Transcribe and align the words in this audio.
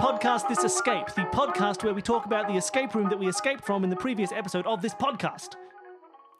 Welcome 0.00 0.18
to 0.18 0.26
Podcast 0.26 0.48
This 0.48 0.64
Escape, 0.64 1.08
the 1.08 1.22
podcast 1.24 1.84
where 1.84 1.92
we 1.92 2.00
talk 2.00 2.24
about 2.24 2.48
the 2.48 2.54
escape 2.54 2.94
room 2.94 3.10
that 3.10 3.18
we 3.18 3.28
escaped 3.28 3.62
from 3.66 3.84
in 3.84 3.90
the 3.90 3.96
previous 3.96 4.32
episode 4.32 4.66
of 4.66 4.80
this 4.80 4.94
podcast. 4.94 5.56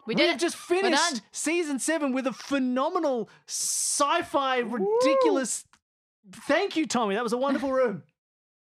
We 0.07 0.15
did 0.15 0.29
We've 0.29 0.37
it. 0.37 0.41
just 0.41 0.57
finished 0.57 1.21
season 1.31 1.79
seven 1.79 2.15
with 2.15 2.27
a 2.27 2.33
phenomenal 2.33 3.29
sci-fi, 3.47 4.61
ridiculous. 4.61 5.65
Thank 6.47 6.75
you, 6.75 6.87
Tommy. 6.87 7.17
That 7.17 7.23
was 7.23 7.35
a 7.35 7.39
wonderful 7.39 7.71
room. 7.71 8.03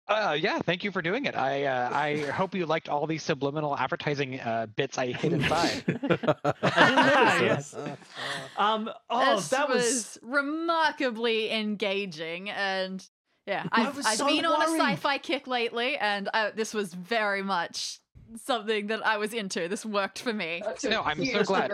Uh, 0.07 0.37
yeah, 0.39 0.59
thank 0.59 0.83
you 0.83 0.91
for 0.91 1.01
doing 1.01 1.25
it. 1.25 1.35
I 1.35 1.63
uh, 1.63 1.89
I 1.91 2.17
hope 2.27 2.53
you 2.53 2.67
liked 2.67 2.89
all 2.89 3.07
these 3.07 3.23
subliminal 3.23 3.75
advertising 3.75 4.39
uh, 4.39 4.67
bits 4.75 4.99
I 4.99 5.07
hid 5.07 5.33
inside. 5.33 5.83
yes. 6.61 7.75
Um. 8.57 8.91
Oh, 9.09 9.35
this 9.35 9.47
that 9.47 9.67
was. 9.67 9.83
was 9.83 10.19
remarkably 10.21 11.51
engaging 11.51 12.51
and 12.51 13.03
yeah, 13.45 13.67
I've, 13.71 13.97
I've 14.05 14.17
so 14.17 14.27
been 14.27 14.45
on 14.45 14.61
a 14.61 14.77
sci-fi 14.77 15.17
kick 15.19 15.47
lately, 15.47 15.97
and 15.97 16.29
uh, 16.33 16.51
this 16.55 16.73
was 16.73 16.93
very 16.93 17.43
much 17.43 17.99
something 18.43 18.87
that 18.87 19.05
I 19.05 19.17
was 19.17 19.33
into. 19.33 19.67
This 19.67 19.85
worked 19.85 20.19
for 20.19 20.33
me. 20.33 20.61
To 20.79 20.89
No, 20.89 21.01
a 21.01 21.03
I'm 21.03 21.23
so 21.25 21.43
glad. 21.43 21.71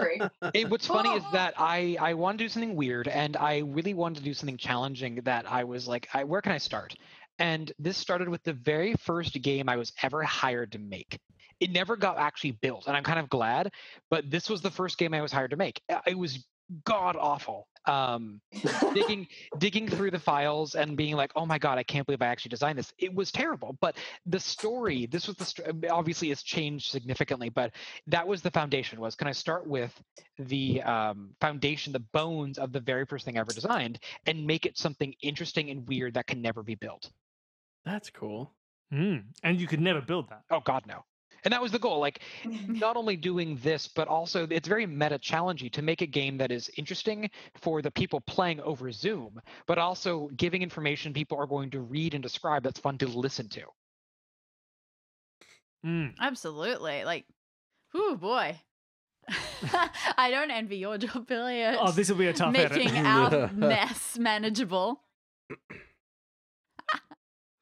It, 0.54 0.70
what's 0.70 0.88
funny 0.88 1.10
is 1.10 1.24
that 1.32 1.54
I 1.58 1.98
I 2.00 2.14
wanted 2.14 2.40
to 2.40 2.44
do 2.46 2.50
something 2.50 2.76
weird, 2.76 3.08
and 3.08 3.38
I 3.38 3.60
really 3.60 3.94
wanted 3.94 4.20
to 4.20 4.24
do 4.24 4.34
something 4.34 4.58
challenging. 4.58 5.16
That 5.24 5.50
I 5.50 5.64
was 5.64 5.88
like, 5.88 6.08
I, 6.14 6.24
where 6.24 6.42
can 6.42 6.52
I 6.52 6.58
start? 6.58 6.96
And 7.40 7.72
this 7.80 7.98
started 7.98 8.30
with 8.30 8.44
the 8.44 8.54
very 8.54 8.94
first 8.96 9.42
game 9.42 9.70
I 9.70 9.78
was 9.78 9.94
ever 10.04 10.24
hired 10.24 10.74
to 10.74 10.80
make. 10.80 11.20
It 11.60 11.72
never 11.72 11.96
got 11.96 12.18
actually 12.18 12.52
built, 12.52 12.88
and 12.88 12.98
I'm 12.98 13.04
kind 13.04 13.20
of 13.20 13.30
glad. 13.30 13.72
But 14.10 14.30
this 14.30 14.50
was 14.50 14.62
the 14.62 14.72
first 14.72 14.98
game 14.98 15.14
I 15.14 15.22
was 15.22 15.32
hired 15.32 15.52
to 15.52 15.58
make. 15.58 15.82
Uh, 15.90 16.00
It 16.06 16.18
was 16.18 16.46
god 16.86 17.16
awful. 17.20 17.68
Um, 17.86 18.40
digging 18.94 19.28
digging 19.58 19.88
through 19.88 20.12
the 20.12 20.20
files 20.20 20.76
and 20.76 20.96
being 20.96 21.16
like, 21.16 21.32
oh 21.36 21.46
my 21.46 21.58
god, 21.58 21.78
I 21.78 21.84
can't 21.84 22.06
believe 22.06 22.22
I 22.22 22.28
actually 22.28 22.50
designed 22.50 22.78
this. 22.78 22.94
It 23.00 23.14
was 23.14 23.32
terrible. 23.32 23.76
But 23.82 23.98
the 24.26 24.40
story, 24.40 25.08
this 25.08 25.28
was 25.28 25.36
the 25.38 25.46
st- 25.46 25.90
obviously 25.90 26.32
it's 26.32 26.44
changed 26.44 26.92
significantly, 26.92 27.50
but 27.50 27.72
that 28.08 28.28
was 28.28 28.42
the 28.42 28.52
foundation. 28.52 29.00
Was 29.00 29.16
can 29.16 29.28
I 29.28 29.32
start 29.32 29.66
with 29.66 29.92
the 30.38 30.82
um, 30.84 31.32
foundation, 31.42 31.92
the 31.92 32.06
bones 32.14 32.58
of 32.58 32.72
the 32.72 32.80
very 32.80 33.06
first 33.06 33.26
thing 33.26 33.38
I 33.38 33.42
ever 33.42 33.54
designed, 33.54 34.00
and 34.28 34.46
make 34.46 34.66
it 34.66 34.78
something 34.78 35.14
interesting 35.22 35.70
and 35.72 35.88
weird 35.88 36.14
that 36.14 36.28
can 36.28 36.42
never 36.42 36.62
be 36.62 36.76
built? 36.76 37.10
That's 37.84 38.10
cool. 38.12 38.54
Mm, 38.94 39.24
and 39.44 39.60
you 39.60 39.68
could 39.68 39.82
never 39.82 40.02
build 40.02 40.30
that. 40.30 40.42
Oh 40.52 40.60
God, 40.60 40.84
no. 40.86 41.04
And 41.44 41.52
that 41.52 41.62
was 41.62 41.72
the 41.72 41.80
goal. 41.80 42.00
Like 42.00 42.22
not 42.68 42.96
only 42.96 43.16
doing 43.16 43.60
this, 43.64 43.88
but 43.88 44.08
also 44.08 44.48
it's 44.50 44.68
very 44.68 44.86
meta 44.86 45.18
challenging 45.18 45.70
to 45.72 45.82
make 45.82 46.02
a 46.02 46.08
game 46.08 46.38
that 46.38 46.52
is 46.52 46.70
interesting 46.78 47.30
for 47.56 47.82
the 47.82 47.92
people 47.92 48.22
playing 48.22 48.60
over 48.62 48.92
Zoom, 48.92 49.42
but 49.68 49.78
also 49.78 50.30
giving 50.36 50.62
information 50.62 51.14
people 51.14 51.38
are 51.38 51.48
going 51.48 51.70
to 51.72 51.82
read 51.82 52.14
and 52.14 52.24
describe 52.24 52.64
that's 52.64 52.80
fun 52.80 52.98
to 53.00 53.08
listen 53.08 53.50
to. 53.50 53.62
Mm. 55.86 56.14
Absolutely, 56.20 57.04
like, 57.04 57.26
oh 57.94 58.16
boy. 58.16 58.60
I 60.18 60.32
don't 60.32 60.52
envy 60.52 60.78
your 60.78 60.98
job, 60.98 61.28
Billy. 61.28 61.64
Oh, 61.64 61.92
this 61.92 62.10
will 62.10 62.18
be 62.18 62.28
a 62.28 62.34
tough 62.34 62.56
edit. 62.56 62.78
making 62.78 63.06
our 63.06 63.50
mess 63.54 64.18
manageable. 64.18 65.02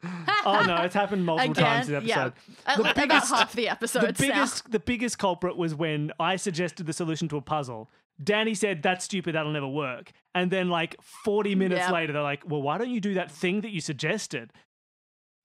Oh 0.04 0.64
no, 0.66 0.78
it's 0.84 0.94
happened 0.96 1.26
multiple 1.26 1.54
times 1.56 1.88
in 1.88 1.94
the 1.94 1.98
Again, 2.00 2.08
yeah. 2.10 2.26
episode. 2.26 2.34
At 2.66 2.78
The 2.78 2.84
biggest- 3.02 3.30
about 3.30 3.40
half 3.40 3.52
the 3.52 3.56
the 3.58 3.70
episodes 3.70 4.20
now. 4.20 4.46
the 4.70 4.80
biggest 4.80 5.18
culprit 5.20 5.58
was 5.58 5.76
when 5.76 6.12
I 6.20 6.36
suggested 6.38 6.86
the 6.86 6.94
solution 6.94 7.28
to 7.30 7.38
a 7.38 7.42
puzzle. 7.42 7.90
Danny 8.24 8.54
said 8.54 8.82
that's 8.84 9.06
stupid, 9.06 9.36
that'll 9.36 9.52
never 9.52 9.68
work. 9.68 10.12
And 10.36 10.52
then 10.52 10.70
like 10.70 11.02
40 11.02 11.56
minutes 11.56 11.90
later 11.90 12.14
they're 12.14 12.22
like, 12.22 12.44
"Well, 12.50 12.62
why 12.62 12.78
don't 12.78 12.90
you 12.90 13.00
do 13.02 13.14
that 13.16 13.32
thing 13.32 13.62
that 13.62 13.70
you 13.72 13.82
suggested?" 13.82 14.52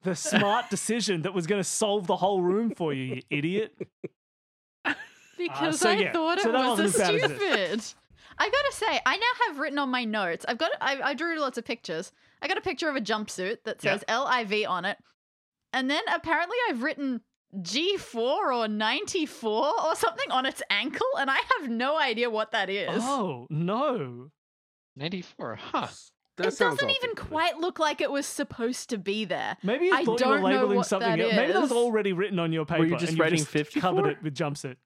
The 0.03 0.15
smart 0.15 0.69
decision 0.71 1.23
that 1.23 1.33
was 1.33 1.47
going 1.47 1.61
to 1.61 1.69
solve 1.69 2.07
the 2.07 2.17
whole 2.17 2.43
room 2.43 2.71
for 2.75 2.93
you, 2.93 3.15
you 3.17 3.23
idiot. 3.31 3.75
Because 5.37 5.81
so 5.81 5.91
I 5.91 5.95
yeah, 5.95 6.13
thought 6.13 6.41
so 6.41 6.51
it 6.51 6.53
was 6.53 6.65
a 6.65 6.69
wasn't 6.69 6.89
as 6.89 6.97
bad 6.97 7.15
as 7.17 7.23
stupid. 7.25 7.85
I 8.39 8.49
gotta 8.51 8.73
say, 8.73 9.01
I 9.05 9.17
now 9.17 9.47
have 9.49 9.59
written 9.59 9.79
on 9.79 9.89
my 9.89 10.05
notes. 10.05 10.45
I've 10.49 10.59
got, 10.59 10.71
I, 10.81 11.01
I 11.03 11.15
drew 11.15 11.39
lots 11.41 11.59
of 11.59 11.65
pictures. 11.65 12.13
I 12.45 12.49
got 12.49 12.59
a 12.59 12.61
picture 12.61 12.89
of 12.91 12.95
a 12.97 13.01
jumpsuit 13.01 13.65
that 13.65 13.83
Yeah. 13.83 13.95
says 13.97 14.05
LIV 14.09 14.69
on 14.69 14.85
it, 14.85 14.99
and 15.73 15.91
then 15.91 16.03
apparently 16.15 16.57
I've 16.69 16.83
written 16.83 17.23
G4 17.57 18.17
or 18.55 18.69
94 18.69 19.81
or 19.87 19.95
something 19.97 20.31
on 20.31 20.45
its 20.45 20.63
ankle, 20.71 21.07
and 21.19 21.31
I 21.31 21.39
have 21.59 21.71
no 21.71 21.99
idea 21.99 22.29
what 22.29 22.51
that 22.53 22.69
is. 22.69 23.01
Oh, 23.03 23.47
no. 23.49 24.31
94, 24.97 25.57
huh? 25.57 25.87
That 26.37 26.49
it 26.49 26.59
doesn't 26.59 26.91
even 26.91 27.11
stupid. 27.13 27.17
quite 27.31 27.59
look 27.59 27.79
like 27.79 28.01
it 28.01 28.11
was 28.11 28.27
supposed 28.27 28.91
to 28.91 28.99
be 28.99 29.25
there. 29.25 29.57
Maybe 29.63 29.87
you 29.87 29.95
I 29.95 30.05
thought 30.05 30.21
you 30.21 30.29
were 30.29 30.41
labeling 30.41 30.83
something 30.83 31.09
that 31.09 31.21
else. 31.21 31.33
Maybe 31.35 31.53
that 31.53 31.63
was 31.63 31.71
already 31.73 32.13
written 32.13 32.41
on 32.41 32.53
your 32.53 32.67
paper. 32.67 32.85
you 32.85 32.97
just 32.97 33.11
and 33.11 33.17
you 33.19 33.23
writing 33.23 33.39
just 33.39 33.51
54? 33.51 33.81
covered 33.81 34.11
it 34.11 34.23
with 34.23 34.35
jumpsuit. 34.35 34.77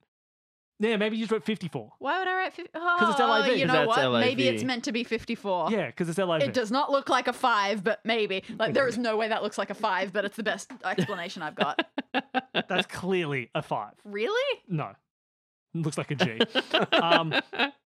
Yeah, 0.81 0.97
maybe 0.97 1.17
you 1.17 1.23
just 1.23 1.33
wrote 1.33 1.45
54. 1.45 1.93
Why 1.99 2.19
would 2.21 2.29
I 2.29 2.35
write 2.35 2.53
50? 2.55 2.71
Because 2.73 3.11
it's 3.11 3.21
LIV. 3.21 3.59
You 3.59 3.67
know 3.67 3.73
that's 3.73 3.89
what? 3.89 4.21
Maybe 4.21 4.47
it's 4.47 4.63
meant 4.63 4.85
to 4.85 4.93
be 4.93 5.03
54. 5.03 5.73
Yeah, 5.73 5.87
because 5.87 6.09
it's 6.09 6.19
LIV. 6.19 6.43
It 6.43 6.55
does 6.55 6.71
not 6.71 6.91
look 6.93 7.09
like 7.09 7.27
a 7.27 7.33
five, 7.33 7.83
but 7.83 8.01
maybe. 8.05 8.45
Like 8.59 8.75
there 8.75 8.87
is 8.87 8.97
no 9.09 9.17
way 9.17 9.29
that 9.29 9.43
looks 9.43 9.59
like 9.59 9.71
a 9.71 9.75
five, 9.75 10.13
but 10.13 10.25
it's 10.25 10.37
the 10.37 10.43
best 10.45 10.71
explanation 10.85 11.43
I've 11.43 11.57
got. 11.57 11.85
That's 12.69 12.87
clearly 12.87 13.51
a 13.55 13.63
five. 13.63 13.95
really? 14.05 14.61
No. 14.69 14.93
It 15.75 15.83
looks 15.83 15.99
like 15.99 16.11
a 16.13 16.15
G. 16.15 16.39
um, 16.93 17.35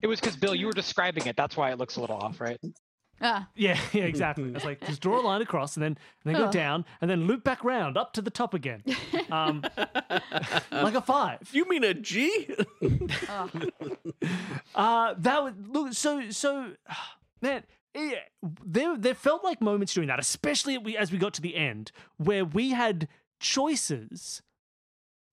It 0.01 0.07
was 0.07 0.19
because 0.19 0.35
Bill, 0.35 0.56
you 0.56 0.66
were 0.66 0.73
describing 0.73 1.27
it. 1.27 1.35
That's 1.38 1.56
why 1.56 1.71
it 1.71 1.77
looks 1.77 1.95
a 1.95 2.01
little 2.01 2.17
off, 2.17 2.41
right? 2.41 2.59
Ah, 3.22 3.47
yeah, 3.56 3.78
yeah, 3.94 4.03
exactly. 4.03 4.52
It's 4.56 4.63
like 4.66 4.85
just 4.85 5.02
draw 5.02 5.19
a 5.19 5.24
line 5.24 5.41
across 5.41 5.75
and 5.75 5.84
then 5.84 5.97
and 6.24 6.34
then 6.34 6.41
go 6.41 6.47
Oh. 6.47 6.52
down 6.52 6.85
and 7.02 7.09
then 7.09 7.28
loop 7.28 7.44
back 7.44 7.63
round 7.63 7.97
up 7.97 8.13
to 8.13 8.22
the 8.22 8.30
top 8.31 8.53
again. 8.53 8.84
Um, 9.31 9.63
like 10.72 10.96
a 10.96 11.02
five. 11.02 11.50
you 11.52 11.68
mean 11.68 11.84
a 11.84 11.94
G? 11.94 12.47
oh. 13.30 13.50
Uh, 14.75 15.13
that 15.18 15.44
was 15.44 15.53
look 15.68 15.94
so 15.94 16.30
so 16.30 16.72
man. 17.41 17.63
eh, 17.96 18.13
there 18.66 18.96
there 18.97 19.16
felt 19.16 19.44
like 19.44 19.62
moments 19.62 19.94
during 19.94 20.07
that, 20.07 20.19
especially 20.19 20.78
we, 20.78 20.96
as 20.96 21.12
we 21.12 21.18
got 21.18 21.34
to 21.34 21.41
the 21.41 21.56
end, 21.56 21.91
where 22.18 22.46
we 22.46 22.69
had 22.72 23.07
choices, 23.40 24.41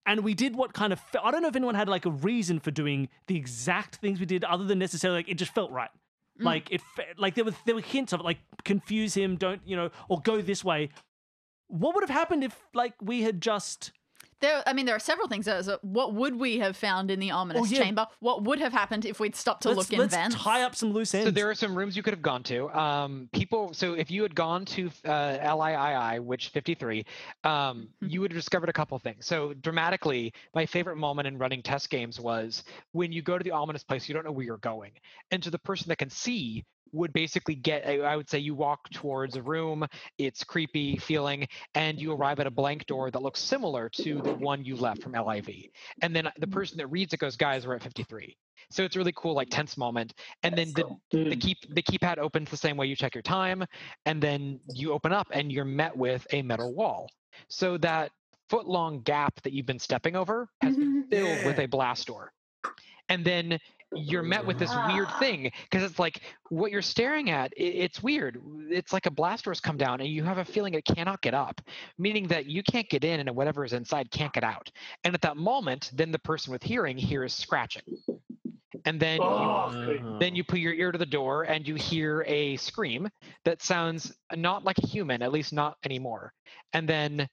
and 0.04 0.20
we 0.20 0.34
did 0.34 0.56
what 0.56 0.72
kind 0.72 0.92
of 0.92 0.98
fe- 1.00 1.18
I 1.22 1.30
don't 1.30 1.42
know 1.42 1.48
if 1.48 1.56
anyone 1.56 1.74
had 1.74 1.88
like 1.88 2.06
a 2.06 2.10
reason 2.10 2.58
for 2.60 2.70
doing 2.70 3.08
the 3.28 3.36
exact 3.36 3.96
things 3.96 4.18
we 4.20 4.26
did, 4.26 4.42
other 4.44 4.64
than 4.64 4.78
necessarily 4.78 5.18
like 5.20 5.28
it 5.28 5.34
just 5.34 5.54
felt 5.54 5.70
right. 5.70 5.90
Mm. 6.40 6.44
Like 6.44 6.70
it, 6.70 6.80
like 7.16 7.34
there 7.34 7.44
were 7.44 7.54
there 7.64 7.74
were 7.74 7.80
hints 7.80 8.12
of 8.12 8.20
it, 8.20 8.24
like 8.24 8.38
confuse 8.64 9.14
him, 9.14 9.36
don't 9.36 9.60
you 9.64 9.76
know, 9.76 9.90
or 10.08 10.20
go 10.20 10.40
this 10.40 10.64
way. 10.64 10.90
What 11.68 11.94
would 11.94 12.02
have 12.02 12.10
happened 12.10 12.44
if 12.44 12.56
like 12.74 12.94
we 13.00 13.22
had 13.22 13.40
just 13.40 13.92
There, 14.40 14.62
I 14.66 14.74
mean, 14.74 14.84
there 14.84 14.94
are 14.94 15.00
several 15.00 15.28
things. 15.28 15.46
There's 15.46 15.68
a, 15.68 15.78
what 15.82 16.12
would 16.14 16.36
we 16.38 16.58
have 16.58 16.76
found 16.76 17.10
in 17.10 17.18
the 17.20 17.30
ominous 17.30 17.62
Oh, 17.62 17.64
yeah. 17.64 17.82
chamber? 17.82 18.06
What 18.20 18.44
would 18.44 18.58
have 18.58 18.72
happened 18.72 19.06
if 19.06 19.18
we'd 19.18 19.34
stopped 19.34 19.62
to 19.62 19.68
let's, 19.68 19.78
look 19.78 19.92
in 19.92 19.98
let's 19.98 20.14
vents? 20.14 20.36
tie 20.36 20.62
up 20.62 20.74
some 20.74 20.92
loose 20.92 21.14
ends? 21.14 21.26
So 21.26 21.30
there 21.30 21.48
are 21.48 21.54
some 21.54 21.76
rooms 21.76 21.96
you 21.96 22.02
could 22.02 22.12
have 22.12 22.22
gone 22.22 22.42
to. 22.44 22.68
Um, 22.78 23.28
people. 23.32 23.72
So 23.72 23.94
if 23.94 24.10
you 24.10 24.22
had 24.22 24.34
gone 24.34 24.64
to 24.66 24.90
uh, 25.06 25.38
LIII, 25.56 26.20
which 26.20 26.48
53, 26.50 27.04
um, 27.44 27.88
you 28.00 28.20
would 28.20 28.30
have 28.30 28.38
discovered 28.38 28.68
a 28.68 28.74
couple 28.74 28.98
things. 28.98 29.24
So 29.26 29.54
dramatically, 29.54 30.32
my 30.54 30.66
favorite 30.66 30.96
moment 30.96 31.26
in 31.28 31.38
running 31.38 31.62
test 31.62 31.88
games 31.88 32.20
was 32.20 32.62
when 32.92 33.12
you 33.12 33.22
go 33.22 33.38
to 33.38 33.44
the 33.44 33.52
ominous 33.52 33.84
place, 33.84 34.08
you 34.08 34.14
don't 34.14 34.24
know 34.24 34.32
where 34.32 34.44
you're 34.44 34.58
going, 34.58 34.92
and 35.30 35.42
to 35.42 35.50
the 35.50 35.58
person 35.58 35.88
that 35.88 35.96
can 35.96 36.10
see 36.10 36.64
would 36.92 37.12
basically 37.12 37.54
get 37.54 37.86
I 37.86 38.16
would 38.16 38.28
say 38.28 38.38
you 38.38 38.54
walk 38.54 38.88
towards 38.90 39.36
a 39.36 39.42
room, 39.42 39.86
it's 40.18 40.44
creepy 40.44 40.96
feeling, 40.96 41.46
and 41.74 42.00
you 42.00 42.12
arrive 42.12 42.40
at 42.40 42.46
a 42.46 42.50
blank 42.50 42.86
door 42.86 43.10
that 43.10 43.22
looks 43.22 43.40
similar 43.40 43.88
to 43.90 44.20
the 44.22 44.34
one 44.34 44.64
you 44.64 44.76
left 44.76 45.02
from 45.02 45.12
LIV. 45.12 45.48
And 46.02 46.14
then 46.14 46.26
uh, 46.26 46.32
the 46.38 46.46
mm. 46.46 46.52
person 46.52 46.78
that 46.78 46.86
reads 46.88 47.12
it 47.12 47.20
goes, 47.20 47.36
guys, 47.36 47.66
we're 47.66 47.76
at 47.76 47.82
53. 47.82 48.36
So 48.70 48.84
it's 48.84 48.96
a 48.96 48.98
really 48.98 49.12
cool, 49.16 49.34
like 49.34 49.48
tense 49.50 49.76
moment. 49.76 50.14
And 50.42 50.56
then 50.56 50.72
the, 50.74 50.84
the 51.10 51.36
mm. 51.36 51.40
keep 51.40 51.58
the 51.74 51.82
keypad 51.82 52.18
opens 52.18 52.50
the 52.50 52.56
same 52.56 52.76
way 52.76 52.86
you 52.86 52.96
check 52.96 53.14
your 53.14 53.22
time, 53.22 53.64
and 54.04 54.22
then 54.22 54.60
you 54.72 54.92
open 54.92 55.12
up 55.12 55.28
and 55.32 55.52
you're 55.52 55.64
met 55.64 55.96
with 55.96 56.26
a 56.30 56.42
metal 56.42 56.74
wall. 56.74 57.08
So 57.48 57.76
that 57.78 58.10
foot 58.48 58.66
long 58.66 59.00
gap 59.02 59.40
that 59.42 59.52
you've 59.52 59.66
been 59.66 59.78
stepping 59.78 60.16
over 60.16 60.48
has 60.60 60.76
been 60.76 61.04
mm-hmm. 61.04 61.08
filled 61.10 61.44
with 61.44 61.58
a 61.58 61.66
blast 61.66 62.06
door. 62.06 62.32
And 63.08 63.24
then 63.24 63.58
you're 63.94 64.22
met 64.22 64.44
with 64.44 64.58
this 64.58 64.76
weird 64.76 65.10
thing 65.12 65.50
because 65.62 65.82
it's 65.82 65.98
like 65.98 66.22
what 66.50 66.70
you're 66.70 66.82
staring 66.82 67.30
at 67.30 67.52
i 67.58 67.62
it's 67.62 68.02
weird 68.02 68.40
it's 68.70 68.92
like 68.92 69.06
a 69.06 69.10
blast 69.10 69.44
door's 69.44 69.60
come 69.60 69.76
down 69.76 70.00
and 70.00 70.08
you 70.10 70.22
have 70.24 70.38
a 70.38 70.44
feeling 70.44 70.74
it 70.74 70.84
cannot 70.84 71.20
get 71.22 71.34
up 71.34 71.60
meaning 71.98 72.26
that 72.28 72.46
you 72.46 72.62
can't 72.62 72.88
get 72.88 73.04
in 73.04 73.20
and 73.20 73.34
whatever 73.36 73.64
is 73.64 73.72
inside 73.72 74.10
can't 74.10 74.32
get 74.32 74.44
out 74.44 74.70
and 75.04 75.14
at 75.14 75.20
that 75.22 75.36
moment 75.36 75.90
then 75.94 76.10
the 76.10 76.18
person 76.18 76.52
with 76.52 76.62
hearing 76.62 76.96
hears 76.96 77.32
scratching 77.34 77.82
and 78.84 79.00
then 79.00 79.30
you 79.30 79.50
Uh-huh. 79.88 80.20
then 80.20 80.34
you 80.34 80.44
put 80.44 80.58
your 80.58 80.72
ear 80.74 80.92
to 80.92 80.98
the 80.98 81.06
door 81.06 81.44
and 81.44 81.66
you 81.66 81.74
hear 81.74 82.24
a 82.26 82.56
scream 82.56 83.08
that 83.44 83.62
sounds 83.62 84.12
not 84.34 84.64
like 84.64 84.78
a 84.78 84.86
human, 84.86 85.22
at 85.22 85.32
least 85.32 85.52
not 85.52 85.76
anymore. 85.84 86.32
And 86.72 86.88
then 86.88 87.28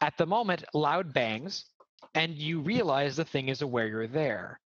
at 0.00 0.16
the 0.18 0.26
moment, 0.26 0.64
loud 0.74 1.12
bangs, 1.12 1.66
and 2.14 2.34
you 2.34 2.60
realize 2.60 3.16
the 3.16 3.24
thing 3.24 3.48
is 3.48 3.62
aware 3.62 3.88
you're 3.88 4.06
there. 4.06 4.60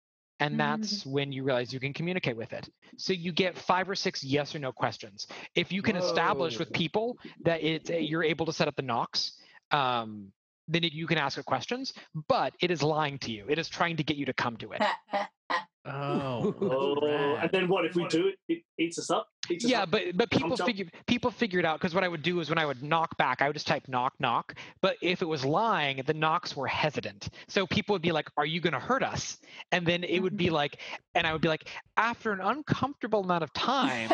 And 0.41 0.59
that's 0.59 1.05
when 1.05 1.33
you 1.33 1.43
realize 1.43 1.73
you 1.73 1.81
can 1.81 1.93
communicate 1.93 2.37
with 2.37 2.53
it. 2.53 2.69
So 2.97 3.13
you 3.13 3.33
get 3.33 3.57
five 3.57 3.89
or 3.89 3.95
six 3.95 4.23
yes 4.23 4.55
or 4.55 4.59
no 4.59 4.73
questions. 4.73 5.27
If 5.55 5.73
you 5.73 5.83
can 5.83 5.97
establish 5.97 6.59
with 6.59 6.73
people 6.73 7.19
that 7.45 7.63
it 7.63 7.89
you're 7.89 8.25
able 8.25 8.47
to 8.47 8.53
set 8.53 8.69
up 8.69 8.77
the 8.77 8.83
knocks, 8.83 9.33
um, 9.71 10.33
then 10.69 10.85
it, 10.85 10.93
you 10.93 11.07
can 11.07 11.19
ask 11.19 11.39
it 11.39 11.45
questions. 11.45 11.93
But 12.29 12.55
it 12.61 12.71
is 12.71 12.83
lying 12.83 13.19
to 13.21 13.33
you. 13.33 13.47
It 13.49 13.59
is 13.59 13.69
trying 13.69 13.97
to 13.97 14.05
get 14.05 14.17
you 14.17 14.27
to 14.27 14.33
come 14.33 14.57
to 14.59 14.73
it. 14.73 14.83
Oh, 15.89 16.55
Oh, 16.61 17.37
and 17.37 17.51
then 17.53 17.69
what 17.69 17.85
if 17.85 17.95
we 17.95 18.07
do 18.09 18.29
it? 18.29 18.37
It 18.49 18.63
eats 18.79 18.99
us 18.99 19.11
up. 19.11 19.29
Eats 19.51 19.65
us 19.65 19.71
Yeah, 19.71 19.83
up? 19.83 19.91
but 19.91 20.17
but 20.17 20.31
people 20.31 20.51
Thumbs 20.51 20.61
up. 20.61 20.67
figure 20.67 20.87
people 21.07 21.31
figured 21.31 21.65
out 21.65 21.79
because 21.81 21.95
what 21.95 22.05
I 22.05 22.09
would 22.09 22.23
do 22.23 22.41
is 22.41 22.49
when 22.49 22.59
I 22.59 22.67
would 22.67 22.83
knock 22.83 23.17
back, 23.17 23.41
I 23.43 23.47
would 23.49 23.55
just 23.55 23.67
type 23.67 23.89
knock 23.89 24.15
knock. 24.21 24.55
But 24.81 24.97
if 25.03 25.23
it 25.23 25.27
was 25.27 25.45
lying, 25.45 26.03
the 26.07 26.15
knocks 26.15 26.57
were 26.57 26.67
hesitant. 26.67 27.29
So 27.49 27.67
people 27.67 27.95
would 27.95 28.03
be 28.03 28.13
like, 28.13 28.29
"Are 28.37 28.47
you 28.47 28.61
going 28.61 28.75
to 28.75 28.81
hurt 28.81 29.03
us?" 29.03 29.39
And 29.73 29.87
then 29.87 30.05
it 30.05 30.21
would 30.21 30.37
be 30.37 30.47
mm-hmm. 30.47 30.55
like, 30.55 30.79
and 31.15 31.27
I 31.27 31.33
would 31.33 31.43
be 31.43 31.49
like, 31.49 31.69
after 31.97 32.33
an 32.33 32.41
uncomfortable 32.41 33.21
amount 33.21 33.45
of 33.45 33.53
time, 33.53 34.11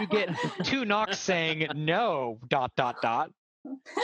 you 0.00 0.06
get 0.06 0.30
two 0.64 0.84
knocks 0.84 1.18
saying 1.18 1.66
no 1.74 2.38
dot 2.48 2.72
dot 2.76 2.96
dot. 3.02 3.30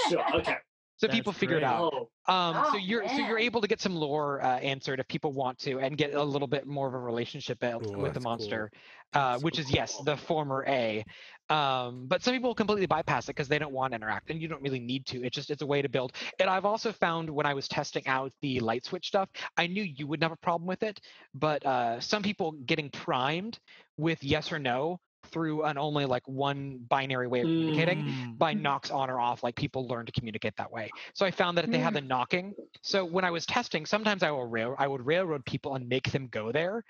sure. 0.09 0.37
Okay. 0.37 0.57
So 1.03 1.09
That's 1.09 1.19
people 1.19 1.33
figure 1.33 1.57
it 1.57 1.65
great. 1.65 1.73
out. 1.73 1.93
Oh, 1.93 2.33
Um, 2.33 2.55
so 2.71 2.75
Oh, 2.75 2.77
you're 2.77 3.09
so 3.09 3.17
you're 3.17 3.37
able 3.37 3.61
to 3.61 3.67
get 3.67 3.81
some 3.81 3.97
lore 3.97 4.41
uh, 4.41 4.61
answered 4.61 5.01
if 5.01 5.09
people 5.09 5.33
want 5.33 5.59
to, 5.59 5.81
and 5.81 5.97
get 5.99 6.15
a 6.15 6.23
little 6.23 6.47
bit 6.47 6.65
more 6.65 6.87
of 6.87 6.95
a 6.95 6.99
relationship 7.01 7.59
built 7.59 7.83
with 7.83 8.15
the 8.15 8.21
that's 8.21 8.25
cool. 8.25 8.31
monster, 8.31 8.71
uh, 9.13 9.41
which 9.41 9.57
so 9.57 9.63
is 9.63 9.75
yes, 9.75 10.01
the 10.05 10.17
former 10.17 10.65
A. 10.69 11.05
Um, 11.51 12.07
but 12.07 12.23
some 12.23 12.35
people 12.35 12.55
completely 12.55 12.87
bypass 12.87 13.25
it 13.25 13.35
because 13.35 13.49
they 13.49 13.59
don't 13.59 13.73
want 13.73 13.91
to 13.91 13.97
interact, 13.97 14.31
and 14.31 14.41
you 14.41 14.47
don't 14.47 14.63
really 14.63 14.79
need 14.79 15.05
to. 15.07 15.25
It's 15.25 15.35
just 15.35 15.51
it's 15.51 15.63
a 15.63 15.67
way 15.67 15.83
to 15.83 15.89
build. 15.89 16.13
And 16.39 16.49
I've 16.49 16.65
also 16.65 16.93
found 16.93 17.29
when 17.29 17.47
I 17.47 17.55
was 17.55 17.67
testing 17.67 18.07
out 18.07 18.31
the 18.41 18.61
light 18.61 18.85
switch 18.85 19.09
stuff, 19.09 19.29
I 19.57 19.67
knew 19.67 19.83
you 19.83 20.07
wouldn't 20.07 20.23
have 20.23 20.31
a 20.31 20.37
problem 20.37 20.69
with 20.69 20.85
it, 20.85 21.01
but 21.35 21.67
uh, 21.67 21.99
some 21.99 22.23
people 22.23 22.53
getting 22.65 22.91
primed 22.91 23.59
with 23.97 24.23
yes 24.23 24.53
or 24.53 24.61
no 24.61 25.01
through 25.27 25.63
an 25.65 25.79
only 25.79 26.05
like 26.05 26.27
one 26.27 26.79
binary 26.89 27.27
way 27.27 27.41
of 27.41 27.47
communicating 27.47 28.03
Mm. 28.05 28.39
by 28.39 28.53
knocks 28.53 28.91
on 28.91 29.09
or 29.11 29.21
off 29.21 29.43
like 29.43 29.55
people 29.55 29.87
learn 29.87 30.05
to 30.07 30.13
communicate 30.13 30.57
that 30.57 30.71
way 30.71 30.91
so 31.15 31.25
i 31.25 31.31
found 31.31 31.57
that 31.57 31.65
if 31.65 31.71
they 31.71 31.79
had 31.79 31.95
the 31.95 32.01
knocking 32.01 32.55
so 32.83 33.05
when 33.05 33.25
i 33.25 33.31
was 33.31 33.47
testing 33.47 33.87
sometimes 33.87 34.23
i 34.23 34.31
will 34.31 34.45
rail 34.47 34.75
i 34.79 34.87
would 34.87 35.05
railroad 35.07 35.45
people 35.45 35.75
and 35.77 35.89
make 35.89 36.11
them 36.11 36.27
go 36.29 36.51
there 36.53 36.85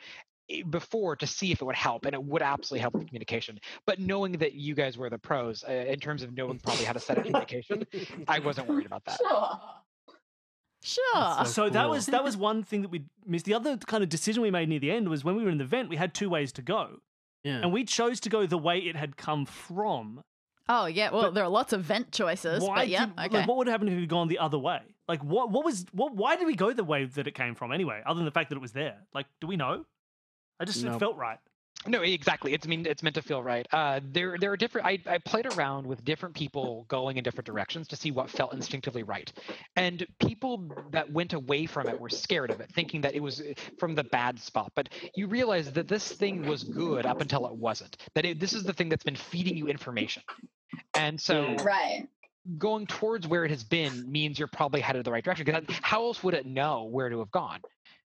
eh, 0.50 0.62
before 0.70 1.14
to 1.16 1.26
see 1.26 1.52
if 1.52 1.60
it 1.60 1.64
would 1.64 1.76
help 1.76 2.04
and 2.06 2.14
it 2.14 2.22
would 2.22 2.42
absolutely 2.42 2.80
help 2.80 2.94
with 2.94 3.06
communication 3.06 3.58
but 3.86 3.98
knowing 3.98 4.32
that 4.32 4.54
you 4.54 4.74
guys 4.74 4.96
were 4.96 5.10
the 5.10 5.18
pros 5.18 5.64
uh, 5.68 5.72
in 5.72 6.00
terms 6.00 6.22
of 6.22 6.32
knowing 6.34 6.58
probably 6.58 6.84
how 6.84 6.92
to 6.92 7.00
set 7.00 7.18
up 7.18 7.24
communication 7.24 7.86
i 8.28 8.38
wasn't 8.38 8.66
worried 8.66 8.86
about 8.86 9.04
that 9.04 9.18
Sure. 9.18 9.58
Sure. 10.84 11.02
That's 11.14 11.52
So 11.52 11.70
that 11.70 11.88
was 11.88 12.06
that 12.06 12.24
was 12.24 12.36
one 12.36 12.64
thing 12.64 12.82
that 12.82 12.90
we 12.90 13.04
missed. 13.24 13.44
The 13.44 13.54
other 13.54 13.76
kind 13.76 14.02
of 14.02 14.08
decision 14.08 14.42
we 14.42 14.50
made 14.50 14.68
near 14.68 14.80
the 14.80 14.90
end 14.90 15.08
was 15.08 15.22
when 15.22 15.36
we 15.36 15.44
were 15.44 15.50
in 15.50 15.58
the 15.58 15.64
vent, 15.64 15.88
we 15.88 15.94
had 15.94 16.12
two 16.12 16.28
ways 16.28 16.50
to 16.54 16.62
go, 16.62 16.98
yeah. 17.44 17.60
and 17.62 17.72
we 17.72 17.84
chose 17.84 18.20
to 18.20 18.28
go 18.28 18.46
the 18.46 18.58
way 18.58 18.78
it 18.78 18.96
had 18.96 19.16
come 19.16 19.46
from. 19.46 20.22
Oh 20.68 20.86
yeah. 20.86 21.10
Well, 21.10 21.22
But 21.22 21.34
there 21.34 21.44
are 21.44 21.50
lots 21.50 21.72
of 21.72 21.82
vent 21.82 22.12
choices, 22.12 22.62
Why 22.62 22.76
but 22.76 22.88
yeah. 22.88 23.06
did, 23.06 23.18
okay. 23.18 23.38
like, 23.38 23.48
what 23.48 23.56
would 23.58 23.66
happen 23.66 23.88
if 23.88 23.94
we'd 23.96 24.08
gone 24.08 24.28
the 24.28 24.38
other 24.38 24.58
way? 24.58 24.80
Like, 25.08 25.22
what 25.24 25.50
what 25.50 25.64
was 25.64 25.84
what? 25.92 26.14
Why 26.14 26.36
did 26.36 26.46
we 26.46 26.54
go 26.54 26.72
the 26.72 26.84
way 26.84 27.04
that 27.04 27.26
it 27.26 27.34
came 27.34 27.54
from 27.54 27.72
anyway? 27.72 28.00
Other 28.06 28.18
than 28.18 28.24
the 28.24 28.30
fact 28.30 28.50
that 28.50 28.56
it 28.56 28.62
was 28.62 28.72
there, 28.72 28.96
like, 29.12 29.26
do 29.40 29.46
we 29.46 29.56
know? 29.56 29.84
I 30.60 30.64
just 30.64 30.82
it 30.82 30.86
Nope. 30.86 31.00
felt 31.00 31.16
right. 31.16 31.38
No, 31.86 32.02
exactly. 32.02 32.52
It's 32.52 32.66
mean 32.66 32.86
it's 32.86 33.02
meant 33.02 33.16
to 33.16 33.22
feel 33.22 33.42
right. 33.42 33.66
Uh, 33.72 34.00
there 34.12 34.36
there 34.38 34.52
are 34.52 34.56
different. 34.56 34.86
I, 34.86 34.98
I 35.06 35.18
played 35.18 35.46
around 35.54 35.86
with 35.86 36.04
different 36.04 36.34
people 36.34 36.84
going 36.88 37.16
in 37.16 37.24
different 37.24 37.46
directions 37.46 37.88
to 37.88 37.96
see 37.96 38.12
what 38.12 38.30
felt 38.30 38.54
instinctively 38.54 39.02
right, 39.02 39.32
and 39.74 40.06
people 40.20 40.64
that 40.92 41.10
went 41.10 41.32
away 41.32 41.66
from 41.66 41.88
it 41.88 41.98
were 41.98 42.08
scared 42.08 42.50
of 42.50 42.60
it, 42.60 42.70
thinking 42.72 43.00
that 43.00 43.14
it 43.14 43.20
was 43.20 43.40
uh, 43.40 43.54
from 43.78 43.96
the 43.96 44.04
bad 44.04 44.38
spot. 44.38 44.70
But 44.76 44.90
you 45.16 45.26
realize 45.26 45.72
that 45.72 45.88
this 45.88 46.12
thing 46.12 46.46
was 46.46 46.62
good 46.62 47.04
up 47.04 47.20
until 47.20 47.46
it 47.46 47.54
wasn't. 47.54 47.96
That 48.14 48.24
it, 48.24 48.38
this 48.38 48.52
is 48.52 48.62
the 48.62 48.72
thing 48.72 48.88
that's 48.88 49.04
been 49.04 49.16
feeding 49.16 49.56
you 49.56 49.66
information, 49.66 50.22
and 50.94 51.20
so 51.20 51.56
right. 51.64 52.06
going 52.58 52.86
towards 52.86 53.26
where 53.26 53.44
it 53.44 53.50
has 53.50 53.64
been 53.64 54.10
means 54.10 54.38
you're 54.38 54.46
probably 54.46 54.80
headed 54.80 55.04
the 55.04 55.10
right 55.10 55.24
direction. 55.24 55.44
Because 55.44 55.64
how 55.82 56.04
else 56.04 56.22
would 56.22 56.34
it 56.34 56.46
know 56.46 56.84
where 56.84 57.08
to 57.08 57.18
have 57.18 57.32
gone? 57.32 57.60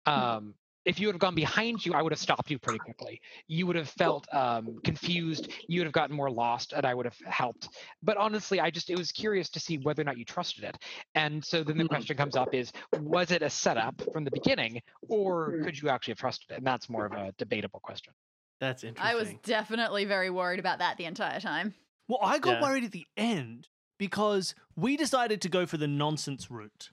Um, 0.06 0.54
if 0.86 0.98
you 1.00 1.08
would 1.08 1.14
have 1.14 1.20
gone 1.20 1.34
behind 1.34 1.84
you, 1.84 1.92
I 1.94 2.02
would 2.02 2.12
have 2.12 2.18
stopped 2.20 2.50
you 2.50 2.58
pretty 2.58 2.78
quickly. 2.78 3.20
You 3.48 3.66
would 3.66 3.76
have 3.76 3.88
felt 3.90 4.32
um, 4.32 4.78
confused. 4.84 5.52
You 5.68 5.80
would 5.80 5.86
have 5.86 5.92
gotten 5.92 6.16
more 6.16 6.30
lost, 6.30 6.72
and 6.72 6.86
I 6.86 6.94
would 6.94 7.06
have 7.06 7.18
helped. 7.26 7.68
But 8.02 8.16
honestly, 8.16 8.60
I 8.60 8.70
just 8.70 8.88
it 8.88 8.96
was 8.96 9.12
curious 9.12 9.50
to 9.50 9.60
see 9.60 9.78
whether 9.78 10.00
or 10.02 10.04
not 10.04 10.16
you 10.16 10.24
trusted 10.24 10.64
it. 10.64 10.76
And 11.14 11.44
so 11.44 11.64
then 11.64 11.76
the 11.76 11.84
Mhm. 11.84 11.88
question 11.88 12.16
comes 12.16 12.36
up: 12.36 12.54
Is 12.54 12.72
was 12.94 13.30
it 13.32 13.42
a 13.42 13.50
setup 13.50 14.00
from 14.12 14.24
the 14.24 14.30
beginning, 14.30 14.80
or 15.08 15.52
Mm. 15.52 15.64
could 15.64 15.80
you 15.80 15.88
actually 15.88 16.12
have 16.12 16.18
trusted 16.18 16.50
it? 16.52 16.58
And 16.58 16.66
that's 16.66 16.88
more 16.88 17.04
of 17.06 17.12
a 17.12 17.32
debatable 17.36 17.80
question. 17.80 18.14
That's 18.60 18.84
interesting. 18.84 19.10
I 19.10 19.14
was 19.14 19.34
definitely 19.42 20.04
very 20.04 20.30
worried 20.30 20.60
about 20.60 20.78
that 20.78 20.96
the 20.96 21.04
entire 21.04 21.40
time. 21.40 21.74
Well, 22.08 22.20
I 22.22 22.38
got 22.38 22.60
Yeah. 22.60 22.60
worried 22.60 22.84
at 22.84 22.92
the 22.92 23.06
end 23.16 23.68
because 23.98 24.54
we 24.76 24.96
decided 24.96 25.40
to 25.42 25.48
go 25.48 25.66
for 25.66 25.76
the 25.76 25.88
nonsense 25.88 26.50
route 26.50 26.90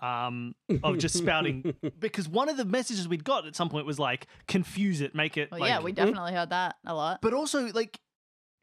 um, 0.00 0.54
of 0.82 0.98
just 0.98 1.16
spouting. 1.16 1.74
because 1.98 2.28
one 2.28 2.48
of 2.48 2.56
the 2.56 2.64
messages 2.64 3.08
we'd 3.08 3.24
got 3.24 3.46
at 3.46 3.56
some 3.56 3.68
point 3.68 3.86
was 3.86 3.98
like, 3.98 4.26
confuse 4.46 5.00
it, 5.00 5.14
make 5.14 5.36
it. 5.36 5.50
Well, 5.50 5.60
like, 5.60 5.68
yeah, 5.68 5.80
we 5.80 5.92
definitely 5.92 6.32
heard 6.32 6.50
that 6.50 6.76
a 6.86 6.94
lot. 6.94 7.20
But 7.20 7.34
also, 7.34 7.68
like, 7.72 7.98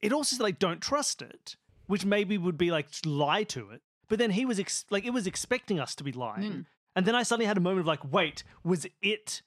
it 0.02 0.14
also 0.14 0.36
said, 0.36 0.44
like, 0.44 0.60
don't 0.60 0.82
trust 0.82 1.22
it, 1.22 1.56
which 1.88 2.06
maybe 2.06 2.38
would 2.38 2.58
be 2.58 2.72
like, 2.72 2.88
lie 3.06 3.44
to 3.44 3.72
it. 3.72 3.82
But 4.08 4.20
then 4.20 4.32
he 4.32 4.46
was, 4.46 4.60
ex- 4.60 4.86
like, 4.90 5.06
it 5.06 5.12
was 5.12 5.28
expecting 5.28 5.80
us 5.80 5.96
to 5.96 6.04
be 6.04 6.12
lying. 6.12 6.52
Mm. 6.52 6.66
And 6.96 7.06
then 7.06 7.16
I 7.16 7.24
suddenly 7.24 7.48
had 7.48 7.58
a 7.58 7.62
moment 7.62 7.82
of 7.82 7.88
like, 7.88 8.12
wait, 8.12 8.44
was 8.64 8.86
it 9.02 9.42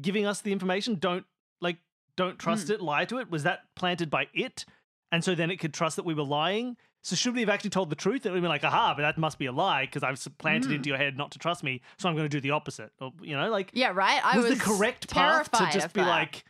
giving 0.00 0.26
us 0.26 0.40
the 0.40 0.52
information? 0.52 0.96
Don't, 0.96 1.24
like, 1.60 1.76
don't 2.16 2.38
trust 2.38 2.70
it, 2.70 2.80
lie 2.80 3.04
to 3.04 3.18
it? 3.18 3.30
Was 3.30 3.44
that 3.44 3.60
planted 3.76 4.10
by 4.10 4.26
it? 4.34 4.64
And 5.12 5.22
so 5.22 5.34
then 5.34 5.50
it 5.50 5.58
could 5.58 5.72
trust 5.72 5.96
that 5.96 6.04
we 6.04 6.14
were 6.14 6.24
lying? 6.24 6.76
So 7.02 7.14
should 7.16 7.34
we 7.34 7.40
have 7.40 7.48
actually 7.48 7.70
told 7.70 7.90
the 7.90 7.96
truth? 7.96 8.26
It 8.26 8.32
would 8.32 8.42
be 8.42 8.48
like, 8.48 8.64
aha, 8.64 8.92
but 8.96 9.02
that 9.02 9.16
must 9.18 9.38
be 9.38 9.46
a 9.46 9.52
lie 9.52 9.86
because 9.86 10.02
I've 10.02 10.22
planted 10.38 10.70
Mm. 10.70 10.74
into 10.76 10.88
your 10.88 10.98
head 10.98 11.16
not 11.16 11.30
to 11.32 11.38
trust 11.38 11.62
me. 11.62 11.80
So 11.98 12.08
I'm 12.08 12.14
going 12.16 12.24
to 12.28 12.36
do 12.36 12.40
the 12.40 12.50
opposite. 12.50 12.90
Or, 13.00 13.12
you 13.22 13.36
know, 13.36 13.48
like, 13.50 13.70
Yeah, 13.72 13.92
right. 13.94 14.20
I 14.24 14.36
was, 14.36 14.48
was 14.48 14.58
the 14.58 14.64
correct 14.64 15.08
path 15.08 15.50
to 15.52 15.68
just 15.72 15.92
be 15.92 16.00
that. 16.00 16.08
like, 16.08 16.44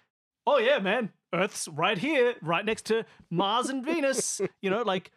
oh 0.47 0.59
yeah, 0.59 0.79
man, 0.79 1.11
Earth's 1.35 1.69
right 1.69 1.99
here, 1.99 2.35
right 2.43 2.65
next 2.65 2.87
to 2.87 3.05
Mars 3.31 3.69
and 3.69 3.85
Venus. 3.85 4.41
You 4.63 4.71
know, 4.71 4.83
like, 4.83 5.13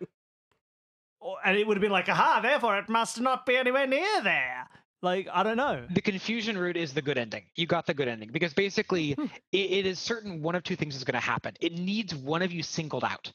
or- 1.19 1.37
and 1.45 1.57
it 1.57 1.65
would 1.65 1.77
have 1.77 1.81
been 1.81 1.91
like, 1.91 2.09
aha, 2.09 2.39
therefore 2.41 2.77
it 2.77 2.89
must 2.89 3.19
not 3.19 3.45
be 3.45 3.55
anywhere 3.55 3.87
near 3.87 4.21
there. 4.23 4.67
Like, 5.03 5.27
I 5.33 5.41
don't 5.41 5.57
know. 5.57 5.83
the 5.89 6.01
confusion 6.01 6.55
route 6.57 6.77
is 6.77 6.93
the 6.93 7.01
good 7.01 7.17
ending. 7.17 7.45
You 7.55 7.65
got 7.65 7.87
the 7.87 7.93
good 7.95 8.07
ending 8.07 8.29
because 8.31 8.53
basically 8.53 9.13
Hmm. 9.13 9.25
it, 9.51 9.57
it 9.71 9.85
is 9.87 9.97
certain 9.97 10.41
one 10.43 10.53
of 10.55 10.63
two 10.63 10.75
things 10.75 10.95
is 10.95 11.03
going 11.03 11.13
to 11.19 11.25
happen. 11.25 11.55
It 11.59 11.73
needs 11.73 12.13
one 12.13 12.41
of 12.43 12.51
you 12.51 12.61
singled 12.61 13.03
out. 13.03 13.31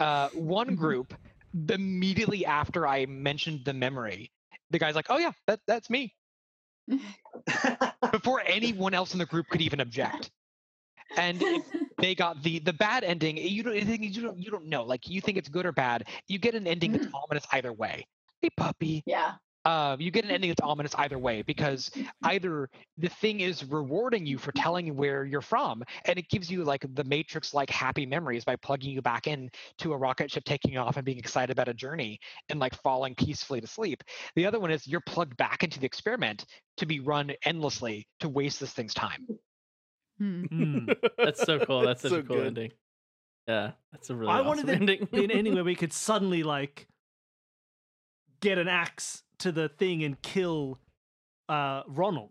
Uh, 0.00 0.30
one 0.32 0.76
Mhm. 0.76 0.76
group 0.76 1.14
immediately 1.68 2.46
after 2.46 2.86
I 2.86 3.06
mentioned 3.06 3.64
the 3.66 3.74
memory, 3.74 4.32
the 4.70 4.78
guy's 4.78 4.96
like, 4.96 5.06
"Oh 5.10 5.18
yeah, 5.18 5.32
that 5.46 5.60
that's 5.66 5.90
me," 5.90 6.16
before 8.12 8.42
anyone 8.46 8.94
else 8.94 9.12
in 9.14 9.18
the 9.18 9.26
group 9.26 9.48
could 9.48 9.62
even 9.62 9.80
object. 9.80 10.30
And 11.16 11.44
they 12.00 12.14
got 12.14 12.42
the 12.42 12.60
the 12.60 12.72
bad 12.72 13.04
ending. 13.04 13.38
You 13.38 13.62
don't 13.62 13.76
you 13.76 13.96
you 14.00 14.22
don't 14.22 14.38
you 14.38 14.50
don't 14.50 14.66
know. 14.66 14.84
Like 14.84 15.08
you 15.08 15.20
think 15.20 15.38
it's 15.38 15.48
good 15.48 15.66
or 15.66 15.72
bad. 15.72 16.08
You 16.28 16.38
get 16.38 16.54
an 16.54 16.66
ending 16.66 16.92
that's 16.92 17.08
ominous 17.14 17.46
either 17.52 17.72
way. 17.72 18.06
Hey 18.42 18.50
puppy 18.56 19.04
yeah. 19.06 19.36
Uh, 19.66 19.96
you 19.98 20.10
get 20.10 20.24
an 20.24 20.30
ending 20.30 20.48
that's 20.50 20.62
ominous 20.62 20.94
either 20.96 21.18
way 21.18 21.42
because 21.42 21.90
either 22.24 22.70
the 22.96 23.08
thing 23.08 23.40
is 23.40 23.64
rewarding 23.64 24.24
you 24.24 24.38
for 24.38 24.52
telling 24.52 24.86
you 24.86 24.94
where 24.94 25.24
you're 25.24 25.42
from 25.42 25.82
and 26.06 26.18
it 26.18 26.28
gives 26.30 26.50
you 26.50 26.64
like 26.64 26.84
the 26.94 27.04
matrix 27.04 27.52
like 27.52 27.68
happy 27.68 28.06
memories 28.06 28.42
by 28.44 28.56
plugging 28.56 28.90
you 28.90 29.02
back 29.02 29.26
in 29.26 29.50
to 29.78 29.92
a 29.92 29.96
rocket 29.96 30.30
ship 30.30 30.44
taking 30.44 30.78
off 30.78 30.96
and 30.96 31.04
being 31.04 31.18
excited 31.18 31.50
about 31.52 31.68
a 31.68 31.74
journey 31.74 32.18
and 32.48 32.58
like 32.58 32.74
falling 32.82 33.14
peacefully 33.14 33.60
to 33.60 33.66
sleep 33.66 34.02
the 34.34 34.46
other 34.46 34.58
one 34.58 34.70
is 34.70 34.86
you're 34.86 35.02
plugged 35.02 35.36
back 35.36 35.62
into 35.62 35.78
the 35.78 35.86
experiment 35.86 36.46
to 36.78 36.86
be 36.86 37.00
run 37.00 37.30
endlessly 37.44 38.06
to 38.20 38.28
waste 38.28 38.60
this 38.60 38.72
thing's 38.72 38.94
time. 38.94 39.26
Hmm. 40.18 40.86
that's 41.18 41.42
so 41.42 41.58
cool. 41.60 41.80
That's 41.86 42.02
such 42.02 42.10
So 42.10 42.16
a 42.18 42.22
cool 42.22 42.36
good. 42.36 42.46
ending. 42.48 42.72
Yeah, 43.48 43.72
that's 43.90 44.10
a 44.10 44.14
really 44.16 44.30
I 44.32 44.36
awesome 44.36 44.46
wanted 44.46 44.66
there 44.66 44.74
ending. 44.76 44.98
to 45.00 45.06
be 45.06 45.24
an 45.24 45.30
ending 45.30 45.54
where 45.54 45.64
we 45.64 45.74
could 45.74 45.92
suddenly 45.92 46.42
like 46.42 46.86
get 48.40 48.58
an 48.58 48.68
axe 48.68 49.22
to 49.40 49.52
the 49.52 49.68
thing 49.68 50.02
and 50.02 50.20
kill 50.22 50.78
uh 51.48 51.82
Ronald. 51.86 52.30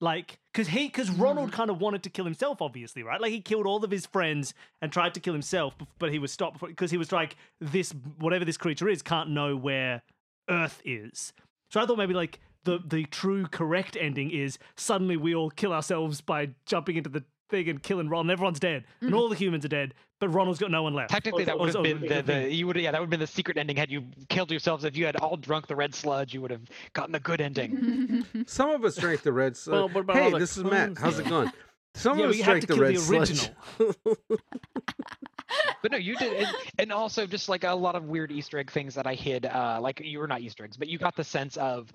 Like, 0.00 0.40
cause 0.52 0.66
he, 0.66 0.88
cause 0.88 1.10
Ronald 1.10 1.52
kind 1.52 1.70
of 1.70 1.80
wanted 1.80 2.02
to 2.02 2.10
kill 2.10 2.24
himself, 2.24 2.60
obviously, 2.60 3.04
right? 3.04 3.20
Like 3.20 3.30
he 3.30 3.40
killed 3.40 3.66
all 3.66 3.84
of 3.84 3.90
his 3.92 4.04
friends 4.04 4.52
and 4.80 4.90
tried 4.90 5.14
to 5.14 5.20
kill 5.20 5.32
himself, 5.32 5.74
but 6.00 6.10
he 6.10 6.18
was 6.18 6.32
stopped 6.32 6.58
because 6.60 6.90
he 6.90 6.96
was 6.96 7.12
like, 7.12 7.36
this, 7.60 7.94
whatever 8.18 8.44
this 8.44 8.56
creature 8.56 8.88
is, 8.88 9.00
can't 9.00 9.30
know 9.30 9.54
where 9.54 10.02
Earth 10.50 10.82
is. 10.84 11.32
So 11.70 11.80
I 11.80 11.86
thought 11.86 11.98
maybe 11.98 12.14
like 12.14 12.40
the 12.64 12.80
the 12.84 13.04
true 13.04 13.46
correct 13.46 13.96
ending 13.98 14.30
is 14.30 14.58
suddenly 14.76 15.16
we 15.16 15.34
all 15.34 15.50
kill 15.50 15.72
ourselves 15.72 16.20
by 16.20 16.50
jumping 16.66 16.96
into 16.96 17.10
the 17.10 17.24
thing 17.52 17.68
and 17.68 17.80
killing 17.80 18.08
Ron. 18.08 18.28
Everyone's 18.30 18.58
dead, 18.58 18.82
and 19.00 19.12
Mhm. 19.12 19.16
all 19.16 19.28
the 19.28 19.36
humans 19.36 19.64
are 19.64 19.68
dead, 19.68 19.94
but 20.18 20.28
Ronald's 20.30 20.58
got 20.58 20.70
no 20.72 20.82
one 20.82 20.94
left. 20.94 21.10
Technically, 21.10 21.44
that 21.44 21.56
would 21.58 21.72
have 21.72 21.84
been 21.84 22.00
the, 22.00 22.22
the 22.22 22.52
you 22.52 22.66
would 22.66 22.74
yeah 22.76 22.90
that 22.90 22.98
would 23.00 23.04
have 23.06 23.10
been 23.10 23.20
the 23.20 23.26
secret 23.28 23.56
ending 23.56 23.76
had 23.76 23.90
you 23.92 24.04
killed 24.28 24.50
yourselves. 24.50 24.84
If 24.84 24.96
you 24.96 25.06
had 25.06 25.16
all 25.16 25.36
drunk 25.36 25.68
the 25.68 25.76
red 25.76 25.94
sludge, 25.94 26.34
you 26.34 26.40
would 26.40 26.50
have 26.50 26.62
gotten 26.94 27.12
the 27.12 27.20
good 27.20 27.40
ending. 27.40 28.24
Some 28.46 28.70
of 28.70 28.84
us 28.84 28.96
drank 28.96 29.22
the 29.22 29.32
red 29.32 29.56
sludge. 29.56 29.74
Well, 29.74 29.88
what 29.90 30.00
about 30.00 30.16
all 30.16 30.30
hey, 30.32 30.38
this 30.38 30.56
is 30.56 30.64
Matt. 30.64 30.98
How's 30.98 31.18
it 31.20 31.28
going? 31.28 31.52
Some 31.94 32.18
Yeah, 32.18 32.24
of 32.24 32.30
us 32.30 32.36
you 32.38 32.44
drank 32.44 32.66
to 32.66 32.74
the 32.74 32.80
red 32.80 32.96
the 32.96 33.00
sludge. 33.00 33.50
But 35.82 35.92
no, 35.92 35.98
you 35.98 36.16
did, 36.16 36.32
and, 36.32 36.56
and 36.78 36.92
also 36.92 37.26
just 37.26 37.48
like 37.48 37.64
a 37.64 37.72
lot 37.72 37.94
of 37.96 38.04
weird 38.04 38.30
Easter 38.32 38.58
egg 38.58 38.70
things 38.70 38.94
that 38.94 39.06
I 39.06 39.14
hid. 39.14 39.46
Uh, 39.46 39.78
like 39.80 40.00
you 40.00 40.18
were 40.18 40.26
not 40.28 40.40
Easter 40.40 40.64
eggs, 40.64 40.76
but 40.76 40.88
you 40.88 40.98
got 40.98 41.16
the 41.16 41.24
sense 41.24 41.56
of 41.56 41.90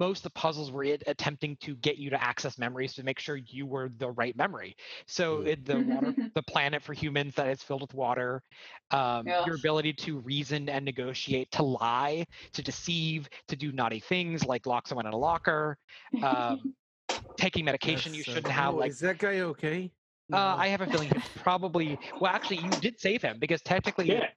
most 0.00 0.20
of 0.20 0.22
the 0.24 0.30
puzzles 0.30 0.70
were 0.72 0.84
it 0.84 1.02
attempting 1.06 1.56
to 1.58 1.74
get 1.76 1.98
you 1.98 2.10
to 2.10 2.22
access 2.22 2.58
memories 2.58 2.94
to 2.94 3.02
make 3.02 3.18
sure 3.18 3.36
you 3.36 3.66
were 3.66 3.88
the 3.88 4.10
right 4.10 4.36
memory. 4.36 4.74
So 5.06 5.40
Mm. 5.40 5.46
it, 5.46 5.64
the 5.64 5.80
water, 5.80 6.14
the 6.34 6.42
planet 6.42 6.82
for 6.82 6.92
humans 6.94 7.34
that 7.36 7.48
is 7.48 7.62
filled 7.62 7.82
with 7.82 7.94
water, 7.94 8.42
um, 8.90 9.26
Yeah. 9.26 9.44
your 9.44 9.56
ability 9.56 9.92
to 9.94 10.18
reason 10.20 10.68
and 10.68 10.84
negotiate, 10.84 11.50
to 11.52 11.62
lie, 11.62 12.24
to 12.52 12.62
deceive, 12.62 13.28
to 13.48 13.56
do 13.56 13.72
naughty 13.72 14.00
things 14.00 14.44
like 14.46 14.66
lock 14.66 14.86
someone 14.86 15.06
in 15.06 15.12
a 15.12 15.18
locker, 15.18 15.76
um, 16.22 16.58
taking 17.36 17.64
medication 17.64 18.14
you 18.14 18.22
That's 18.22 18.24
so 18.24 18.32
shouldn't 18.34 18.52
have. 18.52 18.74
Like 18.74 18.92
is 18.92 19.00
that 19.00 19.18
guy 19.18 19.40
okay? 19.40 19.92
Uh, 20.32 20.54
I 20.58 20.68
have 20.68 20.80
a 20.80 20.86
feeling 20.86 21.10
he's 21.12 21.28
probably. 21.42 21.98
Well, 22.20 22.30
actually, 22.32 22.58
you 22.58 22.76
did 22.76 22.98
save 23.00 23.22
him 23.22 23.38
because 23.38 23.62
technically, 23.62 24.08
Yeah. 24.10 24.28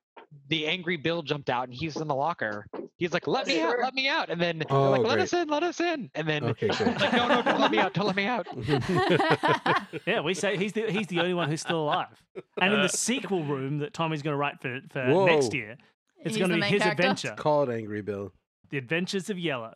the 0.48 0.68
angry 0.68 0.98
Bill 0.98 1.22
jumped 1.22 1.50
out 1.50 1.68
and 1.68 1.74
he's 1.74 2.00
in 2.00 2.08
the 2.08 2.16
locker. 2.16 2.66
He's 2.98 3.14
like, 3.14 3.28
"Let 3.28 3.48
me 3.48 3.62
out, 3.62 3.80
let 3.80 3.94
me 3.94 4.10
out!" 4.10 4.30
And 4.30 4.42
then 4.42 4.62
Oh, 4.70 4.92
like, 4.92 5.02
"Let 5.04 5.14
great. 5.16 5.24
us 5.24 5.34
in, 5.34 5.48
let 5.48 5.64
us 5.64 5.80
in!" 5.80 6.12
And 6.16 6.28
then 6.28 6.44
Okay, 6.44 6.68
like, 6.68 7.14
"No, 7.14 7.28
no, 7.30 7.42
don't 7.42 7.60
let 7.62 7.72
me 7.72 7.78
out, 7.80 7.94
don't 7.94 8.06
let 8.08 8.16
me 8.18 8.26
out." 8.26 8.46
Yeah, 10.06 10.20
we 10.22 10.34
say 10.34 10.58
he's 10.58 10.74
the 10.74 10.92
he's 10.92 11.08
the 11.08 11.20
only 11.20 11.34
one 11.34 11.50
who's 11.50 11.62
still 11.62 11.80
alive. 11.82 12.22
And 12.62 12.74
in 12.74 12.82
the 12.82 12.90
sequel 12.90 13.44
room 13.46 13.80
that 13.80 13.94
Tommy's 13.94 14.22
going 14.22 14.34
to 14.34 14.38
write 14.38 14.62
for 14.62 14.82
for 14.92 15.26
next 15.26 15.54
year, 15.54 15.78
it's 16.24 16.38
going 16.38 16.50
to 16.50 16.56
be 16.58 16.62
his 16.64 16.82
character? 16.82 17.04
adventure, 17.04 17.36
Call 17.38 17.64
it 17.64 17.74
Angry 17.74 18.02
Bill. 18.02 18.34
the 18.70 18.78
Adventures 18.78 19.30
of 19.30 19.40
Yellow. 19.40 19.74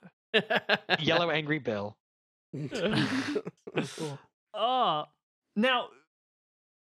Yellow 0.99 1.29
angry 1.31 1.59
Bill. 1.59 1.95
cool. 3.97 4.19
Oh, 4.55 5.05
now, 5.55 5.87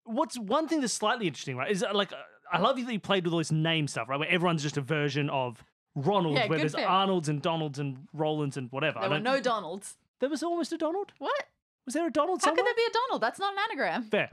what's 0.05 0.39
one 0.39 0.69
thing 0.69 0.81
that's 0.81 0.93
slightly 0.93 1.27
interesting, 1.27 1.57
right? 1.57 1.71
Is 1.71 1.85
like 1.93 2.13
uh, 2.13 2.17
I 2.53 2.59
love 2.59 2.79
you 2.79 2.85
that 2.87 2.93
you 2.93 3.01
played 3.01 3.25
with 3.25 3.33
all 3.33 3.39
this 3.39 3.53
name 3.53 3.89
stuff, 3.89 4.09
right? 4.09 4.19
Where 4.19 4.29
everyone's 4.29 4.63
just 4.63 4.77
a 4.77 4.81
version 4.83 5.31
of 5.31 5.65
Ronald, 5.95 6.37
Yeah, 6.37 6.47
where 6.49 6.59
there's 6.59 6.75
bit. 6.75 6.87
Arnold's 6.87 7.29
and 7.29 7.41
Donalds 7.43 7.79
and 7.79 8.07
Rolands 8.13 8.57
and 8.57 8.71
whatever. 8.73 8.99
I 8.99 9.03
there 9.03 9.11
were 9.11 9.15
don't- 9.17 9.25
no 9.25 9.41
Donalds. 9.41 9.97
There 10.21 10.29
was 10.31 10.43
almost 10.43 10.73
a 10.73 10.79
Donald. 10.79 11.13
What? 11.19 11.45
Was 11.85 11.95
there 11.95 12.07
a 12.07 12.13
Donald 12.13 12.41
How 12.41 12.47
somewhere? 12.47 12.59
could 12.65 12.67
there 12.69 12.75
be 12.77 12.89
a 12.89 12.93
Donald? 12.93 13.23
That's 13.23 13.41
not 13.41 13.55
an 13.55 13.59
anagram. 13.69 14.05
Fair. 14.05 14.31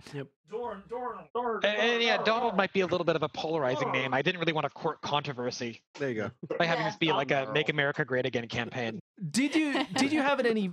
Doran, 0.51 0.83
Doran, 0.87 1.25
Doran. 1.33 1.59
And, 1.65 1.77
and 1.93 2.03
yeah, 2.03 2.21
Donald 2.21 2.55
might 2.55 2.71
be 2.73 2.81
a 2.81 2.85
little 2.85 3.05
bit 3.05 3.15
of 3.15 3.23
a 3.23 3.29
polarizing 3.29 3.91
name. 3.91 4.13
I 4.13 4.21
didn't 4.21 4.39
really 4.39 4.53
want 4.53 4.65
to 4.65 4.69
court 4.69 5.01
controversy 5.01 5.81
There 5.95 6.09
you 6.09 6.15
go. 6.15 6.31
by 6.59 6.65
having 6.65 6.83
Yeah. 6.83 6.89
this 6.89 6.97
be 6.97 7.11
like 7.11 7.31
a 7.31 7.49
"Make 7.53 7.69
America 7.69 8.05
Great 8.05 8.25
Again" 8.27 8.47
campaign. 8.47 8.99
Did 9.31 9.55
you 9.55 9.83
did 9.95 10.11
you 10.13 10.21
have 10.21 10.39
at 10.39 10.45
any 10.45 10.69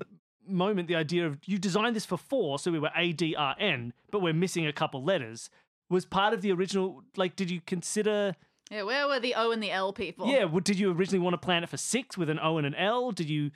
moment 0.48 0.88
the 0.88 0.96
idea 0.96 1.26
of 1.26 1.38
you 1.46 1.58
designed 1.58 1.96
this 1.96 2.04
for 2.04 2.16
four, 2.16 2.58
so 2.58 2.70
we 2.70 2.78
were 2.78 2.90
A 2.96 3.12
D 3.12 3.34
R 3.36 3.54
N, 3.58 3.92
but 4.10 4.20
we're 4.20 4.32
missing 4.32 4.66
a 4.66 4.72
couple 4.72 5.02
letters? 5.02 5.50
Was 5.88 6.04
part 6.04 6.34
of 6.34 6.42
the 6.42 6.52
original 6.52 7.02
like? 7.16 7.36
Did 7.36 7.50
you 7.50 7.60
consider? 7.66 8.34
Yeah, 8.70 8.82
where 8.82 9.06
were 9.06 9.20
the 9.20 9.34
O 9.36 9.52
and 9.52 9.62
the 9.62 9.70
L 9.70 9.92
people? 9.92 10.26
Yeah, 10.26 10.44
well, 10.44 10.60
did 10.60 10.78
you 10.78 10.90
originally 10.92 11.22
want 11.22 11.34
to 11.34 11.38
plan 11.38 11.62
it 11.62 11.68
for 11.68 11.76
six 11.76 12.18
with 12.18 12.28
an 12.28 12.40
O 12.42 12.58
and 12.58 12.66
an 12.66 12.74
L? 12.74 13.12
Did 13.12 13.30
you? 13.30 13.50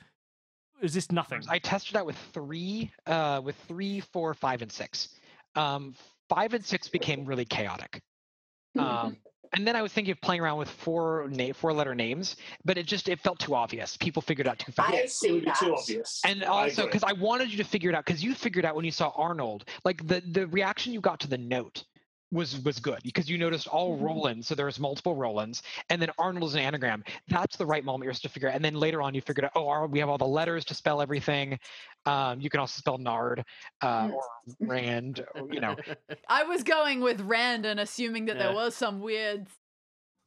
Is 0.81 0.93
this 0.93 1.11
nothing? 1.11 1.41
I 1.47 1.59
tested 1.59 1.95
out 1.95 2.05
with 2.05 2.17
three, 2.33 2.91
uh, 3.05 3.41
with 3.43 3.55
three, 3.67 3.99
four, 3.99 4.33
five, 4.33 4.61
and 4.61 4.71
six. 4.71 5.09
Um, 5.55 5.93
five 6.29 6.53
and 6.53 6.65
six 6.65 6.87
became 6.87 7.25
really 7.25 7.45
chaotic. 7.45 8.01
Um, 8.79 9.17
and 9.53 9.67
then 9.67 9.75
I 9.75 9.81
was 9.81 9.91
thinking 9.91 10.11
of 10.11 10.21
playing 10.21 10.41
around 10.41 10.57
with 10.57 10.69
four 10.69 11.27
na- 11.29 11.53
four 11.53 11.73
letter 11.73 11.93
names, 11.95 12.37
but 12.65 12.77
it 12.77 12.85
just 12.85 13.09
it 13.09 13.19
felt 13.19 13.39
too 13.39 13.55
obvious. 13.55 13.97
People 13.97 14.21
figured 14.21 14.47
it 14.47 14.49
out 14.49 14.59
too 14.59 14.71
fast. 14.71 14.93
I 14.93 14.97
Yes, 14.97 15.11
it 15.11 15.15
see 15.15 15.31
would 15.31 15.45
be 15.45 15.51
too 15.59 15.75
obvious. 15.75 16.21
And 16.25 16.43
also 16.43 16.83
agree. 16.83 16.91
because 16.91 17.03
I 17.03 17.13
wanted 17.13 17.51
you 17.51 17.57
to 17.57 17.63
figure 17.63 17.89
it 17.89 17.95
out 17.95 18.05
because 18.05 18.23
you 18.23 18.33
figured 18.33 18.65
out 18.65 18.75
when 18.75 18.85
you 18.85 18.91
saw 18.91 19.11
Arnold, 19.15 19.65
like 19.83 20.05
the 20.07 20.21
the 20.21 20.47
reaction 20.47 20.93
you 20.93 21.01
got 21.01 21.19
to 21.21 21.27
the 21.27 21.37
note 21.37 21.83
was 22.31 22.59
was 22.63 22.79
good 22.79 22.99
because 23.03 23.29
you 23.29 23.37
noticed 23.37 23.67
all 23.67 23.97
Mhm. 23.97 24.03
Rolands, 24.03 24.47
so 24.47 24.55
there's 24.55 24.79
multiple 24.79 25.15
Rolands, 25.15 25.63
and 25.89 26.01
then 26.01 26.09
Arnold 26.17 26.45
is 26.45 26.53
an 26.55 26.61
anagram. 26.61 27.03
That's 27.27 27.57
the 27.57 27.65
right 27.65 27.83
moment 27.83 28.05
you're 28.05 28.13
supposed 28.13 28.23
to 28.23 28.29
figure 28.29 28.49
out. 28.49 28.55
And 28.55 28.63
then 28.63 28.75
later 28.75 29.01
on, 29.01 29.13
you 29.13 29.21
figured 29.21 29.45
out, 29.45 29.51
oh, 29.55 29.67
our- 29.67 29.87
we 29.87 29.99
have 29.99 30.07
all 30.09 30.17
the 30.17 30.25
letters 30.25 30.63
to 30.65 30.73
spell 30.73 31.01
everything. 31.01 31.59
Um, 32.05 32.39
you 32.39 32.49
can 32.49 32.59
also 32.61 32.79
spell 32.79 32.97
Nard 32.97 33.43
uh, 33.81 34.07
Mm. 34.07 34.13
or 34.13 34.23
Rand, 34.61 35.25
or, 35.35 35.47
you 35.53 35.59
know. 35.59 35.75
I 36.29 36.43
was 36.43 36.63
going 36.63 37.01
with 37.01 37.19
Rand 37.21 37.65
and 37.65 37.79
assuming 37.79 38.25
that 38.25 38.37
there 38.39 38.53
was 38.53 38.75
some 38.75 39.01
weird 39.01 39.47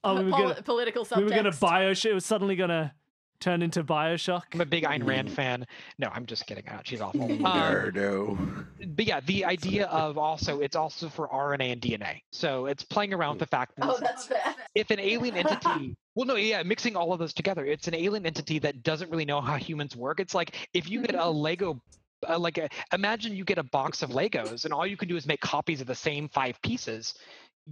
oh, 0.05 0.17
we 0.19 0.25
were 0.25 0.31
poli- 0.31 0.43
gonna 0.53 0.63
political 0.63 1.07
we 1.17 1.25
were 1.25 1.31
gonna 1.31 1.51
subtext. 1.51 1.61
Bioshock. 1.61 2.11
It 2.11 2.15
was 2.15 2.27
suddenly 2.27 2.57
gonna 2.57 2.95
turn 3.41 3.63
into 3.63 3.85
Bioshock. 3.85 4.43
I'm 4.55 4.61
a 4.61 4.67
big 4.67 4.85
Ayn 4.85 5.05
Rand 5.07 5.29
Mm. 5.29 5.33
fan. 5.33 5.67
No, 5.99 6.09
I'm 6.13 6.25
just 6.27 6.47
kidding. 6.47 6.67
Uh, 6.69 6.81
she's 6.85 7.01
awful. 7.01 7.23
Um, 7.25 7.39
Nerdo. 7.41 8.67
but 8.97 9.05
yeah, 9.05 9.21
the 9.21 9.45
idea 9.45 9.87
of 9.87 10.17
also 10.19 10.61
it's 10.61 10.77
also 10.77 11.09
for 11.09 11.29
RNA 11.29 11.73
and 11.73 11.81
DNA. 11.81 12.21
So 12.33 12.67
it's 12.67 12.83
playing 12.85 13.13
around 13.13 13.31
with 13.35 13.41
the 13.41 13.47
fact 13.47 13.73
that 13.77 13.87
Oh, 13.89 13.99
that's 14.01 14.27
fair. 14.27 14.55
if 14.75 14.91
an 14.91 14.99
alien 15.01 15.37
entity 15.37 15.97
well 16.15 16.27
no 16.27 16.37
yeah 16.37 16.63
mixing 16.63 16.95
all 16.97 17.13
of 17.13 17.19
those 17.19 17.35
together 17.35 17.67
it's 17.67 17.89
an 17.89 17.95
alien 17.95 18.25
entity 18.27 18.59
that 18.61 18.83
doesn't 18.83 19.11
really 19.11 19.25
know 19.25 19.41
how 19.41 19.57
humans 19.57 19.97
work 19.97 20.21
it's 20.21 20.35
like 20.35 20.69
if 20.75 20.89
you 20.89 21.01
get 21.03 21.15
a 21.17 21.29
lego 21.29 21.81
uh, 22.29 22.39
like 22.39 22.57
a, 22.59 22.69
imagine 22.93 23.35
you 23.37 23.45
get 23.45 23.59
a 23.59 23.63
box 23.65 24.03
of 24.03 24.11
legos 24.11 24.65
and 24.65 24.73
all 24.73 24.87
you 24.87 24.97
can 24.97 25.09
do 25.09 25.17
is 25.17 25.27
make 25.27 25.41
copies 25.41 25.81
of 25.81 25.87
the 25.89 25.95
same 25.95 26.29
five 26.29 26.61
pieces 26.63 27.15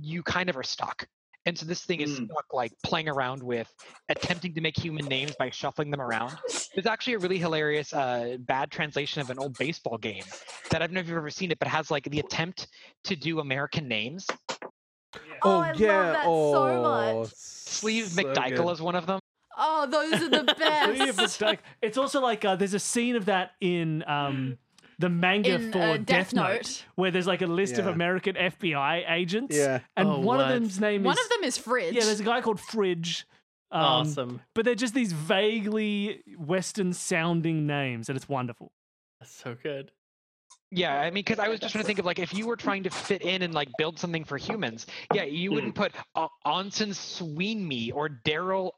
you 0.01 0.23
kind 0.25 0.51
of 0.51 0.57
are 0.57 0.63
stuck 0.65 1.07
and 1.47 1.59
so 1.59 1.67
this 1.67 1.85
thing 1.85 2.01
is 2.01 2.11
Mm. 2.11 2.27
stuck 2.27 2.53
like 2.53 2.73
playing 2.83 3.09
around 3.09 3.43
with 3.43 3.73
attempting 4.09 4.55
to 4.55 4.61
make 4.61 4.77
human 4.77 5.07
names 5.09 5.35
by 5.37 5.51
shuffling 5.51 5.91
them 5.91 6.01
around 6.01 6.37
there's 6.75 6.87
actually 6.87 7.15
a 7.15 7.19
really 7.19 7.39
hilarious 7.39 7.93
uh, 7.93 8.37
bad 8.41 8.71
translation 8.71 9.21
of 9.23 9.31
an 9.31 9.39
old 9.39 9.57
baseball 9.59 9.99
game 9.99 10.25
that 10.71 10.83
i 10.83 10.87
don't 10.87 10.93
know 10.95 11.01
if 11.01 11.09
you've 11.09 11.17
ever 11.17 11.31
seen 11.31 11.51
it 11.51 11.59
but 11.59 11.69
has 11.69 11.91
like 11.91 12.05
the 12.05 12.21
attempt 12.21 12.69
to 13.05 13.17
do 13.17 13.41
american 13.41 13.89
names 13.89 14.27
Oh, 15.45 15.61
I 15.61 15.73
love 15.73 15.77
that 15.77 16.25
so 16.25 16.83
much. 16.83 17.33
sleeve 17.35 18.07
so 18.09 18.23
mcdykel 18.23 18.57
good. 18.57 18.73
is 18.73 18.81
one 18.81 18.95
of 18.95 19.07
them 19.07 19.19
Oh, 19.59 19.87
those 19.87 20.15
are 20.23 20.29
the 20.31 20.45
best. 20.59 21.21
it 21.21 21.39
back. 21.39 21.63
It's 21.83 21.99
also 21.99 22.21
like 22.23 22.43
uh, 22.43 22.57
there's 22.57 22.73
a 22.73 22.79
scene 22.79 23.17
of 23.17 23.27
that 23.27 23.51
in 23.61 24.03
um, 24.07 24.57
the 25.03 25.09
manga 25.11 25.55
In, 25.57 25.73
for 25.73 25.79
uh, 25.79 25.97
Death, 25.99 26.07
Death 26.07 26.33
Note, 26.35 26.53
Note. 26.55 26.85
where 26.95 27.11
there's 27.11 27.27
like 27.27 27.43
a 27.43 27.47
list 27.47 27.77
of 27.79 27.87
American 27.87 28.37
FBI 28.37 29.11
agents. 29.11 29.55
Yeah. 29.57 29.81
and 29.97 30.09
Oh, 30.09 30.21
one 30.21 30.41
of 30.41 30.49
them's 30.49 30.81
name 30.81 31.03
One 31.03 31.17
is 31.19 31.23
of 31.25 31.29
them 31.31 31.45
is 31.45 31.59
Fridge. 31.59 31.95
yeah. 31.95 32.05
There's 32.05 32.21
a 32.21 32.25
guy 32.25 32.41
called 32.41 32.61
Fridge. 32.61 33.27
Um, 33.71 33.83
awesome. 33.83 34.41
But 34.55 34.65
they're 34.65 34.75
just 34.75 34.95
these 34.95 35.13
vaguely 35.13 36.23
Western 36.39 36.93
sounding 36.93 37.67
names, 37.67 38.09
and 38.09 38.17
it's 38.17 38.29
wonderful. 38.29 38.71
That's 39.21 39.33
so 39.35 39.57
good. 39.63 39.91
Yeah, 40.75 40.99
I 40.99 41.05
mean, 41.07 41.15
because 41.25 41.39
I 41.39 41.49
was 41.49 41.61
just 41.61 41.73
trying 41.73 41.83
to 41.83 41.87
think 41.87 41.99
of 41.99 42.07
like 42.07 42.19
if 42.19 42.33
you 42.33 42.47
were 42.47 42.57
trying 42.57 42.83
to 42.85 42.91
fit 42.91 43.21
in 43.23 43.43
and 43.43 43.53
like 43.53 43.69
build 43.77 43.99
something 43.99 44.25
for 44.25 44.39
humans, 44.39 44.87
yeah, 45.13 45.25
you 45.25 45.53
wouldn't 45.53 45.75
put 45.75 45.93
uh, 46.15 46.29
Onsen 46.47 46.95
Sweenme 46.95 47.93
or 47.95 48.09
Daryl 48.25 48.71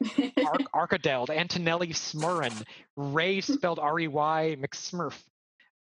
Ar- 0.75 0.87
Arkadeld, 0.87 1.29
Antonelli 1.29 1.89
Smurrin, 1.93 2.63
Ray 2.97 3.39
spelled 3.39 3.79
R 3.79 3.97
E 3.99 4.07
Y 4.09 4.57
McSmurf. 4.59 5.13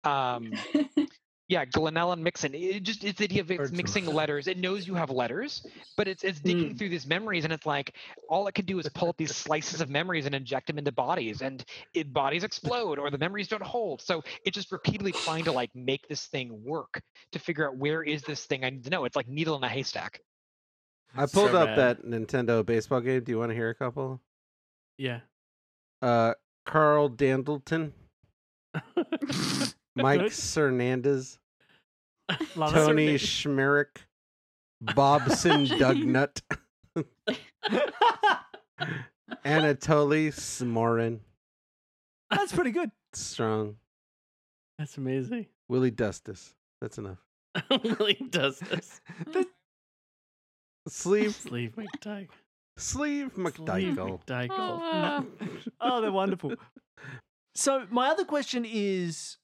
Um, 0.04 0.52
yeah, 1.49 1.64
Glenallen 1.66 2.20
Mixon. 2.20 2.54
It 2.54 2.82
just 2.82 3.04
it's 3.04 3.18
the 3.18 3.25
idea 3.25 3.42
of 3.42 3.50
it's 3.50 3.70
mixing 3.70 4.06
letters. 4.06 4.46
It 4.46 4.58
knows 4.58 4.87
you 4.87 4.94
have 4.94 5.11
letters, 5.11 5.66
but 5.96 6.08
it's 6.08 6.25
it's 6.25 6.40
digging 6.40 6.76
through 6.76 6.88
these 6.88 7.06
memories, 7.06 7.44
and 7.44 7.52
it's 7.52 7.66
like 7.66 7.94
all 8.28 8.46
it 8.46 8.54
can 8.54 8.64
do 8.64 8.78
is 8.78 8.88
pull 8.90 9.08
up 9.08 9.16
these 9.16 9.34
slices 9.34 9.80
of 9.80 9.90
memories 9.90 10.26
and 10.26 10.34
inject 10.34 10.66
them 10.66 10.78
into 10.78 10.92
bodies, 10.92 11.42
and 11.42 11.64
it 11.92 12.12
bodies 12.12 12.44
explode 12.44 12.99
or 12.99 13.11
the 13.11 13.18
memories 13.18 13.49
don't 13.49 13.62
hold. 13.62 14.00
So 14.00 14.23
it's 14.44 14.54
just 14.54 14.73
repeatedly 14.73 15.12
trying 15.12 15.44
to 15.44 15.52
like 15.52 15.70
make 15.75 16.08
this 16.08 16.26
thing 16.26 16.62
work 16.64 17.00
to 17.32 17.38
figure 17.38 17.68
out 17.68 17.76
where 17.76 18.02
is 18.02 18.23
this 18.23 18.44
thing 18.46 18.64
I 18.64 18.70
need 18.70 18.84
to 18.84 18.90
know. 18.90 19.04
It's 19.04 19.16
like 19.16 19.28
needle 19.28 19.56
in 19.56 19.64
a 19.64 19.68
haystack. 19.68 20.20
I 21.16 21.26
pulled 21.26 21.52
So 21.52 21.58
up 21.58 21.76
bad. 21.76 21.78
that 21.78 22.04
Nintendo 22.04 22.64
baseball 22.66 23.00
game. 23.00 23.23
Do 23.23 23.30
you 23.32 23.38
want 23.38 23.50
to 23.50 23.54
hear 23.54 23.68
a 23.70 23.75
couple? 23.75 24.20
Yeah. 24.99 25.20
Uh, 26.02 26.34
Karl 26.66 27.08
Dandleton, 27.08 27.92
Mike 29.96 30.20
Good. 30.20 30.32
Sernandez, 30.32 31.38
Tony 32.54 33.14
Smehrik, 33.14 33.96
Bobson 34.80 35.66
Dugnutt, 35.66 36.40
Anatoli 39.44 40.32
Smorin, 40.32 41.20
That's 42.30 42.52
pretty 42.52 42.72
good. 42.72 42.90
Strong, 43.12 43.76
That's 44.78 44.96
amazing. 44.96 45.46
Willie 45.68 45.90
Dustice. 45.90 46.54
That's 46.80 46.98
enough. 46.98 47.18
Willie 47.70 48.18
Dustice. 48.30 49.00
this. 49.26 49.46
Sleeve, 50.88 51.34
Sleeve 51.34 51.74
McDyke. 51.76 52.28
Sleeve 52.76 53.32
Sleve 53.32 53.54
McDichael. 53.54 54.20
McDyke. 54.26 54.48
Ah. 54.50 55.24
oh, 55.80 56.00
they're 56.00 56.12
wonderful. 56.12 56.54
So 57.54 57.86
my 57.90 58.08
other 58.08 58.24
question 58.24 58.64
is, 58.66 59.38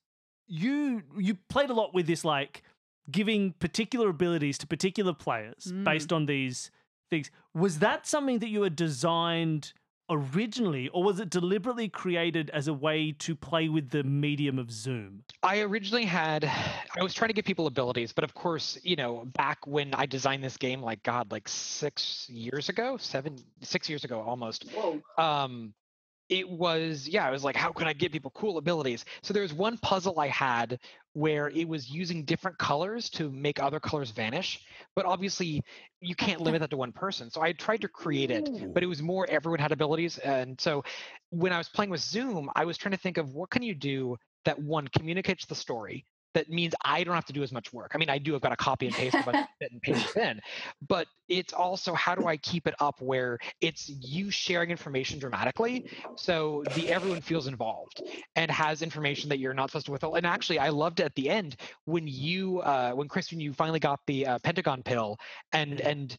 you 0.51 1.03
you 1.17 1.37
played 1.49 1.71
a 1.71 1.75
lot 1.75 1.95
with 1.95 2.07
this 2.07 2.25
like 2.25 2.63
giving 3.11 3.53
particular 3.55 4.09
abilities 4.11 4.59
to 4.59 4.67
particular 4.67 5.15
players 5.15 5.73
Mm. 5.73 5.85
based 5.85 6.13
on 6.13 6.27
these 6.27 6.71
things. 7.09 7.31
Was 7.55 7.79
that 7.79 8.07
something 8.07 8.39
that 8.41 8.49
you 8.49 8.63
had 8.63 8.77
designed 8.77 9.73
originally, 10.11 10.89
or 10.89 11.05
was 11.05 11.21
it 11.21 11.31
deliberately 11.31 11.89
created 11.89 12.51
as 12.51 12.67
a 12.67 12.75
way 12.75 13.13
to 13.13 13.35
play 13.37 13.69
with 13.69 13.91
the 13.91 14.03
medium 14.03 14.59
of 14.59 14.71
Zoom? 14.71 15.23
I 15.45 15.61
originally 15.61 16.05
had, 16.05 16.45
I 16.45 17.03
was 17.03 17.15
trying 17.15 17.29
to 17.29 17.33
give 17.35 17.45
people 17.45 17.69
abilities, 17.69 18.13
but 18.13 18.25
of 18.25 18.35
course, 18.35 18.77
you 18.83 18.97
know, 18.97 19.25
back 19.37 19.65
when 19.69 19.95
I 19.95 20.07
designed 20.07 20.43
this 20.43 20.57
game, 20.57 20.83
like 20.83 21.01
God, 21.05 21.31
like 21.31 21.49
six 21.49 22.29
years 22.29 22.69
ago, 22.69 22.97
seven, 22.97 23.37
six 23.63 23.89
years 23.89 24.03
ago 24.03 24.21
almost, 24.21 24.65
Whoa. 24.73 25.01
um, 25.17 25.73
it 26.31 26.49
was, 26.49 27.09
yeah, 27.09 27.29
it 27.29 27.33
was 27.33 27.43
like, 27.43 27.57
how 27.57 27.73
can 27.73 27.89
I 27.89 27.93
give 27.93 28.13
people 28.13 28.31
cool 28.35 28.57
abilities? 28.57 29.05
So 29.21 29.35
there 29.35 29.43
was 29.43 29.53
one 29.53 29.77
puzzle 29.79 30.21
I 30.21 30.29
had 30.29 30.79
where 31.13 31.51
it 31.51 31.67
was 31.67 31.91
using 31.91 32.25
different 32.25 32.57
colors 32.57 33.11
to 33.11 33.31
make 33.33 33.61
other 33.61 33.81
colors 33.81 34.13
vanish, 34.13 34.65
but 34.95 35.05
obviously 35.05 35.63
you 36.01 36.15
can't 36.15 36.41
limit 36.41 36.61
that 36.61 36.71
to 36.71 36.77
one 36.77 36.93
person. 36.93 37.31
So 37.31 37.43
I 37.43 37.53
tried 37.53 37.81
to 37.81 37.89
create 37.89 38.31
it, 38.31 38.49
but 38.73 38.85
it 38.85 38.87
was 38.87 39.03
more 39.03 39.27
everyone 39.29 39.59
had 39.59 39.73
abilities. 39.73 40.19
And 40.19 40.59
so 40.61 40.85
when 41.31 41.53
I 41.53 41.59
was 41.59 41.69
playing 41.69 41.91
with 41.91 42.01
Zoom, 42.01 42.49
I 42.55 42.65
was 42.65 42.79
trying 42.79 42.93
to 42.93 43.01
think 43.01 43.19
of 43.19 43.35
what 43.35 43.51
can 43.51 43.63
you 43.63 43.75
do 43.75 44.17
that 44.45 44.57
one 44.57 44.87
communicates 44.87 45.47
the 45.47 45.57
story 45.57 46.07
that 46.35 46.49
means 46.49 46.75
I 46.85 47.05
don't 47.05 47.15
have 47.15 47.27
to 47.27 47.33
do 47.33 47.43
as 47.43 47.53
much 47.53 47.73
work. 47.73 47.93
I 47.95 47.99
mean, 47.99 48.11
I 48.11 48.19
do. 48.19 48.35
I've 48.35 48.41
got 48.41 48.51
to 48.51 48.57
copy 48.57 48.87
and 48.87 48.95
paste 48.95 49.15
a 49.15 49.23
bunch 49.23 49.39
of 49.39 49.47
and 49.73 49.83
paste 49.83 50.17
it 50.17 50.23
in, 50.23 50.41
but 50.87 51.07
it's 51.29 51.53
also 51.53 51.95
how 51.95 52.15
do 52.15 52.27
I 52.27 52.37
keep 52.37 52.67
it 52.67 52.75
up 52.81 53.01
where 53.01 53.39
it's 53.61 53.89
you 53.89 54.31
sharing 54.31 54.71
information 54.71 55.19
dramatically, 55.19 55.87
so 56.17 56.65
the 56.75 56.91
everyone 56.91 57.21
feels 57.21 57.47
involved 57.47 58.03
and 58.37 58.51
has 58.51 58.83
information 58.83 59.29
that 59.29 59.39
you're 59.39 59.55
not 59.55 59.71
supposed 59.71 59.87
to 59.87 59.93
withhold. 59.93 60.17
And 60.17 60.27
actually, 60.27 60.59
I 60.59 60.69
loved 60.69 61.01
it 61.01 61.05
at 61.05 61.15
the 61.15 61.29
end 61.29 61.57
when 61.85 62.07
you, 62.07 62.61
uh, 62.61 62.93
when 62.93 63.09
Chris, 63.09 63.31
when 63.31 63.41
you 63.41 63.53
finally 63.53 63.81
got 63.81 64.01
the 64.07 64.27
uh, 64.27 64.39
Pentagon 64.41 64.83
pill 64.83 65.17
and 65.53 65.81
and 65.81 66.17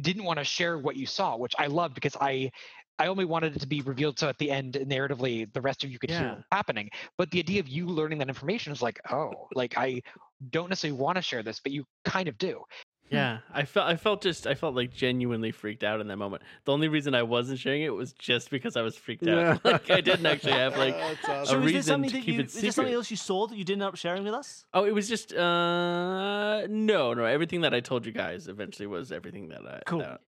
didn't 0.00 0.24
want 0.24 0.38
to 0.38 0.44
share 0.44 0.78
what 0.78 0.96
you 0.96 1.06
saw, 1.06 1.36
which 1.36 1.54
I 1.58 1.66
loved 1.66 1.94
because 1.94 2.16
I 2.20 2.50
I 2.98 3.06
only 3.08 3.24
wanted 3.24 3.56
it 3.56 3.60
to 3.60 3.66
be 3.66 3.80
revealed 3.80 4.18
so 4.18 4.28
at 4.28 4.38
the 4.38 4.50
end 4.50 4.74
narratively 4.74 5.52
the 5.52 5.60
rest 5.60 5.84
of 5.84 5.90
you 5.90 5.98
could 5.98 6.10
hear 6.10 6.20
Yeah. 6.20 6.30
what's 6.34 6.46
happening. 6.52 6.90
But 7.18 7.30
the 7.30 7.38
idea 7.40 7.60
of 7.60 7.68
you 7.68 7.86
learning 7.86 8.18
that 8.18 8.28
information 8.28 8.72
is 8.72 8.82
like, 8.82 9.00
oh, 9.10 9.48
like 9.54 9.74
I 9.76 10.02
don't 10.50 10.68
necessarily 10.68 10.98
want 11.00 11.16
to 11.16 11.22
share 11.22 11.42
this, 11.42 11.60
but 11.60 11.72
you 11.72 11.84
kind 12.04 12.28
of 12.28 12.38
do. 12.38 12.62
Yeah, 13.10 13.40
I 13.52 13.64
felt 13.64 13.86
I 13.86 13.96
felt 13.96 14.22
just 14.22 14.46
I 14.46 14.54
felt 14.54 14.74
like 14.74 14.92
genuinely 14.92 15.52
freaked 15.52 15.84
out 15.84 16.00
in 16.00 16.08
that 16.08 16.16
moment. 16.16 16.42
The 16.64 16.72
only 16.72 16.88
reason 16.88 17.14
I 17.14 17.22
wasn't 17.22 17.58
sharing 17.60 17.82
it 17.82 17.90
was 17.94 18.12
just 18.14 18.50
because 18.50 18.76
I 18.76 18.82
was 18.82 18.96
freaked 18.96 19.28
out. 19.28 19.60
like 19.64 19.90
I 19.90 20.00
didn't 20.00 20.24
actually 20.26 20.52
have 20.64 20.76
like 20.76 20.96
That's 20.96 21.28
a 21.28 21.32
awesome. 21.32 21.46
So 21.46 21.58
is 21.58 21.64
reason 21.66 22.02
to 22.02 22.08
that 22.08 22.14
keep 22.14 22.26
you, 22.34 22.40
it 22.40 22.46
is 22.46 22.54
there 22.54 22.62
something 22.72 22.86
secret. 22.86 22.94
else 22.94 23.10
you 23.10 23.16
saw 23.18 23.46
that 23.46 23.56
you 23.56 23.64
didn't 23.64 23.82
end 23.82 23.88
up 23.88 23.96
sharing 23.96 24.24
with 24.24 24.32
us? 24.34 24.64
Oh, 24.72 24.84
it 24.84 24.92
was 24.94 25.08
just 25.08 25.32
uh 25.34 26.66
no, 26.68 27.12
no. 27.14 27.24
Everything 27.24 27.60
that 27.60 27.74
I 27.74 27.80
told 27.80 28.06
you 28.06 28.12
guys 28.12 28.48
eventually 28.48 28.86
was 28.86 29.12
everything 29.12 29.48
that 29.48 29.60
I 29.66 29.82
Cool. 29.86 29.98
that, 30.00 30.06
that 30.08 30.20
I 30.20 30.33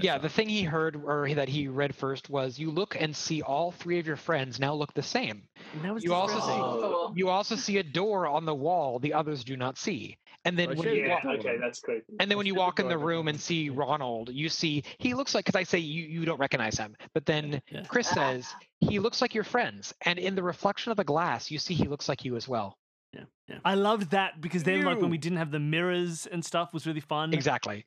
yeah, 0.00 0.16
saw. 0.16 0.22
the 0.22 0.28
thing 0.28 0.48
he 0.48 0.62
heard 0.62 0.96
or 0.96 1.28
that 1.34 1.48
he 1.48 1.68
read 1.68 1.94
first 1.94 2.30
was 2.30 2.58
you 2.58 2.70
look 2.70 2.96
and 3.00 3.14
see 3.14 3.42
all 3.42 3.72
three 3.72 3.98
of 3.98 4.06
your 4.06 4.16
friends 4.16 4.58
now 4.58 4.74
look 4.74 4.92
the 4.94 5.02
same. 5.02 5.48
That 5.82 5.92
was 5.94 6.04
You 6.04 6.14
also 6.14 6.40
see 6.40 6.52
Oh. 6.52 7.12
you 7.14 7.28
also 7.28 7.56
see 7.56 7.78
a 7.78 7.82
door 7.82 8.26
on 8.26 8.44
the 8.44 8.54
wall 8.54 8.98
the 8.98 9.12
others 9.12 9.44
do 9.44 9.56
not 9.56 9.78
see. 9.78 10.16
And 10.44 10.58
then 10.58 10.70
I 10.70 10.74
when 10.74 10.88
you 10.88 11.02
Yeah, 11.02 11.08
walk, 11.08 11.24
okay, 11.24 11.56
that's 11.58 11.80
great. 11.80 12.04
and 12.20 12.30
then 12.30 12.38
when 12.38 12.46
you 12.46 12.54
walk 12.54 12.78
in 12.78 12.88
the 12.88 12.98
room 12.98 13.28
and 13.28 13.40
see 13.40 13.68
Ronald, 13.68 14.30
you 14.30 14.48
see 14.48 14.84
he 14.98 15.14
looks 15.14 15.34
like 15.34 15.44
because 15.44 15.58
I 15.58 15.64
say 15.64 15.78
you 15.78 16.04
you 16.04 16.24
don't 16.24 16.38
recognize 16.38 16.78
him, 16.78 16.96
but 17.12 17.26
then 17.26 17.60
Yeah. 17.70 17.84
Chris 17.84 18.08
says 18.08 18.54
he 18.80 18.98
looks 18.98 19.20
like 19.20 19.34
your 19.34 19.44
friends, 19.44 19.92
and 20.02 20.18
in 20.18 20.34
the 20.34 20.42
reflection 20.42 20.90
of 20.90 20.96
the 20.96 21.04
glass, 21.04 21.50
you 21.50 21.58
see 21.58 21.74
he 21.74 21.88
looks 21.88 22.08
like 22.08 22.24
you 22.24 22.36
as 22.36 22.48
well. 22.48 22.78
Yeah, 23.12 23.24
yeah. 23.48 23.58
I 23.64 23.74
loved 23.74 24.10
that 24.10 24.40
because 24.40 24.62
then, 24.62 24.84
like, 24.84 25.00
when 25.00 25.10
we 25.10 25.18
didn't 25.18 25.38
have 25.38 25.50
the 25.50 25.58
mirrors 25.60 26.26
and 26.26 26.44
stuff, 26.44 26.74
was 26.74 26.86
really 26.86 27.00
fun. 27.00 27.32
Exactly. 27.32 27.86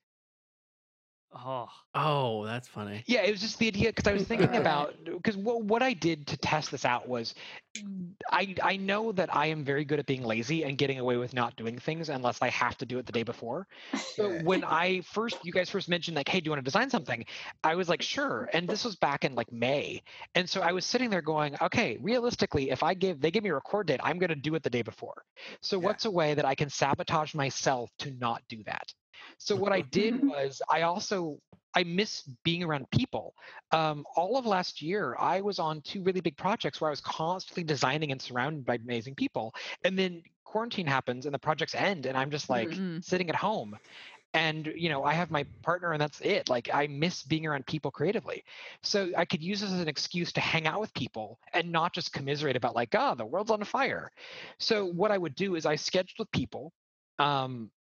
Oh, 1.31 1.69
Oh, 1.93 2.45
that's 2.45 2.67
funny. 2.67 3.05
Yeah, 3.07 3.24
it 3.24 3.31
was 3.31 3.41
just 3.41 3.57
the 3.57 3.67
idea 3.67 3.89
because 3.89 4.07
I 4.07 4.13
was 4.13 4.24
thinking 4.24 4.55
about 4.55 4.93
because 5.03 5.36
what 5.36 5.63
what 5.63 5.81
I 5.81 5.93
did 5.93 6.27
to 6.27 6.38
test 6.38 6.69
this 6.69 6.86
out 6.86 7.07
was 7.07 7.33
mm, 7.75 8.12
I 8.32 8.56
I 8.62 8.77
know 8.77 9.12
that 9.13 9.34
I 9.36 9.47
am 9.47 9.63
very 9.65 9.84
good 9.84 9.99
at 9.99 10.06
being 10.06 10.23
lazy 10.23 10.63
and 10.63 10.77
getting 10.77 10.99
away 10.99 11.17
with 11.17 11.34
not 11.34 11.56
doing 11.56 11.80
things 11.80 12.10
unless 12.10 12.41
I 12.43 12.49
have 12.49 12.77
to 12.77 12.86
do 12.86 12.99
it 12.99 13.08
the 13.08 13.12
day 13.12 13.23
before. 13.23 13.67
So 14.06 14.30
when 14.32 14.63
I 14.63 15.01
first 15.01 15.43
you 15.43 15.51
guys 15.51 15.69
first 15.71 15.89
mentioned 15.89 16.15
like, 16.17 16.27
hey, 16.30 16.39
do 16.39 16.45
you 16.47 16.51
want 16.51 16.60
to 16.60 16.63
design 16.65 16.89
something? 16.91 17.25
I 17.63 17.75
was 17.75 17.89
like, 17.89 18.03
sure. 18.03 18.47
And 18.53 18.69
this 18.69 18.86
was 18.86 18.95
back 18.95 19.25
in 19.25 19.34
like 19.34 19.51
May. 19.51 20.03
And 20.36 20.47
so 20.47 20.62
I 20.62 20.71
was 20.73 20.86
sitting 20.86 21.10
there 21.10 21.21
going, 21.23 21.56
okay, 21.62 21.97
realistically, 22.01 22.69
if 22.69 22.84
I 22.84 22.93
give 22.93 23.19
they 23.21 23.32
give 23.32 23.43
me 23.43 23.49
a 23.49 23.56
record 23.56 23.88
date, 23.88 24.01
I'm 24.03 24.19
gonna 24.19 24.36
do 24.36 24.53
it 24.56 24.63
the 24.63 24.69
day 24.69 24.84
before. 24.84 25.23
So 25.62 25.80
Yeah. 25.80 25.93
what's 25.93 26.06
a 26.06 26.12
way 26.12 26.36
that 26.36 26.45
I 26.45 26.53
can 26.56 26.69
sabotage 26.69 27.34
myself 27.34 27.89
to 27.99 28.12
not 28.12 28.43
do 28.49 28.63
that? 28.65 28.93
So 29.38 29.55
what 29.55 29.71
I 29.71 29.82
did 29.82 30.23
was 30.27 30.62
I 30.69 30.84
also 30.84 31.39
I 31.75 31.84
miss 31.84 32.23
being 32.43 32.63
around 32.63 32.89
people. 32.91 33.36
Um, 33.71 34.05
all 34.15 34.38
of 34.38 34.45
last 34.45 34.82
year, 34.82 35.15
I 35.19 35.41
was 35.41 35.60
on 35.60 35.82
two 35.82 36.01
really 36.03 36.21
big 36.21 36.36
projects 36.38 36.82
where 36.82 36.89
I 36.89 36.91
was 36.91 37.01
constantly 37.01 37.63
designing 37.63 38.12
and 38.12 38.21
surrounded 38.21 38.65
by 38.65 38.75
amazing 38.75 39.15
people. 39.15 39.53
And 39.84 39.97
then 39.97 40.23
quarantine 40.43 40.88
happens 40.88 41.25
and 41.25 41.34
the 41.34 41.39
projects 41.39 41.75
end, 41.75 42.08
and 42.08 42.17
I'm 42.17 42.32
just 42.32 42.49
like 42.49 42.69
Mhm. 42.71 43.03
sitting 43.03 43.29
at 43.29 43.36
home. 43.36 43.77
And 44.34 44.67
you 44.75 44.89
know, 44.89 45.03
I 45.03 45.13
have 45.13 45.32
my 45.32 45.45
partner, 45.63 45.91
and 45.91 46.01
that's 46.01 46.21
it. 46.21 46.49
Like 46.49 46.69
I 46.73 46.88
miss 46.88 47.23
being 47.23 47.45
around 47.45 47.65
people 47.65 47.91
creatively. 47.91 48.43
So 48.82 49.12
I 49.17 49.25
could 49.25 49.41
use 49.43 49.62
this 49.62 49.71
as 49.71 49.79
an 49.79 49.88
excuse 49.88 50.32
to 50.34 50.41
hang 50.41 50.67
out 50.67 50.79
with 50.79 50.93
people 50.93 51.39
and 51.53 51.71
not 51.71 51.93
just 51.93 52.13
commiserate 52.13 52.55
about 52.55 52.75
like, 52.75 52.93
oh, 52.95 53.15
the 53.15 53.25
world's 53.25 53.51
on 53.51 53.63
fire. 53.63 54.12
So 54.60 54.86
what 54.86 55.12
I 55.12 55.17
would 55.17 55.36
do 55.36 55.55
is 55.55 55.65
I 55.65 55.75
scheduled 55.75 56.19
with 56.19 56.32
people. 56.32 56.73
Um, 57.17 57.71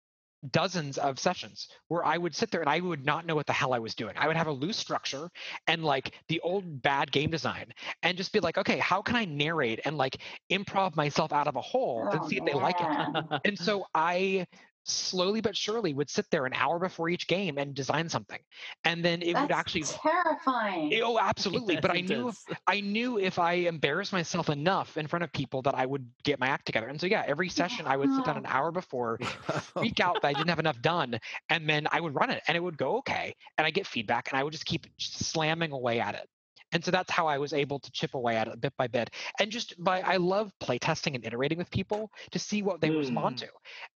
dozens 0.52 0.98
of 0.98 1.18
sessions 1.18 1.68
where 1.88 2.04
I 2.04 2.16
would 2.16 2.34
sit 2.34 2.50
there 2.50 2.60
and 2.60 2.70
I 2.70 2.80
would 2.80 3.04
not 3.04 3.26
know 3.26 3.34
what 3.34 3.46
the 3.46 3.52
hell 3.52 3.72
I 3.72 3.78
was 3.78 3.94
doing. 3.94 4.14
I 4.16 4.26
would 4.26 4.36
have 4.36 4.46
a 4.46 4.52
loose 4.52 4.76
structure 4.76 5.30
and 5.66 5.84
like 5.84 6.12
the 6.28 6.40
old 6.40 6.82
bad 6.82 7.10
game 7.10 7.30
design 7.30 7.72
and 8.02 8.16
just 8.16 8.32
be 8.32 8.40
like, 8.40 8.58
okay, 8.58 8.78
how 8.78 9.02
can 9.02 9.16
I 9.16 9.24
narrate 9.24 9.80
and 9.84 9.96
like 9.98 10.18
improv 10.50 10.96
myself 10.96 11.32
out 11.32 11.48
of 11.48 11.56
a 11.56 11.60
hole 11.60 12.08
and 12.10 12.20
oh, 12.22 12.28
see 12.28 12.36
if 12.36 12.44
they 12.44 12.54
like 12.54 12.76
it? 12.80 13.40
And 13.44 13.58
so 13.58 13.86
I 13.94 14.46
slowly 14.88 15.40
but 15.40 15.56
surely 15.56 15.94
would 15.94 16.10
sit 16.10 16.26
there 16.30 16.46
an 16.46 16.52
hour 16.54 16.78
before 16.78 17.08
each 17.08 17.26
game 17.28 17.58
and 17.58 17.74
design 17.74 18.08
something. 18.08 18.38
And 18.84 19.04
then 19.04 19.22
it 19.22 19.28
would 19.28 19.48
That's 19.48 19.52
actually 19.52 19.82
terrifying. 19.84 21.00
Oh, 21.02 21.18
absolutely. 21.18 21.74
Yes, 21.74 21.82
but 21.82 21.90
I 21.90 22.00
knew 22.00 22.28
is. 22.28 22.46
I 22.66 22.80
knew 22.80 23.18
if 23.18 23.38
I 23.38 23.52
embarrassed 23.54 24.12
myself 24.12 24.48
enough 24.48 24.96
in 24.96 25.06
front 25.06 25.24
of 25.24 25.32
people 25.32 25.62
that 25.62 25.74
I 25.74 25.86
would 25.86 26.08
get 26.24 26.40
my 26.40 26.48
act 26.48 26.66
together. 26.66 26.88
And 26.88 27.00
so 27.00 27.06
yeah, 27.06 27.24
every 27.26 27.48
session 27.48 27.86
I 27.86 27.96
would 27.96 28.12
sit 28.12 28.24
down 28.24 28.36
an 28.36 28.46
hour 28.46 28.70
before, 28.72 29.18
freak 29.76 30.00
out 30.00 30.20
that 30.22 30.28
I 30.28 30.34
didn't 30.34 30.50
have 30.50 30.58
enough 30.58 30.80
done, 30.80 31.18
and 31.50 31.68
then 31.68 31.86
I 31.90 32.00
would 32.00 32.14
run 32.14 32.30
it 32.30 32.42
and 32.48 32.56
it 32.56 32.60
would 32.60 32.78
go 32.78 32.96
okay. 32.98 33.34
And 33.56 33.66
I 33.66 33.70
get 33.70 33.86
feedback 33.86 34.30
and 34.30 34.38
I 34.38 34.44
would 34.44 34.52
just 34.52 34.66
keep 34.66 34.86
slamming 34.98 35.72
away 35.72 36.00
at 36.00 36.14
it. 36.14 36.28
And 36.72 36.84
so 36.84 36.90
that's 36.90 37.10
how 37.10 37.26
I 37.26 37.38
was 37.38 37.52
able 37.52 37.78
to 37.80 37.90
chip 37.92 38.14
away 38.14 38.36
at 38.36 38.48
it 38.48 38.60
bit 38.60 38.74
by 38.76 38.86
bit. 38.88 39.10
And 39.40 39.50
just 39.50 39.82
by 39.82 40.00
I 40.02 40.16
love 40.16 40.52
playtesting 40.60 41.14
and 41.14 41.24
iterating 41.24 41.58
with 41.58 41.70
people 41.70 42.10
to 42.32 42.38
see 42.38 42.62
what 42.62 42.80
they 42.80 42.90
respond 42.90 43.36
Mm. 43.36 43.40
to. 43.40 43.48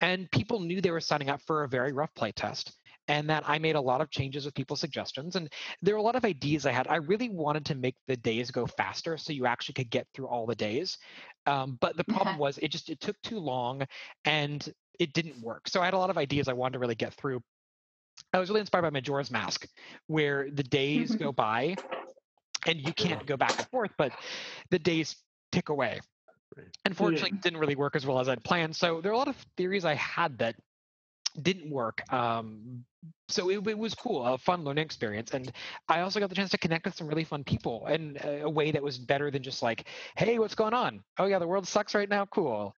And 0.01 0.31
people 0.31 0.59
knew 0.59 0.81
they 0.81 0.91
were 0.91 1.01
signing 1.01 1.29
up 1.29 1.41
for 1.41 1.63
a 1.63 1.69
very 1.69 1.91
rough 1.91 2.13
playtest. 2.15 2.73
And 3.07 3.29
that 3.29 3.43
I 3.47 3.59
made 3.59 3.75
a 3.75 3.81
lot 3.81 3.99
of 4.01 4.09
changes 4.09 4.45
with 4.45 4.53
people's 4.53 4.79
suggestions. 4.79 5.35
And 5.35 5.51
there 5.81 5.95
were 5.95 5.99
a 5.99 6.03
lot 6.03 6.15
of 6.15 6.23
ideas 6.23 6.65
I 6.65 6.71
had. 6.71 6.87
I 6.87 6.97
really 6.97 7.29
wanted 7.29 7.65
to 7.65 7.75
make 7.75 7.95
the 8.07 8.15
days 8.15 8.51
go 8.51 8.65
faster 8.67 9.17
so 9.17 9.33
you 9.33 9.45
actually 9.45 9.73
could 9.73 9.89
get 9.89 10.07
through 10.13 10.27
all 10.27 10.45
the 10.45 10.55
days. 10.55 10.97
Um, 11.45 11.77
but 11.81 11.97
the 11.97 12.03
problem 12.05 12.37
was 12.37 12.57
it 12.59 12.69
just 12.69 12.89
it 12.89 12.99
took 13.01 13.21
too 13.21 13.39
long 13.39 13.85
and 14.25 14.71
it 14.99 15.13
didn't 15.13 15.41
work. 15.41 15.67
So 15.67 15.81
I 15.81 15.85
had 15.85 15.93
a 15.93 15.97
lot 15.97 16.09
of 16.11 16.17
ideas 16.17 16.47
I 16.47 16.53
wanted 16.53 16.73
to 16.73 16.79
really 16.79 16.95
get 16.95 17.13
through. 17.15 17.41
I 18.33 18.39
was 18.39 18.49
really 18.49 18.61
inspired 18.61 18.83
by 18.83 18.89
Majora's 18.91 19.31
Mask, 19.31 19.67
where 20.07 20.49
the 20.51 20.63
days 20.63 21.15
go 21.15 21.31
by 21.33 21.75
and 22.67 22.79
you 22.79 22.93
can't 22.93 23.25
go 23.25 23.37
back 23.37 23.57
and 23.57 23.67
forth, 23.69 23.91
but 23.97 24.11
the 24.69 24.79
days 24.79 25.15
tick 25.51 25.69
away. 25.69 25.99
Unfortunately, 26.85 27.31
it 27.33 27.41
didn't 27.41 27.59
really 27.59 27.75
work 27.75 27.95
as 27.95 28.05
well 28.05 28.19
as 28.19 28.27
I'd 28.27 28.43
planned. 28.43 28.75
So 28.75 29.01
there 29.01 29.11
are 29.11 29.15
a 29.15 29.17
lot 29.17 29.27
of 29.27 29.37
theories 29.57 29.85
I 29.85 29.95
had 29.95 30.37
that 30.39 30.55
didn't 31.41 31.69
work. 31.69 32.01
Um, 32.13 32.85
so 33.29 33.49
it, 33.49 33.65
it 33.67 33.77
was 33.77 33.95
cool, 33.95 34.25
a 34.25 34.37
fun 34.37 34.63
learning 34.63 34.83
experience, 34.83 35.31
and 35.31 35.51
I 35.87 36.01
also 36.01 36.19
got 36.19 36.29
the 36.29 36.35
chance 36.35 36.51
to 36.51 36.57
connect 36.57 36.85
with 36.85 36.95
some 36.95 37.07
really 37.07 37.23
fun 37.23 37.43
people 37.43 37.87
in 37.87 38.17
a, 38.23 38.49
way 38.49 38.71
that 38.71 38.83
was 38.83 38.97
better 38.97 39.31
than 39.31 39.41
just 39.41 39.63
like, 39.63 39.87
"Hey, 40.17 40.37
what's 40.37 40.55
going 40.55 40.73
on? 40.73 41.01
Oh 41.17 41.25
yeah, 41.25 41.39
the 41.39 41.47
world 41.47 41.67
sucks 41.67 41.95
right 41.95 42.09
now. 42.09 42.25
Cool." 42.25 42.75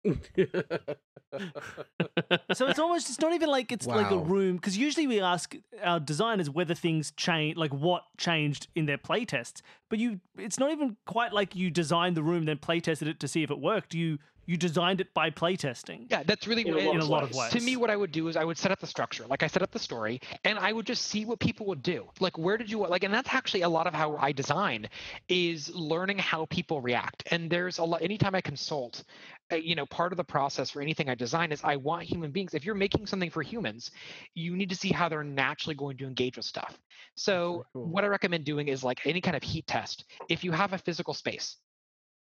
so 2.52 2.66
it's 2.66 2.78
almost 2.78 3.08
it's 3.08 3.20
not 3.20 3.32
even 3.32 3.48
like 3.48 3.72
it's 3.72 3.86
like 3.86 4.10
a 4.10 4.18
room 4.18 4.56
because 4.56 4.76
usually 4.76 5.06
we 5.06 5.20
ask 5.20 5.56
our 5.82 5.98
designers 5.98 6.50
whether 6.50 6.74
things 6.74 7.12
change 7.12 7.56
like 7.56 7.72
what 7.72 8.02
changed 8.18 8.68
in 8.74 8.84
their 8.86 8.98
playtests 8.98 9.62
but 9.88 9.98
you 9.98 10.20
it's 10.36 10.58
not 10.58 10.70
even 10.70 10.96
quite 11.06 11.32
like 11.32 11.56
you 11.56 11.70
designed 11.70 12.16
the 12.16 12.22
room 12.22 12.44
then 12.44 12.58
playtested 12.58 13.06
it 13.06 13.18
to 13.18 13.26
see 13.26 13.42
if 13.42 13.50
it 13.50 13.58
worked 13.58 13.94
you 13.94 14.18
you 14.46 14.56
designed 14.56 15.00
it 15.00 15.12
by 15.14 15.30
playtesting. 15.30 16.06
Yeah, 16.10 16.22
that's 16.24 16.46
really 16.46 16.66
In 16.66 16.74
a 16.74 16.78
lot 16.78 16.94
in 16.94 17.00
of 17.00 17.08
a 17.08 17.10
lot 17.10 17.22
of 17.22 17.30
ways. 17.30 17.38
ways. 17.38 17.52
to 17.52 17.60
me 17.60 17.76
what 17.76 17.90
i 17.90 17.96
would 17.96 18.12
do 18.12 18.28
is 18.28 18.36
i 18.36 18.44
would 18.44 18.58
set 18.58 18.70
up 18.70 18.80
the 18.80 18.86
structure 18.86 19.24
like 19.26 19.42
i 19.42 19.46
set 19.46 19.62
up 19.62 19.70
the 19.70 19.78
story 19.78 20.20
and 20.44 20.58
i 20.58 20.72
would 20.72 20.86
just 20.86 21.02
see 21.06 21.24
what 21.24 21.38
people 21.38 21.66
would 21.66 21.82
do 21.82 22.06
like 22.20 22.36
where 22.38 22.56
did 22.56 22.70
you 22.70 22.78
like 22.86 23.04
and 23.04 23.12
that's 23.14 23.32
actually 23.32 23.62
a 23.62 23.68
lot 23.68 23.86
of 23.86 23.94
how 23.94 24.16
i 24.16 24.32
design 24.32 24.88
is 25.28 25.72
learning 25.74 26.18
how 26.18 26.46
people 26.46 26.80
react 26.80 27.22
and 27.30 27.48
there's 27.50 27.78
a 27.78 27.84
lot 27.84 28.02
anytime 28.02 28.34
i 28.34 28.40
consult 28.40 29.04
uh, 29.52 29.56
you 29.56 29.74
know 29.74 29.86
part 29.86 30.12
of 30.12 30.16
the 30.16 30.24
process 30.24 30.70
for 30.70 30.80
anything 30.82 31.08
i 31.08 31.14
design 31.14 31.52
is 31.52 31.60
i 31.64 31.76
want 31.76 32.02
human 32.02 32.30
beings 32.30 32.54
if 32.54 32.64
you're 32.64 32.74
making 32.74 33.06
something 33.06 33.30
for 33.30 33.42
humans 33.42 33.90
you 34.34 34.56
need 34.56 34.68
to 34.70 34.76
see 34.76 34.90
how 34.90 35.08
they're 35.08 35.24
naturally 35.24 35.74
going 35.74 35.96
to 35.96 36.06
engage 36.06 36.36
with 36.36 36.46
stuff 36.46 36.78
so 37.14 37.64
cool. 37.72 37.86
what 37.86 38.04
i 38.04 38.06
recommend 38.06 38.44
doing 38.44 38.68
is 38.68 38.82
like 38.84 39.00
any 39.06 39.20
kind 39.20 39.36
of 39.36 39.42
heat 39.42 39.66
test 39.66 40.04
if 40.28 40.42
you 40.44 40.52
have 40.52 40.72
a 40.72 40.78
physical 40.78 41.14
space 41.14 41.56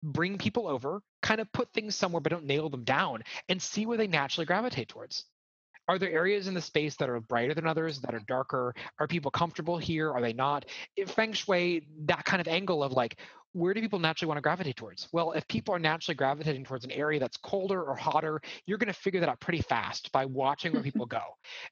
bring 0.04 0.38
people 0.38 0.68
over 0.68 1.02
kind 1.22 1.42
of 1.42 1.52
put 1.52 1.72
things 1.74 1.96
somewhere 1.96 2.22
but 2.22 2.32
don't 2.32 2.46
nail 2.46 2.70
them 2.70 2.84
down 2.84 3.24
and 3.50 3.62
see 3.62 3.86
where 3.86 3.98
they 3.98 4.08
naturally 4.08 4.46
gravitate 4.46 4.88
towards. 4.90 5.26
Are 5.90 5.98
there 5.98 6.12
areas 6.12 6.48
in 6.48 6.54
the 6.54 6.62
space 6.62 6.96
that 6.98 7.10
are 7.10 7.20
brighter 7.20 7.56
than 7.56 7.66
others 7.66 8.00
that 8.02 8.14
are 8.14 8.22
darker? 8.28 8.76
Are 9.00 9.08
people 9.08 9.32
comfortable 9.32 9.80
here? 9.80 10.12
Are 10.12 10.22
they 10.22 10.34
not? 10.34 10.66
If 10.96 11.10
feng 11.10 11.34
shui 11.34 11.88
that 12.06 12.26
kind 12.26 12.40
of 12.40 12.48
angle 12.48 12.84
of 12.84 12.92
like 12.92 13.18
where 13.54 13.74
do 13.74 13.82
people 13.82 14.00
naturally 14.00 14.28
want 14.28 14.38
to 14.38 14.42
gravitate 14.42 14.76
towards? 14.76 15.08
Well 15.12 15.32
if 15.32 15.48
people 15.48 15.74
are 15.74 15.80
naturally 15.80 16.16
gravitating 16.16 16.66
towards 16.66 16.86
an 16.86 16.92
area 16.92 17.20
that's 17.20 17.38
colder 17.38 17.84
or 17.84 17.96
hotter 17.96 18.42
you're 18.66 18.78
going 18.78 18.94
to 18.94 19.00
figure 19.00 19.20
that 19.20 19.30
out 19.30 19.40
pretty 19.40 19.62
fast 19.62 20.12
by 20.12 20.26
watching 20.26 20.74
where 20.74 20.84
people 20.84 21.06
go. 21.08 21.22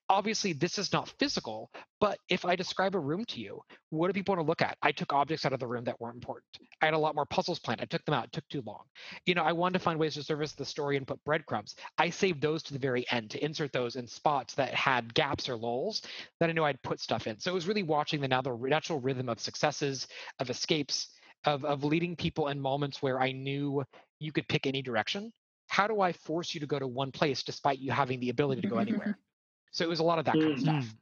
Obviously 0.09 0.53
this 0.53 0.77
is 0.77 0.93
not 0.93 1.09
physical 1.19 1.69
but 1.99 2.19
if 2.29 2.45
i 2.45 2.55
describe 2.55 2.95
a 2.95 2.99
room 2.99 3.25
to 3.25 3.39
you 3.39 3.59
what 3.89 4.07
do 4.07 4.13
people 4.13 4.35
want 4.35 4.45
to 4.45 4.49
look 4.49 4.61
at? 4.61 4.77
I 4.81 4.91
took 4.91 5.13
objects 5.13 5.45
out 5.45 5.53
of 5.53 5.59
the 5.59 5.67
room 5.67 5.85
that 5.85 5.99
weren't 5.99 6.15
important. 6.15 6.45
I 6.81 6.85
had 6.85 6.93
a 6.93 6.97
lot 6.97 7.15
more 7.15 7.25
puzzles 7.25 7.59
planned. 7.59 7.81
I 7.81 7.85
took 7.85 8.03
them 8.05 8.13
out. 8.13 8.25
It 8.25 8.31
took 8.33 8.47
too 8.49 8.61
long. 8.65 8.83
You 9.25 9.33
know 9.33 9.43
i 9.43 9.51
wanted 9.51 9.79
to 9.79 9.83
find 9.83 9.99
ways 9.99 10.13
to 10.15 10.23
service 10.23 10.53
the 10.53 10.65
story 10.65 10.97
and 10.97 11.07
put 11.07 11.23
breadcrumbs. 11.23 11.75
I 11.97 12.09
saved 12.09 12.41
those 12.41 12.63
to 12.63 12.73
the 12.73 12.79
very 12.79 13.05
end 13.11 13.31
to 13.31 13.43
insert 13.43 13.71
those 13.71 13.95
in 13.95 14.07
spots 14.07 14.53
that 14.55 14.73
had 14.73 15.13
gaps 15.13 15.49
or 15.49 15.55
lulls 15.55 16.01
that 16.39 16.49
I 16.49 16.53
knew 16.53 16.63
I'd 16.63 16.81
put 16.83 16.99
stuff 16.99 17.27
in. 17.27 17.39
So 17.39 17.51
it 17.51 17.53
was 17.53 17.67
really 17.67 17.83
watching 17.83 18.21
the 18.21 18.27
the 18.27 18.67
natural 18.67 18.99
rhythm 18.99 19.29
of 19.29 19.39
successes, 19.39 20.07
of 20.39 20.49
escapes, 20.49 21.09
of 21.45 21.65
of 21.65 21.83
leading 21.83 22.15
people 22.15 22.47
in 22.47 22.59
moments 22.59 23.01
where 23.01 23.19
I 23.19 23.31
knew 23.31 23.83
you 24.19 24.31
could 24.31 24.47
pick 24.47 24.67
any 24.67 24.81
direction. 24.81 25.31
How 25.69 25.87
do 25.87 26.01
I 26.01 26.13
force 26.13 26.53
you 26.53 26.59
to 26.61 26.67
go 26.67 26.79
to 26.79 26.87
one 26.87 27.11
place 27.11 27.43
despite 27.43 27.79
you 27.79 27.91
having 27.91 28.19
the 28.19 28.29
ability 28.29 28.61
to 28.61 28.67
go 28.67 28.77
anywhere? 28.77 29.17
so 29.71 29.83
it 29.83 29.89
was 29.89 29.99
a 29.99 30.03
lot 30.03 30.19
of 30.19 30.25
that 30.25 30.33
kind 30.33 30.51
of 30.53 30.59
stuff. 30.59 30.83
Mm. 30.85 30.93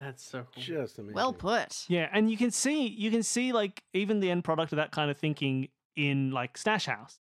That's 0.00 0.24
so 0.24 0.46
cool. 0.54 0.62
Just 0.62 0.98
amazing. 0.98 1.14
well 1.14 1.32
put. 1.32 1.84
Yeah, 1.88 2.08
and 2.12 2.30
you 2.30 2.36
can 2.36 2.50
see 2.50 2.86
you 2.86 3.10
can 3.10 3.22
see 3.22 3.52
like 3.52 3.82
even 3.94 4.20
the 4.20 4.30
end 4.30 4.44
product 4.44 4.72
of 4.72 4.76
that 4.76 4.92
kind 4.92 5.10
of 5.10 5.16
thinking 5.16 5.68
in 5.96 6.30
like 6.30 6.58
Stash 6.58 6.86
House, 6.86 7.18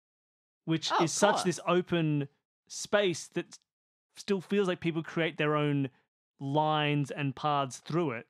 which 0.64 0.90
Oh, 0.98 1.04
is 1.04 1.12
such 1.12 1.44
this 1.44 1.60
open 1.66 2.28
space 2.68 3.28
that 3.34 3.58
still 4.16 4.40
feels 4.40 4.68
like 4.68 4.80
people 4.80 5.02
create 5.02 5.36
their 5.36 5.54
own 5.54 5.90
lines 6.40 7.10
and 7.10 7.36
paths 7.36 7.78
through 7.78 8.12
it 8.12 8.26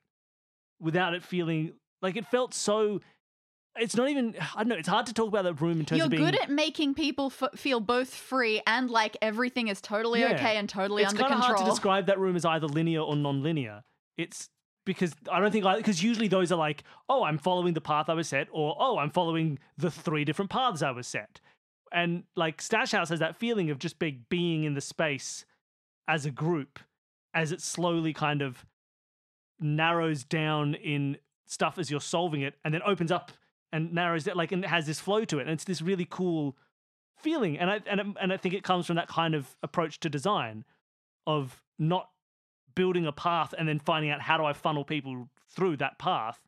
without 0.80 1.14
it 1.14 1.22
feeling 1.22 1.72
like 2.02 2.16
it 2.16 2.26
felt 2.26 2.52
so 2.52 3.00
it's 3.76 3.96
not 3.96 4.08
even 4.08 4.34
I 4.54 4.58
don't 4.58 4.68
know, 4.68 4.76
it's 4.76 4.88
hard 4.88 5.06
to 5.06 5.14
talk 5.14 5.28
about 5.28 5.44
that 5.44 5.60
room 5.60 5.80
in 5.80 5.86
terms 5.86 5.92
of. 5.92 5.96
You're 5.98 6.04
of 6.06 6.10
being 6.10 6.24
good 6.24 6.40
at 6.40 6.50
making 6.50 6.94
people 6.94 7.26
f- 7.26 7.58
feel 7.58 7.80
both 7.80 8.14
free 8.14 8.62
and 8.66 8.90
like 8.90 9.16
everything 9.22 9.68
is 9.68 9.80
totally 9.80 10.20
Yeah. 10.20 10.32
okay 10.34 10.56
and 10.56 10.68
totally 10.68 11.02
it's 11.02 11.10
under 11.10 11.22
kind 11.22 11.34
of 11.34 11.40
control. 11.40 11.56
hard 11.58 11.66
to 11.66 11.70
describe 11.72 12.06
that 12.06 12.18
room 12.18 12.36
as 12.36 12.44
either 12.44 12.66
linear 12.66 13.00
or 13.00 13.16
non-linear. 13.16 13.82
It's 14.16 14.50
because 14.84 15.14
I 15.30 15.38
don't 15.40 15.52
think 15.52 15.64
because 15.76 16.02
usually 16.02 16.28
those 16.28 16.50
are 16.50 16.58
like, 16.58 16.82
oh, 17.08 17.22
I'm 17.22 17.38
following 17.38 17.72
the 17.74 17.80
path 17.80 18.08
I 18.08 18.14
was 18.14 18.28
set, 18.28 18.48
or 18.50 18.76
oh, 18.78 18.98
I'm 18.98 19.10
following 19.10 19.58
the 19.78 19.90
three 19.90 20.24
different 20.24 20.50
paths 20.50 20.82
I 20.82 20.90
was 20.90 21.06
set, 21.06 21.40
and 21.92 22.24
like 22.36 22.60
Stash 22.60 22.90
House 22.90 23.08
has 23.10 23.20
that 23.20 23.36
feeling 23.36 23.70
of 23.70 23.78
just 23.78 23.98
being 24.00 24.24
being 24.28 24.64
in 24.64 24.74
the 24.74 24.80
space 24.80 25.44
as 26.08 26.26
a 26.26 26.30
group, 26.32 26.80
as 27.32 27.52
it 27.52 27.60
slowly 27.62 28.12
kind 28.12 28.42
of 28.42 28.66
narrows 29.60 30.24
down 30.24 30.74
in 30.74 31.16
stuff 31.46 31.78
as 31.78 31.90
you're 31.90 32.00
solving 32.00 32.42
it, 32.42 32.54
and 32.64 32.74
then 32.74 32.82
opens 32.84 33.12
up 33.12 33.30
and 33.72 33.92
narrows 33.92 34.26
it 34.26 34.36
like 34.36 34.52
and 34.52 34.64
it 34.64 34.68
has 34.68 34.86
this 34.86 35.00
flow 35.00 35.24
to 35.24 35.38
it, 35.38 35.42
and 35.42 35.50
it's 35.50 35.64
this 35.64 35.82
really 35.82 36.06
cool 36.08 36.56
feeling, 37.16 37.58
and 37.58 37.70
I 37.70 37.80
and 37.86 38.16
and 38.20 38.32
I 38.32 38.36
think 38.36 38.54
it 38.54 38.62
comes 38.62 38.86
from 38.86 38.96
that 38.96 39.08
kind 39.08 39.34
of 39.34 39.56
approach 39.62 40.00
to 40.00 40.08
design 40.08 40.64
of 41.26 41.62
not 41.78 42.08
building 42.74 43.06
a 43.06 43.12
path 43.12 43.54
and 43.56 43.68
then 43.68 43.78
finding 43.78 44.10
out 44.10 44.20
how 44.20 44.36
do 44.36 44.44
I 44.44 44.52
funnel 44.52 44.84
people 44.84 45.28
through 45.48 45.76
that 45.78 45.98
path, 45.98 46.40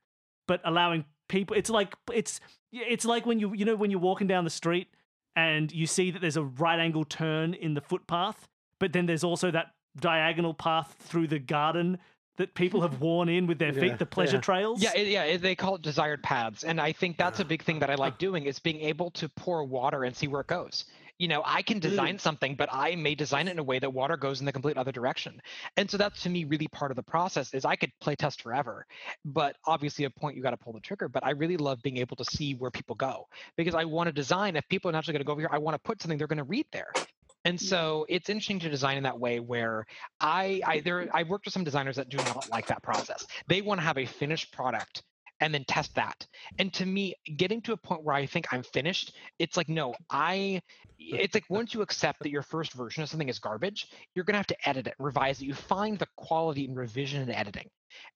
but 0.46 0.60
allowing 0.64 1.04
people. 1.28 1.56
It's 1.56 1.70
like 1.70 1.94
it's 2.12 2.40
it's 2.72 3.04
like 3.04 3.26
when 3.26 3.38
you 3.38 3.54
you 3.54 3.64
know 3.64 3.76
when 3.76 3.90
you're 3.90 4.00
walking 4.00 4.26
down 4.26 4.44
the 4.44 4.50
street 4.50 4.88
and 5.36 5.72
you 5.72 5.86
see 5.86 6.10
that 6.10 6.20
there's 6.20 6.36
a 6.36 6.44
right 6.44 6.78
angle 6.78 7.04
turn 7.04 7.54
in 7.54 7.74
the 7.74 7.80
footpath, 7.80 8.48
but 8.78 8.92
then 8.92 9.06
there's 9.06 9.24
also 9.24 9.50
that 9.50 9.74
diagonal 9.98 10.54
path 10.54 10.96
through 10.98 11.28
the 11.28 11.38
garden 11.38 11.98
that 12.36 12.54
people 12.54 12.80
have 12.80 13.00
worn 13.00 13.28
in 13.28 13.46
with 13.46 13.58
their 13.58 13.72
feet, 13.72 13.82
Yeah, 13.90 13.96
the 13.96 14.06
pleasure 14.06 14.36
yeah. 14.36 14.40
trails. 14.40 14.82
Yeah, 14.82 14.92
it, 14.96 15.06
yeah, 15.08 15.36
they 15.36 15.54
call 15.54 15.76
it 15.76 15.82
desired 15.82 16.22
paths, 16.22 16.64
and 16.64 16.80
I 16.80 16.92
think 16.92 17.16
that's 17.16 17.40
a 17.40 17.44
big 17.44 17.62
thing 17.62 17.78
that 17.80 17.90
I 17.90 17.94
like 17.94 18.18
doing 18.18 18.44
is 18.46 18.58
being 18.58 18.80
able 18.80 19.10
to 19.12 19.28
pour 19.28 19.64
water 19.64 20.04
and 20.04 20.16
see 20.16 20.26
where 20.26 20.40
it 20.40 20.48
goes. 20.48 20.84
You 21.18 21.28
know, 21.28 21.42
I 21.44 21.62
Mm. 21.62 21.66
can 21.66 21.78
design 21.78 22.18
something, 22.18 22.56
but 22.56 22.68
I 22.72 22.96
may 22.96 23.14
design 23.14 23.46
it 23.46 23.52
in 23.52 23.60
a 23.60 23.62
way 23.62 23.78
that 23.78 23.92
water 23.92 24.16
goes 24.16 24.40
in 24.40 24.46
the 24.46 24.52
complete 24.52 24.76
other 24.76 24.90
direction. 24.90 25.40
And 25.76 25.88
so 25.88 25.96
that's 25.96 26.20
to 26.22 26.28
me 26.28 26.44
really 26.44 26.66
part 26.66 26.90
of 26.90 26.96
the 26.96 27.04
process 27.04 27.54
is 27.54 27.64
I 27.64 27.76
could 27.76 27.92
play 28.00 28.16
test 28.16 28.42
forever, 28.42 28.84
but 29.24 29.54
obviously 29.64 30.04
at 30.04 30.10
a 30.10 30.20
point 30.20 30.36
you 30.36 30.42
got 30.42 30.50
to 30.50 30.56
pull 30.56 30.72
the 30.72 30.80
trigger. 30.80 31.08
But 31.08 31.24
I 31.24 31.30
really 31.30 31.56
love 31.56 31.80
being 31.82 31.98
able 31.98 32.16
to 32.16 32.24
see 32.24 32.54
where 32.56 32.72
people 32.72 32.96
go 32.96 33.28
because 33.56 33.76
I 33.76 33.84
want 33.84 34.08
to 34.08 34.12
design. 34.12 34.56
If 34.56 34.68
people 34.68 34.88
are 34.88 34.92
naturally 34.92 35.12
going 35.12 35.20
to 35.20 35.26
go 35.26 35.32
over 35.32 35.40
here, 35.42 35.50
I 35.52 35.58
want 35.58 35.76
to 35.76 35.78
put 35.78 36.02
something 36.02 36.18
they're 36.18 36.26
going 36.26 36.38
to 36.38 36.42
read 36.44 36.66
there. 36.72 36.96
And 37.44 37.60
so 37.60 38.06
it's 38.08 38.30
interesting 38.30 38.58
to 38.60 38.70
design 38.70 38.96
in 38.96 39.02
that 39.02 39.18
way 39.18 39.38
where 39.38 39.86
I, 40.20 40.60
I 40.66 40.80
there 40.80 41.08
I've 41.12 41.28
worked 41.28 41.44
with 41.44 41.52
some 41.52 41.64
designers 41.64 41.96
that 41.96 42.08
do 42.08 42.16
not 42.16 42.48
like 42.50 42.66
that 42.68 42.82
process. 42.82 43.26
They 43.48 43.60
want 43.60 43.80
to 43.80 43.84
have 43.86 43.98
a 43.98 44.06
finished 44.06 44.52
product 44.52 45.02
and 45.40 45.52
then 45.52 45.64
test 45.64 45.94
that. 45.94 46.26
And 46.58 46.72
to 46.74 46.86
me, 46.86 47.14
getting 47.36 47.60
to 47.62 47.72
a 47.72 47.76
point 47.76 48.02
where 48.02 48.14
I 48.14 48.24
think 48.24 48.46
I'm 48.52 48.62
finished, 48.62 49.14
it's 49.38 49.56
like 49.56 49.68
no, 49.68 49.94
I 50.10 50.62
it's 50.98 51.34
like 51.34 51.44
once 51.50 51.74
you 51.74 51.82
accept 51.82 52.20
that 52.20 52.30
your 52.30 52.42
first 52.42 52.72
version 52.72 53.02
of 53.02 53.10
something 53.10 53.28
is 53.28 53.38
garbage, 53.38 53.88
you're 54.14 54.24
gonna 54.24 54.38
have 54.38 54.46
to 54.46 54.68
edit 54.68 54.86
it, 54.86 54.94
revise 54.98 55.42
it. 55.42 55.44
You 55.44 55.54
find 55.54 55.98
the 55.98 56.08
quality 56.16 56.64
in 56.64 56.74
revision 56.74 57.20
and 57.20 57.30
editing. 57.30 57.68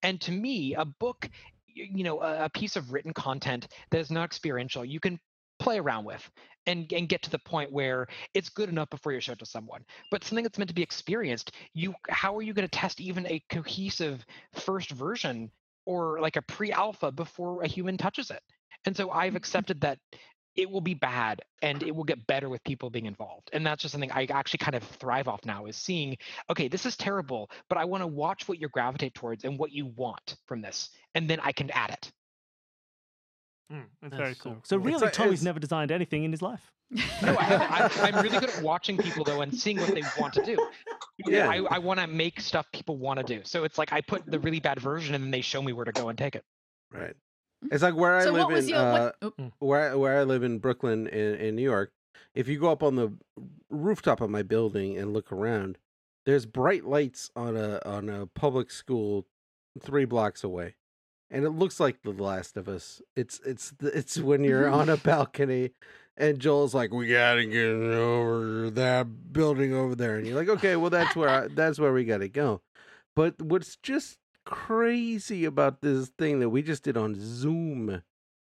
And 0.02 0.20
to 0.22 0.32
me, 0.32 0.74
a 0.74 0.84
book, 0.84 1.28
you 1.66 2.02
know, 2.02 2.22
a, 2.22 2.46
a 2.46 2.50
piece 2.50 2.76
of 2.76 2.92
written 2.92 3.12
content 3.12 3.68
that 3.90 3.98
is 3.98 4.10
not 4.10 4.24
experiential, 4.24 4.84
you 4.84 5.00
can 5.00 5.20
play 5.58 5.78
around 5.78 6.04
with 6.04 6.28
and, 6.66 6.92
and 6.92 7.08
get 7.08 7.22
to 7.22 7.30
the 7.30 7.38
point 7.38 7.72
where 7.72 8.06
it's 8.34 8.48
good 8.48 8.68
enough 8.68 8.90
before 8.90 9.12
you 9.12 9.20
show 9.20 9.32
it 9.32 9.38
to 9.38 9.46
someone. 9.46 9.84
But 10.10 10.22
something 10.24 10.42
that's 10.42 10.58
meant 10.58 10.68
to 10.68 10.74
be 10.74 10.82
experienced 10.82 11.52
you 11.74 11.94
how 12.08 12.36
are 12.36 12.42
you 12.42 12.52
going 12.52 12.68
to 12.68 12.78
test 12.78 13.00
even 13.00 13.26
a 13.26 13.42
cohesive 13.50 14.24
first 14.54 14.90
version 14.90 15.50
or 15.86 16.20
like 16.20 16.36
a 16.36 16.42
pre-alpha 16.42 17.10
before 17.10 17.62
a 17.62 17.66
human 17.66 17.96
touches 17.96 18.30
it? 18.30 18.42
And 18.84 18.96
so 18.96 19.10
i've 19.10 19.28
mm-hmm. 19.28 19.36
accepted 19.36 19.80
that 19.80 19.98
it 20.58 20.68
will 20.68 20.80
be 20.80 20.94
bad 20.94 21.40
and 21.62 21.84
it 21.84 21.94
will 21.94 22.04
get 22.04 22.26
better 22.26 22.48
with 22.48 22.62
people 22.64 22.90
being 22.90 23.06
involved. 23.06 23.48
And 23.52 23.64
that's 23.64 23.82
just 23.82 23.92
something 23.92 24.10
i 24.12 24.26
actually 24.30 24.58
kind 24.58 24.74
of 24.74 24.82
thrive 24.82 25.28
off 25.28 25.44
now 25.44 25.66
is 25.66 25.76
seeing 25.76 26.16
okay 26.50 26.68
this 26.68 26.84
is 26.84 26.96
terrible 26.96 27.50
but 27.68 27.78
i 27.78 27.84
want 27.84 28.02
to 28.02 28.06
watch 28.06 28.48
what 28.48 28.60
you 28.60 28.68
gravitate 28.68 29.14
towards 29.14 29.44
and 29.44 29.58
what 29.58 29.72
you 29.72 29.86
want 29.96 30.36
from 30.46 30.60
this 30.60 30.90
and 31.14 31.30
then 31.30 31.40
i 31.40 31.52
can 31.52 31.70
add 31.70 31.90
it 31.90 32.12
Mm, 33.72 33.82
that's 34.00 34.10
That's 34.10 34.16
very 34.16 34.34
cool. 34.36 34.52
cool. 34.54 34.60
So 34.64 34.76
It's 34.76 34.86
really, 34.86 34.98
like- 35.00 35.12
Tommy's 35.12 35.32
it's- 35.34 35.42
never 35.44 35.58
designed 35.60 35.90
anything 35.92 36.24
in 36.24 36.32
his 36.32 36.40
life. 36.42 36.72
no 36.90 37.34
I, 37.38 37.84
am 37.84 37.90
I'm 38.16 38.24
really 38.24 38.38
good 38.40 38.48
at 38.48 38.62
watching 38.62 38.96
people 38.96 39.22
though 39.22 39.42
and 39.42 39.54
seeing 39.54 39.78
what 39.78 39.94
they 39.94 40.02
want 40.18 40.32
to 40.34 40.42
do 40.42 40.56
Yeah. 41.26 41.48
I, 41.50 41.56
I 41.70 41.78
want 41.78 42.00
to 42.00 42.06
make 42.06 42.40
stuff 42.40 42.66
people 42.72 42.96
want 42.96 43.18
to 43.18 43.24
do. 43.24 43.42
So 43.44 43.64
it's 43.64 43.76
like 43.76 43.92
I 43.92 44.00
put 44.00 44.24
the 44.24 44.38
really 44.38 44.60
bad 44.60 44.80
version 44.80 45.14
and 45.14 45.22
then 45.24 45.30
they 45.30 45.42
show 45.42 45.60
me 45.60 45.72
where 45.74 45.84
to 45.84 45.92
go 45.92 46.08
and 46.08 46.16
take 46.16 46.34
it. 46.34 46.44
Right. 46.90 47.14
It's 47.70 47.82
like 47.82 47.94
where 47.94 48.16
I 48.16 48.24
live 48.26 48.50
in 48.50 48.68
your 48.68 48.78
uh, 48.78 49.10
what, 49.20 49.32
oop, 49.38 49.52
where 49.58 49.90
I- 49.90 49.94
where 49.96 50.18
I 50.20 50.22
live 50.22 50.42
in 50.44 50.58
Brooklyn 50.60 51.06
in, 51.08 51.34
in 51.34 51.56
New 51.56 51.62
York. 51.62 51.92
If 52.34 52.48
you 52.48 52.58
go 52.58 52.70
up 52.70 52.82
on 52.82 52.94
the 52.96 53.12
rooftop 53.68 54.20
of 54.20 54.30
my 54.30 54.42
building 54.42 54.96
and 54.96 55.12
look 55.12 55.30
around, 55.32 55.76
there's 56.24 56.46
bright 56.46 56.84
lights 56.84 57.30
on 57.36 57.56
a 57.56 57.80
on 57.84 58.08
a 58.08 58.26
public 58.26 58.70
school 58.70 59.26
three 59.80 60.04
blocks 60.04 60.42
away, 60.44 60.76
and 61.30 61.44
it 61.44 61.50
looks 61.50 61.78
like 61.80 62.02
The 62.02 62.10
Last 62.10 62.56
of 62.56 62.68
Us. 62.68 63.02
It's 63.16 63.40
it's 63.44 63.72
it's 63.80 64.18
when 64.18 64.44
you're 64.44 64.68
on 64.68 64.88
a 64.88 64.96
balcony, 65.10 65.70
and 66.16 66.38
Joel's 66.38 66.74
like, 66.74 66.92
"We 66.92 67.08
gotta 67.08 67.44
get 67.44 67.66
over 67.66 68.70
that 68.70 69.32
building 69.32 69.74
over 69.74 69.94
there," 69.94 70.16
and 70.16 70.26
you're 70.26 70.36
like, 70.36 70.48
"Okay, 70.48 70.76
well 70.76 70.90
that's 70.90 71.14
where 71.14 71.28
I, 71.28 71.48
that's 71.48 71.78
where 71.78 71.92
we 71.92 72.04
gotta 72.04 72.28
go." 72.28 72.62
But 73.14 73.40
what's 73.42 73.76
just 73.76 74.18
crazy 74.44 75.44
about 75.44 75.82
this 75.82 76.08
thing 76.18 76.40
that 76.40 76.50
we 76.50 76.62
just 76.62 76.82
did 76.82 76.96
on 76.96 77.16
Zoom, 77.18 78.02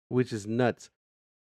which 0.08 0.32
is 0.32 0.46
nuts, 0.46 0.90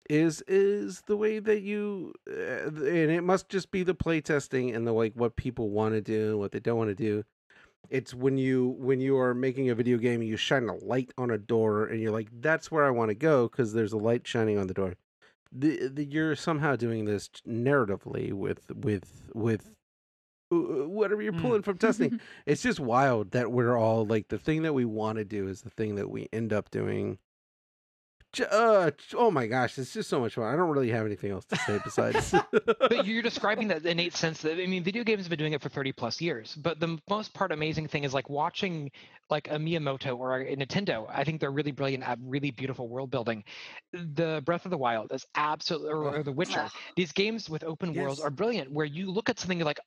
is 0.08 0.42
is 0.46 1.02
the 1.06 1.16
way 1.16 1.38
that 1.38 1.62
you 1.62 2.12
uh, 2.30 2.68
and 2.68 3.10
it 3.10 3.24
must 3.24 3.48
just 3.48 3.70
be 3.70 3.82
the 3.82 3.94
playtesting 3.94 4.74
and 4.74 4.86
the 4.86 4.92
like 4.92 5.14
what 5.14 5.36
people 5.36 5.70
want 5.70 5.94
to 5.94 6.00
do 6.00 6.30
and 6.30 6.38
what 6.38 6.52
they 6.52 6.60
don't 6.60 6.78
want 6.78 6.90
to 6.90 6.94
do. 6.94 7.24
It's 7.90 8.14
when 8.14 8.38
you 8.38 8.76
when 8.78 9.00
you 9.00 9.18
are 9.18 9.34
making 9.34 9.70
a 9.70 9.74
video 9.74 9.98
game 9.98 10.20
and 10.20 10.28
you 10.28 10.36
shine 10.36 10.68
a 10.68 10.74
light 10.74 11.12
on 11.18 11.30
a 11.30 11.38
door 11.38 11.86
and 11.86 12.00
you're 12.00 12.12
like, 12.12 12.28
that's 12.40 12.70
where 12.70 12.84
I 12.84 12.90
want 12.90 13.10
to 13.10 13.14
go 13.14 13.48
because 13.48 13.72
there's 13.72 13.92
a 13.92 13.98
light 13.98 14.26
shining 14.26 14.58
on 14.58 14.66
the 14.66 14.74
door. 14.74 14.94
the, 15.52 15.88
the 15.88 16.04
you're 16.04 16.36
somehow 16.36 16.76
doing 16.76 17.04
this 17.04 17.30
narratively 17.46 18.32
with 18.32 18.70
with 18.74 19.30
with 19.34 19.70
uh, 20.52 20.56
whatever 20.56 21.22
you're 21.22 21.32
Mm. 21.32 21.42
pulling 21.42 21.62
from 21.62 21.78
testing. 21.78 22.20
it's 22.46 22.62
just 22.62 22.78
wild 22.80 23.30
that 23.32 23.50
we're 23.52 23.76
all 23.76 24.04
like 24.06 24.28
the 24.28 24.38
thing 24.38 24.62
that 24.62 24.74
we 24.74 24.84
want 24.84 25.18
to 25.18 25.24
do 25.24 25.48
is 25.48 25.62
the 25.62 25.70
thing 25.70 25.94
that 25.96 26.10
we 26.10 26.28
end 26.32 26.52
up 26.52 26.70
doing. 26.70 27.18
J- 28.36 28.44
Uh, 28.50 28.90
oh 29.14 29.30
my 29.30 29.46
gosh, 29.46 29.78
it's 29.78 29.94
just 29.94 30.10
so 30.10 30.20
much 30.20 30.34
fun. 30.34 30.44
I 30.44 30.56
don't 30.56 30.68
really 30.68 30.90
have 30.90 31.06
anything 31.06 31.30
else 31.32 31.46
to 31.46 31.56
say 31.56 31.78
besides. 31.82 32.34
but 32.52 33.06
you're 33.06 33.22
describing 33.22 33.68
that 33.68 33.86
innate 33.86 34.14
sense 34.14 34.42
that 34.42 34.60
I 34.60 34.66
mean, 34.66 34.84
video 34.84 35.04
games 35.04 35.22
have 35.22 35.30
been 35.30 35.38
doing 35.38 35.54
it 35.54 35.62
for 35.62 35.70
30 35.70 35.92
plus 35.92 36.20
years. 36.20 36.54
But 36.54 36.78
the 36.78 36.98
most 37.08 37.32
part 37.32 37.50
amazing 37.50 37.88
thing 37.88 38.04
is 38.04 38.12
like 38.12 38.28
watching 38.28 38.90
like 39.30 39.48
a 39.48 39.56
Miyamoto 39.56 40.18
or 40.18 40.40
a 40.40 40.54
Nintendo. 40.54 41.06
I 41.08 41.24
think 41.24 41.40
they're 41.40 41.50
really 41.50 41.72
brilliant 41.72 42.04
at 42.04 42.18
really 42.20 42.50
beautiful 42.50 42.88
world 42.88 43.10
building. 43.10 43.42
The 43.94 44.42
Breath 44.44 44.66
of 44.66 44.70
the 44.70 44.76
Wild 44.76 45.12
is 45.12 45.24
absolutely, 45.34 45.92
or, 45.92 46.04
or 46.16 46.22
The 46.22 46.32
Witcher. 46.32 46.60
These 46.94 47.12
games 47.12 47.48
with 47.48 47.64
open 47.64 47.94
worlds 47.94 48.20
are 48.20 48.30
brilliant, 48.30 48.70
where 48.70 48.86
you 48.86 49.10
look 49.10 49.30
at 49.30 49.38
something 49.40 49.56
you're 49.58 49.64
like. 49.66 49.80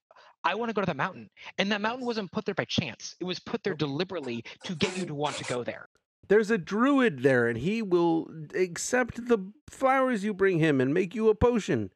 I 0.46 0.56
want 0.56 0.70
to 0.70 0.74
go 0.74 0.80
to 0.82 0.86
that 0.86 0.96
mountain. 0.96 1.30
And 1.58 1.70
that 1.74 1.82
mountain 1.82 2.06
wasn't 2.06 2.32
put 2.32 2.46
there 2.46 2.56
by 2.56 2.64
chance. 2.64 3.14
It 3.20 3.26
was 3.26 3.40
put 3.40 3.62
there 3.62 3.74
deliberately 3.74 4.46
to 4.64 4.74
get 4.74 4.98
you 4.98 5.06
to 5.06 5.14
want 5.14 5.36
to 5.36 5.44
go 5.44 5.66
there. 5.66 5.90
There's 6.30 6.52
a 6.52 6.58
druid 6.58 7.24
there, 7.24 7.48
and 7.48 7.58
he 7.58 7.82
will 7.82 8.30
accept 8.56 9.28
the 9.28 9.52
flowers 9.70 10.24
you 10.24 10.34
bring 10.34 10.60
him 10.60 10.80
and 10.80 10.94
make 10.94 11.16
you 11.16 11.30
a 11.30 11.36
potion. 11.36 11.92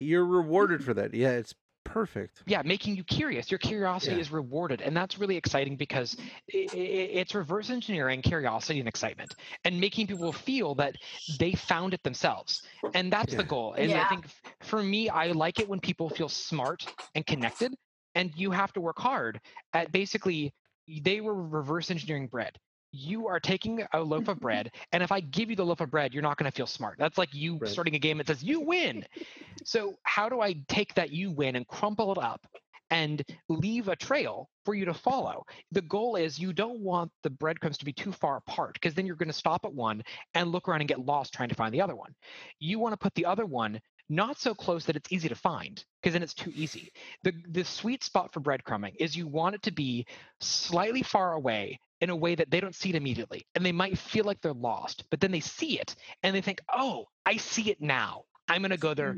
You're 0.00 0.24
rewarded 0.24 0.78
mm-hmm. 0.78 0.86
for 0.86 0.94
that. 0.94 1.14
Yeah, 1.14 1.32
it's 1.32 1.54
perfect. 1.84 2.42
yeah 2.46 2.62
making 2.64 2.96
you 2.96 3.04
curious 3.04 3.50
your 3.50 3.58
curiosity 3.58 4.14
Yeah. 4.14 4.20
is 4.20 4.30
rewarded 4.30 4.80
and 4.80 4.96
that's 4.96 5.18
really 5.18 5.36
exciting 5.36 5.76
because 5.76 6.16
i 6.54 6.68
i 6.72 6.76
it's 6.76 7.34
reverse 7.34 7.70
engineering 7.70 8.22
curiosity 8.22 8.78
and 8.78 8.88
excitement 8.88 9.34
and 9.64 9.78
making 9.80 10.06
people 10.06 10.32
feel 10.32 10.74
that 10.76 10.94
they 11.38 11.52
found 11.52 11.92
it 11.92 12.02
themselves 12.02 12.62
and 12.94 13.12
that's 13.12 13.34
the 13.34 13.42
goal 13.42 13.74
and 13.74 13.92
i 13.92 14.08
think 14.08 14.26
for 14.60 14.82
me 14.82 15.08
i 15.08 15.26
like 15.32 15.58
it 15.58 15.68
when 15.68 15.80
people 15.80 16.08
feel 16.08 16.28
smart 16.28 16.86
and 17.14 17.26
connected 17.26 17.74
and 18.14 18.30
you 18.36 18.50
have 18.50 18.72
to 18.72 18.80
work 18.80 18.98
hard 18.98 19.40
at 19.74 19.90
basically 19.92 20.54
they 21.02 21.20
were 21.20 21.34
reverse 21.34 21.90
engineering 21.90 22.28
bread 22.28 22.56
you 22.92 23.26
are 23.28 23.40
taking 23.40 23.84
a 23.92 24.00
loaf 24.00 24.28
of 24.28 24.38
bread 24.40 24.70
and 24.92 25.02
if 25.02 25.10
i 25.12 25.20
give 25.20 25.50
you 25.50 25.56
the 25.56 25.64
loaf 25.64 25.80
of 25.80 25.90
bread 25.90 26.12
you're 26.12 26.22
not 26.22 26.36
going 26.36 26.50
to 26.50 26.54
feel 26.54 26.66
smart 26.66 26.96
that's 26.98 27.18
like 27.18 27.34
you 27.34 27.58
Right. 27.58 27.70
starting 27.70 27.94
a 27.94 27.98
game 27.98 28.18
that 28.18 28.26
says 28.26 28.42
you 28.42 28.60
win 28.60 29.04
so 29.64 29.94
how 30.04 30.28
do 30.28 30.40
I 30.40 30.54
take 30.68 30.94
that 30.94 31.10
you 31.10 31.30
win 31.30 31.56
and 31.56 31.66
crumple 31.66 32.12
it 32.12 32.18
up 32.18 32.46
and 32.90 33.22
leave 33.48 33.88
a 33.88 33.96
trail 33.96 34.48
for 34.64 34.74
you 34.74 34.84
to 34.84 34.94
follow? 34.94 35.44
The 35.70 35.82
goal 35.82 36.16
is 36.16 36.38
you 36.38 36.52
don't 36.52 36.80
want 36.80 37.10
the 37.22 37.30
breadcrumbs 37.30 37.78
to 37.78 37.84
be 37.84 37.92
too 37.92 38.12
far 38.12 38.36
apart 38.38 38.74
because 38.74 38.94
then 38.94 39.06
you're 39.06 39.16
going 39.16 39.28
to 39.28 39.32
stop 39.32 39.64
at 39.64 39.72
one 39.72 40.02
and 40.34 40.50
look 40.50 40.68
around 40.68 40.80
and 40.80 40.88
get 40.88 41.04
lost 41.06 41.32
trying 41.32 41.48
to 41.48 41.54
find 41.54 41.72
the 41.72 41.80
other 41.80 41.96
one. 41.96 42.12
You 42.58 42.78
want 42.78 42.92
to 42.92 42.96
put 42.98 43.14
the 43.14 43.26
other 43.26 43.46
one 43.46 43.80
not 44.08 44.38
so 44.38 44.54
close 44.54 44.84
that 44.86 44.96
it's 44.96 45.12
easy 45.12 45.28
to 45.28 45.34
find 45.34 45.84
because 46.02 46.14
then 46.14 46.24
it's 46.24 46.34
too 46.34 46.52
easy. 46.54 46.92
The 47.24 47.32
the 47.50 47.64
sweet 47.64 48.04
spot 48.04 48.34
for 48.34 48.40
breadcrumbing 48.40 48.96
is 49.00 49.16
you 49.16 49.28
want 49.28 49.56
it 49.56 49.62
to 49.64 49.72
be 49.72 50.06
slightly 50.40 51.02
far 51.02 51.34
away 51.34 51.80
in 52.02 52.10
a 52.10 52.16
way 52.16 52.34
that 52.36 52.50
they 52.50 52.60
don't 52.60 52.74
see 52.76 52.90
it 52.90 52.96
immediately 52.96 53.46
and 53.54 53.64
they 53.64 53.72
might 53.72 53.98
feel 53.98 54.24
like 54.26 54.40
they're 54.42 54.54
lost, 54.54 55.04
but 55.10 55.20
then 55.20 55.32
they 55.32 55.40
see 55.40 55.80
it 55.80 55.96
and 56.24 56.34
they 56.36 56.42
think, 56.42 56.60
"Oh, 56.72 57.06
I 57.26 57.38
see 57.38 57.70
it 57.70 57.80
now. 57.80 58.24
I'm 58.48 58.62
going 58.62 58.70
to 58.72 58.78
go 58.78 58.94
there 58.94 59.16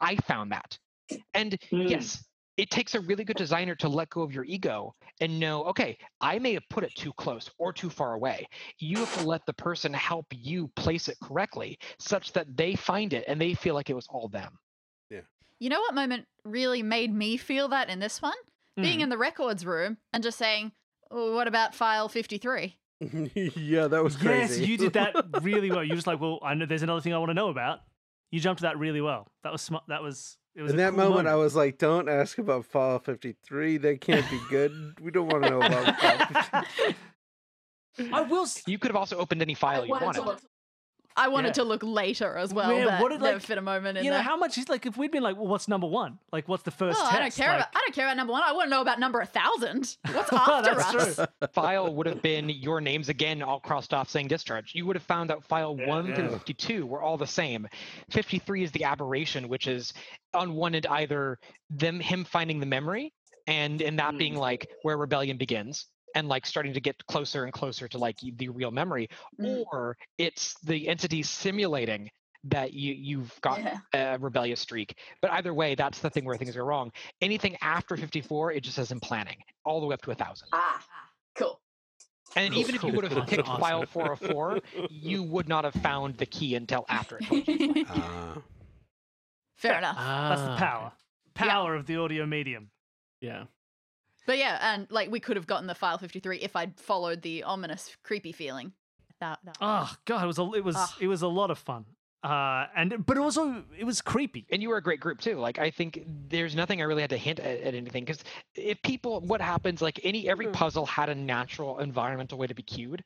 I 0.00 0.16
found 0.16 0.52
that. 0.52 0.78
And 1.34 1.58
Mm. 1.72 1.88
yes, 1.88 2.24
it 2.56 2.70
takes 2.70 2.94
a 2.94 3.00
really 3.00 3.24
good 3.24 3.36
designer 3.36 3.76
to 3.76 3.88
let 3.88 4.10
go 4.10 4.22
of 4.22 4.32
your 4.32 4.44
ego 4.44 4.94
and 5.20 5.38
know, 5.40 5.64
okay, 5.66 5.98
I 6.20 6.38
may 6.38 6.54
have 6.54 6.68
put 6.70 6.84
it 6.84 6.94
too 6.94 7.12
close 7.14 7.50
or 7.58 7.72
too 7.72 7.90
far 7.90 8.14
away. 8.14 8.48
You 8.78 9.00
have 9.00 9.12
to 9.12 9.20
let 9.20 9.46
the 9.46 9.54
person 9.54 9.92
help 9.94 10.26
you 10.32 10.68
place 10.76 11.08
it 11.08 11.18
correctly 11.22 11.78
such 11.98 12.32
that 12.34 12.56
they 12.56 12.74
find 12.74 13.12
it 13.12 13.24
and 13.28 13.40
they 13.40 13.54
feel 13.54 13.74
like 13.74 13.90
it 13.90 13.94
was 13.96 14.08
all 14.08 14.28
them. 14.28 14.58
You 15.60 15.70
know 15.70 15.80
what 15.80 15.94
moment 15.94 16.26
really 16.44 16.82
made 16.82 17.12
me 17.14 17.36
feel 17.36 17.68
that 17.68 17.88
in 17.88 17.98
this 17.98 18.20
one? 18.22 18.34
Being 18.76 18.98
Mm. 18.98 19.04
in 19.04 19.08
the 19.08 19.16
records 19.18 19.64
room 19.64 19.96
and 20.12 20.22
just 20.22 20.36
saying, 20.36 20.72
oh, 21.10 21.34
what 21.34 21.48
about 21.48 21.74
file 21.74 22.08
53? 22.10 22.76
yeah, 23.00 23.86
that 23.88 24.02
was 24.04 24.16
crazy. 24.16 24.60
Yes, 24.60 24.68
you 24.68 24.76
did 24.76 24.92
that 24.94 25.14
really 25.42 25.70
well. 25.70 25.82
You 25.82 25.90
were 25.90 25.96
just 25.96 26.06
like, 26.06 26.20
well, 26.20 26.38
I 26.42 26.54
know 26.54 26.66
there's 26.66 26.82
another 26.82 27.00
thing 27.00 27.14
I 27.14 27.18
want 27.18 27.30
to 27.30 27.34
know 27.34 27.48
about. 27.48 27.80
You 28.30 28.40
jumped 28.40 28.62
that 28.62 28.78
really 28.78 29.00
well. 29.00 29.28
That 29.44 29.52
was 29.52 29.62
smart. 29.62 29.84
That 29.88 30.02
was 30.02 30.36
it 30.54 30.62
was 30.62 30.72
In 30.72 30.78
that 30.78 30.94
cool 30.94 31.08
moment, 31.10 31.28
I 31.28 31.36
was 31.36 31.54
like, 31.54 31.78
"Don't 31.78 32.08
ask 32.08 32.38
about 32.38 32.64
Fall 32.66 32.98
53. 32.98 33.76
That 33.78 34.00
can't 34.00 34.28
be 34.30 34.40
good. 34.50 34.72
We 35.00 35.10
don't 35.10 35.28
want 35.30 35.44
to 35.44 35.50
know 35.50 35.58
about 35.60 36.00
Fall 36.00 36.62
53." 37.96 38.12
I 38.12 38.22
will. 38.22 38.42
s- 38.42 38.62
You 38.66 38.78
could 38.78 38.88
have 38.90 38.96
also 38.96 39.16
opened 39.18 39.42
any 39.42 39.54
file 39.54 39.84
you 39.86 39.92
wanted. 39.92 40.22
I 41.16 41.28
wanted 41.28 41.48
Yeah. 41.48 41.52
to 41.54 41.64
look 41.64 41.82
later 41.82 42.36
as 42.36 42.52
well. 42.52 42.72
Yeah, 42.72 42.84
but 42.84 43.00
what 43.00 43.10
did, 43.10 43.20
never 43.20 43.34
like, 43.34 43.42
fit 43.42 43.58
a 43.58 43.62
moment 43.62 43.98
in 43.98 44.04
You 44.04 44.10
know 44.10 44.16
there. 44.16 44.22
how 44.22 44.36
much 44.36 44.58
is 44.58 44.68
like 44.68 44.84
if 44.86 44.96
we'd 44.96 45.10
been 45.10 45.22
like, 45.22 45.36
well, 45.36 45.46
what's 45.46 45.66
number 45.66 45.86
one? 45.86 46.18
Like, 46.32 46.48
what's 46.48 46.62
the 46.62 46.70
first 46.70 46.98
oh, 47.00 47.04
test? 47.04 47.14
I 47.14 47.18
don't 47.20 47.34
care 47.34 47.48
Like- 47.48 47.56
about 47.56 47.68
I 47.74 47.80
don't 47.80 47.94
care 47.94 48.06
about 48.06 48.16
number 48.16 48.32
one. 48.32 48.42
I 48.44 48.52
want 48.52 48.66
to 48.66 48.70
know 48.70 48.82
about 48.82 49.00
number 49.00 49.20
a 49.20 49.26
thousand. 49.26 49.96
What's 50.12 50.32
after 50.32 50.74
That's 50.74 50.94
us? 50.94 51.14
true. 51.16 51.48
file 51.52 51.94
would 51.94 52.06
have 52.06 52.22
been 52.22 52.48
your 52.48 52.80
names 52.80 53.08
again, 53.08 53.42
all 53.42 53.60
crossed 53.60 53.94
off 53.94 54.08
saying 54.08 54.28
discharge. 54.28 54.74
You 54.74 54.86
would 54.86 54.96
have 54.96 55.02
found 55.02 55.30
out 55.30 55.44
file 55.44 55.76
Yeah, 55.78 55.86
1 55.86 56.14
through 56.14 56.30
52 56.30 56.86
were 56.86 57.00
all 57.00 57.16
the 57.16 57.26
same. 57.26 57.68
53 58.10 58.64
is 58.64 58.72
the 58.72 58.84
aberration, 58.84 59.48
which 59.48 59.66
is 59.66 59.92
on 60.34 60.54
one 60.54 60.74
end 60.74 60.86
either 60.86 61.38
them 61.70 62.00
him 62.00 62.24
finding 62.24 62.60
the 62.60 62.66
memory 62.66 63.12
and 63.46 63.80
and 63.82 63.98
that 63.98 64.12
hmm. 64.12 64.18
being 64.18 64.36
like 64.36 64.68
where 64.82 64.96
rebellion 64.96 65.36
begins 65.36 65.86
and 66.16 66.28
like 66.28 66.44
starting 66.46 66.72
to 66.74 66.80
get 66.80 66.96
closer 67.06 67.44
and 67.44 67.52
closer 67.52 67.86
to 67.86 67.98
like 67.98 68.16
the 68.38 68.48
real 68.48 68.70
memory 68.72 69.08
Mm. 69.40 69.64
or 69.72 69.96
it's 70.18 70.54
the 70.64 70.88
entity 70.88 71.22
simulating 71.22 72.10
that 72.44 72.72
you 72.72 72.92
you've 72.94 73.32
got 73.42 73.58
Yeah. 73.60 74.14
a 74.14 74.18
rebellious 74.18 74.60
streak 74.60 74.96
but 75.22 75.30
either 75.32 75.52
way 75.52 75.74
that's 75.74 75.98
the 76.00 76.10
thing 76.10 76.24
where 76.24 76.36
things 76.36 76.54
go 76.56 76.64
wrong 76.64 76.90
anything 77.20 77.56
after 77.60 77.96
54 77.96 78.52
it 78.52 78.62
just 78.62 78.76
says 78.76 78.90
in 78.92 79.00
planning 79.00 79.36
all 79.64 79.80
the 79.80 79.86
way 79.86 79.94
up 79.94 80.02
to 80.02 80.10
a 80.10 80.14
thousand 80.14 80.48
Ah, 80.52 80.82
cool. 81.34 81.60
and 82.36 82.52
Cool, 82.52 82.60
even 82.62 82.74
if 82.76 82.82
you 82.82 82.92
would 82.92 83.04
have 83.04 83.12
Awesome, 83.18 83.26
picked 83.26 83.48
awesome. 83.48 83.60
file 83.60 83.86
404, 83.86 84.60
you 84.90 85.22
would 85.22 85.48
not 85.48 85.64
have 85.64 85.74
found 85.74 86.16
the 86.18 86.26
key 86.26 86.54
until 86.54 86.84
after 86.88 87.18
it. 87.20 87.86
Ah. 87.90 88.38
Fair 89.56 89.78
enough. 89.78 89.96
That's 89.96 90.42
the 90.42 90.50
Ah, 90.50 90.56
power. 90.58 90.92
Yeah. 91.36 91.50
Power 91.50 91.74
of 91.74 91.86
the 91.86 91.96
audio 91.96 92.26
medium. 92.26 92.70
Yeah. 93.20 93.44
But 94.26 94.38
yeah, 94.38 94.58
and 94.74 94.86
like 94.90 95.10
we 95.10 95.20
could 95.20 95.36
have 95.36 95.46
gotten 95.46 95.66
the 95.66 95.74
file 95.74 95.98
53 95.98 96.38
if 96.40 96.56
I'd 96.56 96.78
followed 96.78 97.22
the 97.22 97.42
ominous, 97.44 97.96
creepy 98.02 98.32
feeling. 98.32 98.72
That, 99.20 99.38
that 99.44 99.56
Oh 99.60 99.90
god, 100.04 100.24
it 100.24 100.26
was 100.26 100.38
a 100.38 100.42
it 100.54 100.64
was 100.64 100.76
Ah. 100.76 100.96
it 101.00 101.08
was 101.08 101.22
a 101.22 101.28
lot 101.28 101.50
of 101.50 101.58
fun. 101.58 101.84
Uh, 102.22 102.66
and 102.74 103.06
but 103.06 103.16
also 103.18 103.62
it 103.78 103.84
was 103.84 104.02
creepy. 104.02 104.46
And 104.50 104.60
you 104.60 104.68
were 104.68 104.78
a 104.78 104.82
great 104.82 104.98
group 104.98 105.20
too. 105.20 105.36
Like 105.36 105.58
I 105.58 105.70
think 105.70 106.02
there's 106.28 106.56
nothing 106.56 106.80
I 106.80 106.84
really 106.84 107.02
had 107.02 107.10
to 107.10 107.16
hint 107.16 107.38
at, 107.38 107.60
at 107.60 107.74
anything 107.74 108.04
because 108.04 108.24
if 108.56 108.82
people, 108.82 109.20
what 109.20 109.40
happens? 109.40 109.80
Like 109.80 110.00
any 110.02 110.28
every 110.28 110.46
Hmm. 110.46 110.52
puzzle 110.52 110.86
had 110.86 111.08
a 111.08 111.14
natural 111.14 111.78
environmental 111.78 112.36
way 112.36 112.46
to 112.48 112.54
be 112.54 112.62
cued. 112.62 113.04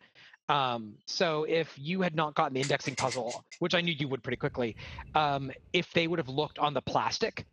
Um, 0.48 0.94
so 1.06 1.44
if 1.44 1.78
you 1.78 2.00
had 2.00 2.16
not 2.16 2.34
gotten 2.34 2.54
the 2.54 2.60
indexing 2.60 2.96
puzzle, 2.96 3.44
which 3.60 3.74
I 3.74 3.80
knew 3.82 3.92
you 3.92 4.08
would 4.08 4.22
pretty 4.22 4.36
quickly, 4.38 4.74
um, 5.14 5.52
if 5.72 5.92
they 5.92 6.08
would 6.08 6.18
have 6.18 6.28
looked 6.28 6.58
on 6.58 6.74
the 6.74 6.82
plastic, 6.82 7.46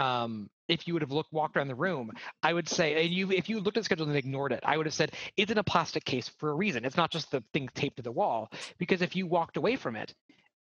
um, 0.00 0.48
if 0.68 0.86
you 0.86 0.94
would 0.94 1.02
have 1.02 1.12
looked 1.12 1.32
walked 1.32 1.56
around 1.56 1.68
the 1.68 1.74
room, 1.74 2.10
I 2.42 2.52
would 2.52 2.68
say, 2.68 3.04
and 3.04 3.12
you 3.12 3.30
if 3.30 3.48
you 3.48 3.60
looked 3.60 3.76
at 3.76 3.80
the 3.80 3.84
schedule 3.84 4.08
and 4.08 4.16
ignored 4.16 4.52
it, 4.52 4.60
I 4.64 4.76
would 4.76 4.86
have 4.86 4.94
said 4.94 5.12
it's 5.36 5.52
in 5.52 5.58
a 5.58 5.64
plastic 5.64 6.04
case 6.04 6.28
for 6.38 6.50
a 6.50 6.54
reason. 6.54 6.84
It's 6.84 6.96
not 6.96 7.10
just 7.10 7.30
the 7.30 7.42
thing 7.52 7.68
taped 7.74 7.96
to 7.96 8.02
the 8.02 8.12
wall. 8.12 8.50
Because 8.78 9.02
if 9.02 9.14
you 9.14 9.26
walked 9.26 9.56
away 9.56 9.76
from 9.76 9.96
it, 9.96 10.14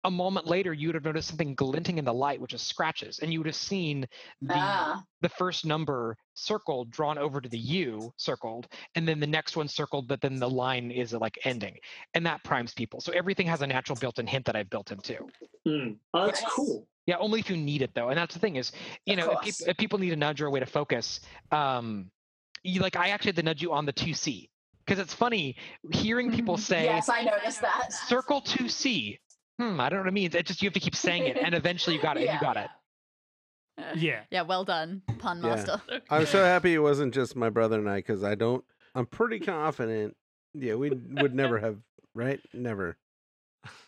a 0.05 0.11
moment 0.11 0.47
later 0.47 0.73
you 0.73 0.89
would 0.89 0.95
have 0.95 1.05
noticed 1.05 1.29
something 1.29 1.55
glinting 1.55 1.99
in 1.99 2.05
the 2.05 2.15
light, 2.15 2.41
which 2.41 2.55
is 2.55 2.63
scratches, 2.63 3.19
and 3.19 3.33
you 3.33 3.41
would 3.41 3.47
have 3.47 3.55
seen 3.57 4.07
the 4.41 4.55
Ah, 4.55 5.03
the 5.21 5.29
first 5.29 5.67
number 5.67 6.17
circled 6.33 6.91
drawn 6.91 7.19
over 7.19 7.41
to 7.43 7.49
the 7.49 7.59
U 7.59 8.11
circled, 8.17 8.69
and 8.95 9.07
then 9.07 9.21
the 9.21 9.27
next 9.27 9.57
one 9.57 9.69
circled, 9.69 10.09
but 10.09 10.21
then 10.23 10.39
the 10.39 10.49
line 10.49 10.91
is 10.91 11.13
like 11.13 11.39
ending, 11.45 11.77
and 12.15 12.25
that 12.25 12.43
primes 12.45 12.73
people. 12.73 13.01
So 13.03 13.13
everything 13.13 13.47
has 13.47 13.61
a 13.61 13.67
natural 13.67 13.99
built-in 14.01 14.27
hint 14.27 14.47
that 14.47 14.57
I've 14.57 14.71
built 14.71 14.91
in 14.93 14.99
too. 15.01 15.29
Hmm. 15.67 15.93
Oh, 16.15 16.27
that's 16.27 16.41
Yes. 16.41 16.53
cool. 16.55 16.87
Yeah, 17.11 17.17
only 17.19 17.41
if 17.41 17.51
you 17.51 17.57
need 17.57 17.83
it 17.83 17.91
though, 17.93 18.09
and 18.11 18.17
that's 18.17 18.35
the 18.35 18.39
thing 18.41 18.55
is, 18.55 18.71
you 19.05 19.15
Of 19.15 19.19
know, 19.19 19.31
if, 19.33 19.41
course. 19.41 19.61
if 19.63 19.77
people 19.77 19.99
need 19.99 20.13
a 20.13 20.17
nudge 20.17 20.41
or 20.41 20.47
a 20.47 20.51
way 20.51 20.61
to 20.61 20.67
focus, 20.67 21.19
um, 21.51 22.09
you 22.63 22.81
like 22.81 22.95
I 22.95 23.09
actually 23.09 23.31
had 23.31 23.37
to 23.37 23.43
nudge 23.43 23.61
you 23.61 23.73
on 23.73 23.85
the 23.85 23.93
two 23.93 24.15
C 24.15 24.49
because 24.87 25.01
it's 25.01 25.13
funny 25.13 25.57
hearing 25.91 26.31
people 26.31 26.57
say 26.57 26.85
yes, 26.85 27.09
I 27.09 27.23
noticed 27.23 27.63
that. 27.63 27.93
circle 27.93 28.41
two 28.41 28.69
C. 28.69 29.19
Hmm, 29.59 29.81
I 29.81 29.89
don't 29.89 29.99
know 29.99 30.03
what 30.05 30.09
it 30.09 30.15
means. 30.15 30.35
It 30.37 30.47
just 30.47 30.63
you 30.63 30.69
have 30.69 30.75
to 30.75 30.81
keep 30.81 30.95
saying 30.95 31.27
it, 31.27 31.37
and 31.37 31.53
eventually 31.53 31.97
you 31.97 32.01
got 32.03 32.17
it. 32.17 32.23
Yeah. 32.27 32.35
You 32.35 32.41
got 32.41 32.57
it. 32.57 32.71
Uh, 33.79 33.83
Yeah. 33.97 34.21
yeah, 34.31 34.43
well 34.43 34.65
done, 34.65 35.03
pun 35.19 35.43
Yeah. 35.43 35.49
master. 35.57 35.83
I'm 36.11 36.27
so 36.27 36.45
happy 36.45 36.75
it 36.75 36.79
wasn't 36.79 37.13
just 37.13 37.35
my 37.35 37.51
brother 37.51 37.77
and 37.81 37.91
I 37.91 37.97
because 37.97 38.23
I 38.23 38.37
don't. 38.37 38.65
I'm 38.95 39.07
pretty 39.07 39.41
confident. 39.41 40.17
Yeah, 40.55 40.75
we 40.77 40.91
would 40.91 41.35
never 41.35 41.59
have 41.59 41.77
right. 42.15 42.41
Never 42.55 42.97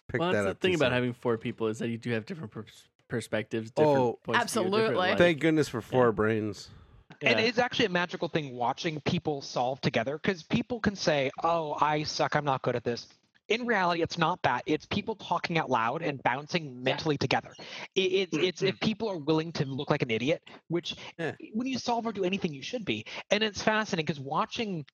picked 0.09 0.19
Well, 0.21 0.33
that 0.33 0.43
that's 0.43 0.59
the 0.59 0.69
thing 0.69 0.75
about 0.75 0.91
having 0.93 1.13
four 1.13 1.39
people 1.39 1.69
is 1.69 1.79
that 1.79 1.89
you 1.89 1.99
do 1.99 2.11
have 2.11 2.27
different 2.27 2.51
pers- 2.51 2.89
perspectives, 3.09 3.71
different 3.71 3.99
Oh, 3.99 4.19
points 4.23 4.57
of 4.57 4.65
view, 4.65 4.75
Absolutely. 4.75 5.17
Thank 5.17 5.41
goodness 5.41 5.69
for 5.69 5.81
four 5.81 6.13
brains. 6.13 6.71
And 7.21 7.39
it's 7.39 7.59
actually 7.59 7.85
a 7.87 7.91
magical 7.91 8.29
thing 8.29 8.55
watching 8.55 9.01
people 9.03 9.43
solve 9.43 9.81
together 9.81 10.19
because 10.21 10.43
people 10.43 10.81
can 10.81 10.97
say, 10.97 11.31
"Oh, 11.45 11.77
I 11.81 12.03
suck. 12.03 12.35
I'm 12.35 12.45
not 12.45 12.63
good 12.63 12.75
at 12.75 12.85
this." 12.85 13.07
in 13.49 13.67
reality, 13.67 14.03
it's 14.03 14.19
not 14.19 14.41
that. 14.43 14.63
It's 14.67 14.87
people 14.87 15.15
talking 15.17 15.59
out 15.59 15.69
loud 15.69 16.03
and 16.03 16.23
bouncing 16.23 16.83
mentally 16.83 17.19
together. 17.19 17.53
It, 17.95 18.01
it's 18.01 18.37
it's 18.37 18.63
if 18.63 18.77
mm-hmm. 18.77 18.87
people 18.87 19.09
are 19.11 19.19
willing 19.19 19.53
to 19.53 19.65
look 19.65 19.91
like 19.91 20.03
an 20.03 20.11
idiot, 20.11 20.43
which 20.69 20.97
Yeah. 21.19 21.33
when 21.53 21.67
you 21.67 21.79
solve 21.79 22.07
or 22.07 22.13
do 22.13 22.25
anything, 22.25 22.55
you 22.55 22.63
should 22.63 22.85
be. 22.85 23.05
And 23.31 23.43
it's 23.43 23.63
fascinating 23.63 24.07
because 24.07 24.21
watching 24.21 24.87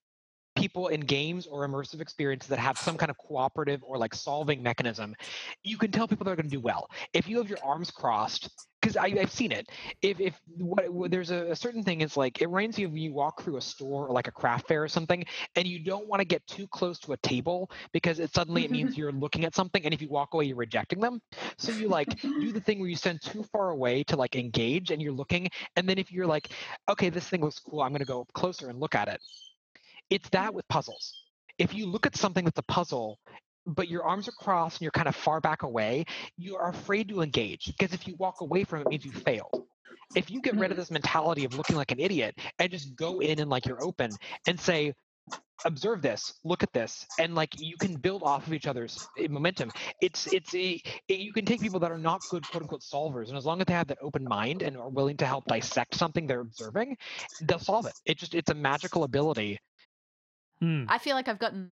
people 0.59 0.87
in 0.87 1.01
games 1.01 1.47
or 1.47 1.67
immersive 1.67 2.01
experiences 2.01 2.49
that 2.49 2.59
have 2.59 2.77
some 2.77 2.97
kind 2.97 3.09
of 3.09 3.17
cooperative 3.17 3.83
or 3.83 3.97
like 3.97 4.13
solving 4.13 4.61
mechanism, 4.61 5.15
you 5.63 5.77
can 5.77 5.91
tell 5.91 6.07
people 6.07 6.25
they're 6.25 6.35
going 6.35 6.49
to 6.49 6.55
do 6.55 6.59
well. 6.59 6.89
If 7.13 7.27
you 7.27 7.37
have 7.37 7.49
your 7.49 7.59
arms 7.63 7.91
crossed, 7.91 8.49
because 8.81 8.95
I've 8.95 9.31
seen 9.31 9.51
it. 9.51 9.69
If 10.01 10.19
if 10.19 10.39
what, 10.57 11.11
there's 11.11 11.31
a, 11.31 11.51
a 11.51 11.55
certain 11.55 11.83
thing 11.83 12.01
it's 12.01 12.15
like 12.15 12.41
it 12.41 12.47
reminds 12.47 12.79
you 12.79 12.87
of 12.87 12.97
you 12.97 13.13
walk 13.13 13.41
through 13.41 13.57
a 13.57 13.61
store 13.61 14.07
or 14.07 14.13
like 14.13 14.27
a 14.27 14.31
craft 14.31 14.67
fair 14.67 14.83
or 14.83 14.87
something, 14.87 15.23
and 15.55 15.67
you 15.67 15.79
don't 15.79 16.07
want 16.07 16.21
to 16.21 16.25
get 16.25 16.45
too 16.47 16.67
close 16.67 16.99
to 16.99 17.13
a 17.13 17.17
table 17.17 17.69
because 17.91 18.19
it 18.19 18.33
suddenly 18.33 18.65
it 18.65 18.71
means 18.71 18.91
mm-hmm. 18.91 18.99
you're 18.99 19.11
looking 19.11 19.45
at 19.45 19.55
something, 19.55 19.83
and 19.83 19.93
if 19.93 20.01
you 20.01 20.09
walk 20.09 20.33
away, 20.33 20.45
you're 20.45 20.55
rejecting 20.55 20.99
them. 20.99 21.21
So 21.57 21.71
you 21.71 21.89
like 21.89 22.21
do 22.21 22.51
the 22.51 22.61
thing 22.61 22.79
where 22.79 22.89
you 22.89 22.95
stand 22.95 23.21
too 23.21 23.43
far 23.51 23.71
away 23.71 24.03
to 24.03 24.15
like 24.15 24.35
engage, 24.35 24.91
and 24.91 25.01
you're 25.01 25.13
looking, 25.13 25.49
and 25.75 25.87
then 25.87 25.97
if 25.97 26.11
you're 26.11 26.27
like, 26.27 26.49
okay, 26.89 27.09
this 27.09 27.27
thing 27.27 27.41
looks 27.41 27.59
cool, 27.59 27.81
I'm 27.81 27.89
going 27.89 27.99
to 27.99 28.05
go 28.05 28.25
closer 28.33 28.69
and 28.69 28.79
look 28.79 28.95
at 28.95 29.07
it. 29.07 29.21
It's 30.09 30.29
that 30.29 30.53
with 30.53 30.67
puzzles. 30.67 31.13
If 31.57 31.73
you 31.73 31.85
look 31.85 32.05
at 32.05 32.15
something 32.15 32.45
that's 32.45 32.59
a 32.59 32.63
puzzle, 32.63 33.19
but 33.65 33.87
your 33.87 34.03
arms 34.03 34.27
are 34.27 34.33
crossed 34.33 34.77
and 34.77 34.81
you're 34.81 34.91
kind 34.91 35.07
of 35.07 35.15
far 35.15 35.41
back 35.41 35.63
away, 35.63 36.05
you 36.37 36.55
are 36.55 36.69
afraid 36.69 37.09
to 37.09 37.21
engage 37.21 37.65
because 37.77 37.93
if 37.93 38.07
you 38.07 38.15
walk 38.17 38.41
away 38.41 38.63
from 38.63 38.79
it, 38.79 38.83
it 38.83 38.89
means 38.89 39.05
you 39.05 39.11
failed. 39.11 39.63
If 40.15 40.31
you 40.31 40.41
get 40.41 40.55
rid 40.55 40.71
of 40.71 40.77
this 40.77 40.89
mentality 40.89 41.45
of 41.45 41.55
looking 41.55 41.75
like 41.75 41.91
an 41.91 41.99
idiot 41.99 42.35
and 42.57 42.71
just 42.71 42.95
go 42.95 43.19
in 43.19 43.39
and 43.39 43.49
like 43.49 43.67
you're 43.67 43.83
open 43.83 44.09
and 44.47 44.59
say, 44.59 44.93
observe 45.65 46.01
this, 46.01 46.33
look 46.43 46.63
at 46.63 46.73
this, 46.73 47.05
and 47.19 47.35
like 47.35 47.59
you 47.59 47.77
can 47.77 47.95
build 47.95 48.23
off 48.23 48.47
of 48.47 48.53
each 48.53 48.65
other's 48.65 49.07
eh, 49.19 49.27
momentum. 49.29 49.71
It's 50.01 50.31
it's 50.33 50.53
a 50.55 50.81
it- 51.07 51.19
you 51.19 51.33
can 51.33 51.45
take 51.45 51.61
people 51.61 51.79
that 51.81 51.91
are 51.91 51.97
not 51.97 52.21
good 52.29 52.47
quote 52.49 52.63
unquote 52.63 52.81
solvers, 52.81 53.27
and 53.29 53.37
as 53.37 53.45
long 53.45 53.59
as 53.61 53.67
they 53.67 53.73
have 53.73 53.87
that 53.87 53.99
open 54.01 54.23
mind 54.27 54.63
and 54.63 54.77
are 54.77 54.89
willing 54.89 55.17
to 55.17 55.25
help 55.27 55.45
dissect 55.45 55.95
something 55.95 56.25
they're 56.25 56.41
observing, 56.41 56.97
they'll 57.41 57.59
solve 57.59 57.85
it. 57.85 57.93
It 58.05 58.17
just 58.17 58.33
it's 58.33 58.49
a 58.49 58.55
magical 58.55 59.03
ability 59.03 59.59
Hmm. 60.61 60.85
I 60.87 60.97
feel 60.97 61.15
like 61.15 61.27
I've 61.27 61.39
gotten 61.39 61.71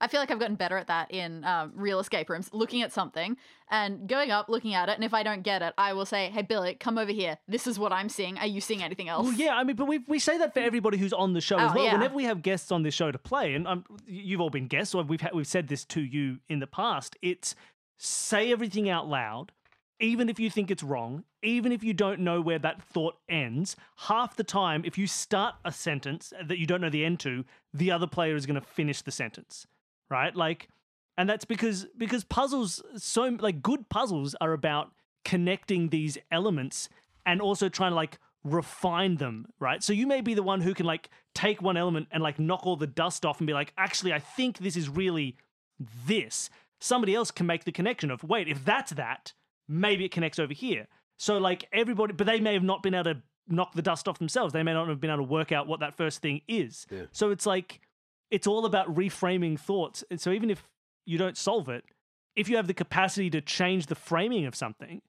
I 0.00 0.06
feel 0.06 0.20
like 0.20 0.30
I've 0.30 0.38
gotten 0.38 0.54
better 0.54 0.76
at 0.76 0.86
that 0.86 1.10
in 1.10 1.42
um, 1.44 1.72
real 1.74 1.98
escape 1.98 2.30
rooms, 2.30 2.48
looking 2.52 2.82
at 2.82 2.92
something 2.92 3.36
and 3.68 4.08
going 4.08 4.30
up, 4.30 4.48
looking 4.48 4.72
at 4.74 4.88
it, 4.88 4.94
and 4.94 5.02
if 5.02 5.12
I 5.12 5.24
don't 5.24 5.42
get 5.42 5.60
it, 5.60 5.74
I 5.76 5.92
will 5.92 6.06
say, 6.06 6.30
"Hey, 6.30 6.42
Billy, 6.42 6.74
come 6.74 6.98
over 6.98 7.10
here. 7.10 7.38
This 7.48 7.66
is 7.66 7.80
what 7.80 7.92
I'm 7.92 8.08
seeing. 8.08 8.38
Are 8.38 8.46
you 8.46 8.60
seeing 8.60 8.80
anything 8.80 9.08
else?" 9.08 9.24
Well, 9.26 9.34
yeah, 9.34 9.56
I 9.56 9.64
mean, 9.64 9.74
but 9.74 9.86
we 9.86 9.98
we 10.06 10.20
say 10.20 10.38
that 10.38 10.54
for 10.54 10.60
everybody 10.60 10.98
who's 10.98 11.12
on 11.12 11.32
the 11.32 11.40
show 11.40 11.58
as 11.58 11.72
Oh, 11.72 11.74
well. 11.74 11.84
yeah. 11.84 11.92
Whenever 11.94 12.14
we 12.14 12.22
have 12.24 12.42
guests 12.42 12.70
on 12.70 12.84
this 12.84 12.94
show 12.94 13.10
to 13.10 13.18
play, 13.18 13.54
and 13.54 13.66
um, 13.66 13.84
you've 14.06 14.40
all 14.40 14.50
been 14.50 14.68
guests, 14.68 14.92
so 14.92 15.02
we've 15.02 15.20
had, 15.20 15.34
we've 15.34 15.48
said 15.48 15.66
this 15.66 15.84
to 15.86 16.00
you 16.00 16.38
in 16.48 16.60
the 16.60 16.68
past. 16.68 17.16
It's 17.20 17.56
say 17.96 18.52
everything 18.52 18.88
out 18.88 19.08
loud, 19.08 19.50
even 20.00 20.28
if 20.28 20.38
you 20.38 20.50
think 20.50 20.70
it's 20.70 20.82
wrong, 20.82 21.24
even 21.42 21.72
if 21.72 21.82
you 21.82 21.92
don't 21.92 22.20
know 22.20 22.40
where 22.40 22.58
that 22.58 22.82
thought 22.82 23.16
ends. 23.28 23.76
Half 23.96 24.36
the 24.36 24.44
time, 24.44 24.82
if 24.84 24.96
you 24.96 25.06
start 25.06 25.56
a 25.64 25.72
sentence 25.72 26.32
that 26.44 26.58
you 26.58 26.66
don't 26.66 26.80
know 26.80 26.90
the 26.90 27.04
end 27.04 27.20
to, 27.20 27.44
the 27.74 27.90
other 27.90 28.06
player 28.06 28.36
is 28.36 28.46
going 28.46 28.60
to 28.60 28.66
finish 28.66 29.02
the 29.02 29.10
sentence, 29.10 29.66
right? 30.10 30.34
Like, 30.34 30.68
and 31.16 31.28
that's 31.28 31.44
because 31.44 31.86
because 31.96 32.24
puzzles, 32.24 32.82
so 32.96 33.24
like 33.40 33.60
good 33.62 33.88
puzzles 33.88 34.36
are 34.40 34.52
about 34.52 34.92
connecting 35.24 35.88
these 35.88 36.16
elements 36.30 36.88
and 37.26 37.42
also 37.42 37.68
trying 37.68 37.90
to 37.90 37.96
like 37.96 38.18
refine 38.44 39.16
them, 39.16 39.46
right? 39.58 39.82
So 39.82 39.92
you 39.92 40.06
may 40.06 40.20
be 40.20 40.34
the 40.34 40.42
one 40.42 40.60
who 40.60 40.74
can 40.74 40.86
like 40.86 41.10
take 41.34 41.60
one 41.60 41.76
element 41.76 42.08
and 42.12 42.22
like 42.22 42.38
knock 42.38 42.64
all 42.66 42.76
the 42.76 42.86
dust 42.86 43.26
off 43.26 43.40
and 43.40 43.46
be 43.46 43.52
like, 43.52 43.72
actually, 43.76 44.12
I 44.12 44.20
think 44.20 44.58
this 44.58 44.76
is 44.76 44.88
really 44.88 45.36
this. 46.06 46.50
Somebody 46.80 47.14
else 47.14 47.32
can 47.32 47.46
make 47.46 47.64
the 47.64 47.72
connection 47.72 48.10
of, 48.10 48.22
wait, 48.22 48.46
if 48.46 48.64
that's 48.64 48.92
that, 48.92 49.32
maybe 49.68 50.04
it 50.04 50.10
connects 50.10 50.38
over 50.38 50.52
here. 50.52 50.86
So 51.18 51.38
like 51.38 51.68
everybody, 51.72 52.12
but 52.12 52.26
they 52.26 52.40
may 52.40 52.54
have 52.54 52.62
not 52.62 52.82
been 52.82 52.94
able 52.94 53.14
to 53.14 53.22
knock 53.48 53.74
the 53.74 53.82
dust 53.82 54.08
off 54.08 54.18
themselves. 54.18 54.52
They 54.52 54.62
may 54.62 54.72
not 54.72 54.88
have 54.88 55.00
been 55.00 55.10
able 55.10 55.24
to 55.24 55.30
work 55.30 55.52
out 55.52 55.66
what 55.66 55.80
that 55.80 55.94
first 55.94 56.22
thing 56.22 56.42
is. 56.48 56.86
Yeah. 56.90 57.02
So 57.12 57.30
it's 57.30 57.46
like, 57.46 57.80
it's 58.30 58.46
all 58.46 58.66
about 58.66 58.94
reframing 58.94 59.58
thoughts. 59.58 60.04
And 60.10 60.20
so 60.20 60.30
even 60.30 60.50
if 60.50 60.62
you 61.06 61.18
don't 61.18 61.36
solve 61.36 61.68
it, 61.68 61.84
if 62.36 62.48
you 62.48 62.56
have 62.56 62.66
the 62.66 62.74
capacity 62.74 63.30
to 63.30 63.40
change 63.40 63.86
the 63.86 63.94
framing 63.94 64.46
of 64.46 64.54
something, 64.54 65.02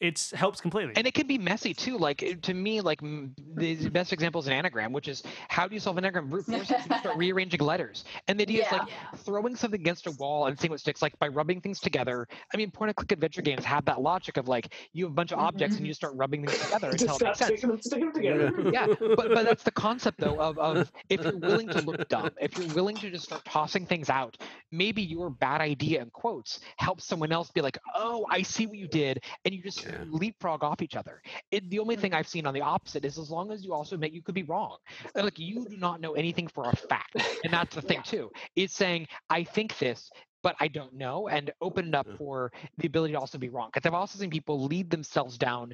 it 0.00 0.32
helps 0.34 0.60
completely. 0.60 0.94
and 0.96 1.06
it 1.06 1.12
can 1.12 1.26
be 1.26 1.36
messy 1.36 1.74
too 1.74 1.98
like 1.98 2.38
to 2.42 2.54
me 2.54 2.80
like 2.80 3.00
the 3.00 3.74
the 3.74 3.90
best 3.90 4.12
example 4.12 4.40
is 4.40 4.46
an 4.46 4.52
anagram 4.52 4.92
which 4.92 5.08
is 5.08 5.22
how 5.48 5.68
do 5.68 5.74
you 5.74 5.80
solve 5.80 5.98
an 5.98 6.04
anagram 6.04 6.28
brute 6.28 6.46
force 6.46 6.70
you 6.70 6.76
start 6.80 7.04
rearranging 7.16 7.60
letters 7.60 8.04
and 8.26 8.38
the 8.38 8.42
idea 8.42 8.64
is 8.64 8.72
like 8.72 8.88
Yeah. 8.88 9.18
throwing 9.18 9.54
something 9.54 9.80
against 9.80 10.06
a 10.06 10.12
wall 10.12 10.46
and 10.46 10.58
seeing 10.58 10.70
what 10.70 10.80
sticks 10.80 11.02
like 11.02 11.18
by 11.18 11.28
rubbing 11.28 11.60
things 11.60 11.80
together 11.80 12.26
i 12.52 12.56
mean 12.56 12.70
point 12.70 12.88
and 12.88 12.96
click 12.96 13.12
adventure 13.12 13.42
games 13.42 13.64
have 13.64 13.84
that 13.84 14.00
logic 14.00 14.38
of 14.38 14.48
like 14.48 14.72
you 14.92 15.04
have 15.04 15.12
a 15.12 15.14
bunch 15.14 15.32
of 15.32 15.38
objects 15.38 15.76
and 15.76 15.86
you 15.86 15.92
mm-hmm. 15.92 15.96
start 15.96 16.14
rubbing 16.16 16.46
things 16.46 16.58
together 16.64 16.88
until 16.92 17.16
it 17.16 17.22
makes 17.22 17.38
sense 17.38 17.60
them, 17.60 17.80
stick 17.82 18.00
them 18.00 18.12
together. 18.12 18.70
yeah 18.72 18.86
but 18.86 19.28
but 19.34 19.44
that's 19.44 19.64
the 19.64 19.70
concept 19.70 20.18
though 20.18 20.40
of, 20.40 20.58
of 20.58 20.90
if 21.10 21.22
you're 21.22 21.36
willing 21.36 21.68
to 21.68 21.80
look 21.82 22.08
dumb 22.08 22.30
if 22.40 22.56
you're 22.56 22.74
willing 22.74 22.96
to 22.96 23.10
just 23.10 23.24
start 23.24 23.44
tossing 23.44 23.84
things 23.84 24.08
out 24.08 24.38
maybe 24.72 25.02
your 25.02 25.28
bad 25.28 25.60
idea 25.60 26.00
in 26.00 26.08
quotes 26.10 26.60
helps 26.78 27.04
someone 27.04 27.32
else 27.32 27.50
be 27.50 27.60
like 27.60 27.76
oh 27.94 28.24
i 28.30 28.40
see 28.40 28.66
what 28.66 28.78
you 28.78 28.88
did 28.88 29.22
and 29.44 29.54
you 29.54 29.62
just 29.62 29.89
Yeah. 29.90 30.04
leapfrog 30.08 30.62
off 30.64 30.82
each 30.82 30.96
other 30.96 31.22
it, 31.50 31.68
the 31.70 31.78
only 31.78 31.96
thing 31.96 32.12
mm-hmm. 32.12 32.18
i've 32.18 32.28
seen 32.28 32.46
on 32.46 32.54
the 32.54 32.60
opposite 32.62 33.04
is 33.04 33.18
as 33.18 33.30
long 33.30 33.50
as 33.52 33.64
you 33.64 33.72
also 33.72 33.94
admit 33.96 34.12
you 34.12 34.22
could 34.22 34.34
be 34.34 34.42
wrong 34.44 34.76
uh, 35.16 35.22
like 35.22 35.38
you 35.38 35.66
do 35.68 35.76
not 35.76 36.00
know 36.00 36.12
anything 36.14 36.46
for 36.48 36.68
a 36.68 36.76
fact 36.76 37.16
and 37.44 37.52
that's 37.52 37.74
the 37.74 37.82
thing 37.90 38.00
Yeah. 38.00 38.02
too 38.04 38.30
it's 38.56 38.74
saying 38.74 39.06
i 39.30 39.42
think 39.44 39.76
this 39.78 40.10
but 40.42 40.56
I 40.60 40.68
don't 40.68 40.94
know, 40.94 41.28
and 41.28 41.50
open 41.60 41.88
it 41.88 41.94
up 41.94 42.06
Yeah. 42.06 42.16
for 42.16 42.52
the 42.78 42.86
ability 42.86 43.12
to 43.12 43.18
also 43.20 43.38
be 43.38 43.48
wrong. 43.50 43.70
Because 43.72 43.86
I've 43.86 43.94
also 43.94 44.18
seen 44.18 44.30
people 44.30 44.62
lead 44.64 44.90
themselves 44.90 45.36
down, 45.36 45.72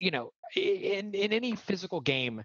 you 0.00 0.10
know, 0.10 0.32
in 0.56 1.14
in 1.14 1.32
any 1.32 1.54
physical 1.54 2.00
game, 2.00 2.42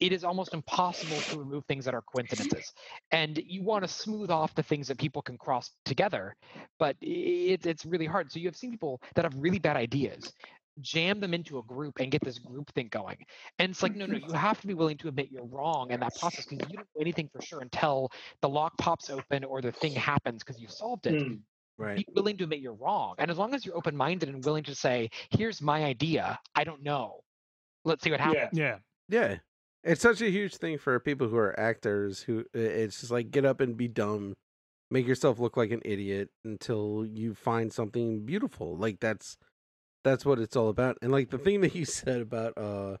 it 0.00 0.12
is 0.12 0.24
almost 0.24 0.54
impossible 0.54 1.22
to 1.22 1.36
remove 1.36 1.64
things 1.66 1.84
that 1.86 1.94
are 1.94 2.02
coincidences, 2.02 2.72
and 3.10 3.38
you 3.44 3.62
want 3.62 3.82
to 3.84 3.88
smooth 3.88 4.30
off 4.30 4.54
the 4.54 4.62
things 4.62 4.88
that 4.88 4.98
people 4.98 5.22
can 5.22 5.36
cross 5.38 5.70
together, 5.84 6.36
but 6.78 6.96
i- 7.02 7.06
it's 7.54 7.66
it's 7.66 7.84
really 7.86 8.06
hard. 8.06 8.30
So 8.30 8.38
you 8.38 8.46
have 8.46 8.56
seen 8.56 8.70
people 8.70 9.00
that 9.14 9.24
have 9.24 9.34
really 9.36 9.58
bad 9.58 9.76
ideas. 9.76 10.32
Jam 10.80 11.20
them 11.20 11.32
into 11.34 11.58
a 11.58 11.62
group 11.62 11.98
and 12.00 12.10
get 12.10 12.22
this 12.22 12.38
group 12.38 12.72
thing 12.74 12.88
going. 12.90 13.16
And 13.58 13.70
it's 13.70 13.82
like, 13.82 13.96
no, 13.96 14.06
no, 14.06 14.16
you 14.16 14.32
have 14.32 14.60
to 14.60 14.66
be 14.66 14.74
willing 14.74 14.98
to 14.98 15.08
admit 15.08 15.28
you're 15.30 15.44
wrong 15.46 15.90
in 15.90 16.00
that 16.00 16.14
process 16.18 16.46
because 16.46 16.68
you 16.70 16.76
don't 16.76 16.86
know 16.94 17.00
anything 17.00 17.28
for 17.32 17.40
sure 17.42 17.60
until 17.60 18.10
the 18.42 18.48
lock 18.48 18.76
pops 18.78 19.08
open 19.10 19.44
or 19.44 19.60
the 19.62 19.72
thing 19.72 19.92
happens 19.92 20.42
because 20.44 20.60
you 20.60 20.68
solved 20.68 21.06
it 21.06 21.14
Mm. 21.14 21.40
Right. 21.78 21.98
be 21.98 22.06
willing 22.14 22.38
to 22.38 22.44
admit 22.44 22.60
you're 22.60 22.72
wrong. 22.74 23.14
And 23.18 23.30
as 23.30 23.36
long 23.36 23.54
as 23.54 23.66
you're 23.66 23.76
open 23.76 23.94
minded 23.96 24.30
and 24.30 24.42
willing 24.44 24.64
to 24.64 24.74
say, 24.74 25.10
here's 25.30 25.60
my 25.60 25.84
idea, 25.84 26.38
I 26.54 26.64
don't 26.64 26.82
know. 26.82 27.20
Let's 27.84 28.02
see 28.02 28.10
what 28.10 28.20
happens. 28.20 28.48
Yeah. 28.52 28.78
yeah. 29.08 29.28
Yeah. 29.30 29.36
It's 29.84 30.00
such 30.00 30.20
a 30.20 30.30
huge 30.30 30.56
thing 30.56 30.78
for 30.78 30.98
people 30.98 31.28
who 31.28 31.36
are 31.36 31.58
actors 31.60 32.22
who 32.22 32.44
it's 32.54 33.00
just 33.00 33.12
like 33.12 33.30
get 33.30 33.44
up 33.44 33.60
and 33.60 33.76
be 33.76 33.88
dumb, 33.88 34.34
make 34.90 35.06
yourself 35.06 35.38
look 35.38 35.56
like 35.56 35.70
an 35.70 35.82
idiot 35.84 36.30
until 36.44 37.06
you 37.06 37.34
find 37.34 37.72
something 37.72 38.24
beautiful. 38.24 38.76
Like 38.76 38.98
that's 39.00 39.36
that's 40.06 40.24
what 40.24 40.38
it's 40.38 40.56
all 40.56 40.68
about. 40.68 40.98
And 41.02 41.10
like 41.10 41.30
the 41.30 41.38
thing 41.38 41.60
that 41.62 41.74
you 41.74 41.84
said 42.00 42.20
about 42.20 42.56
uh 42.56 42.96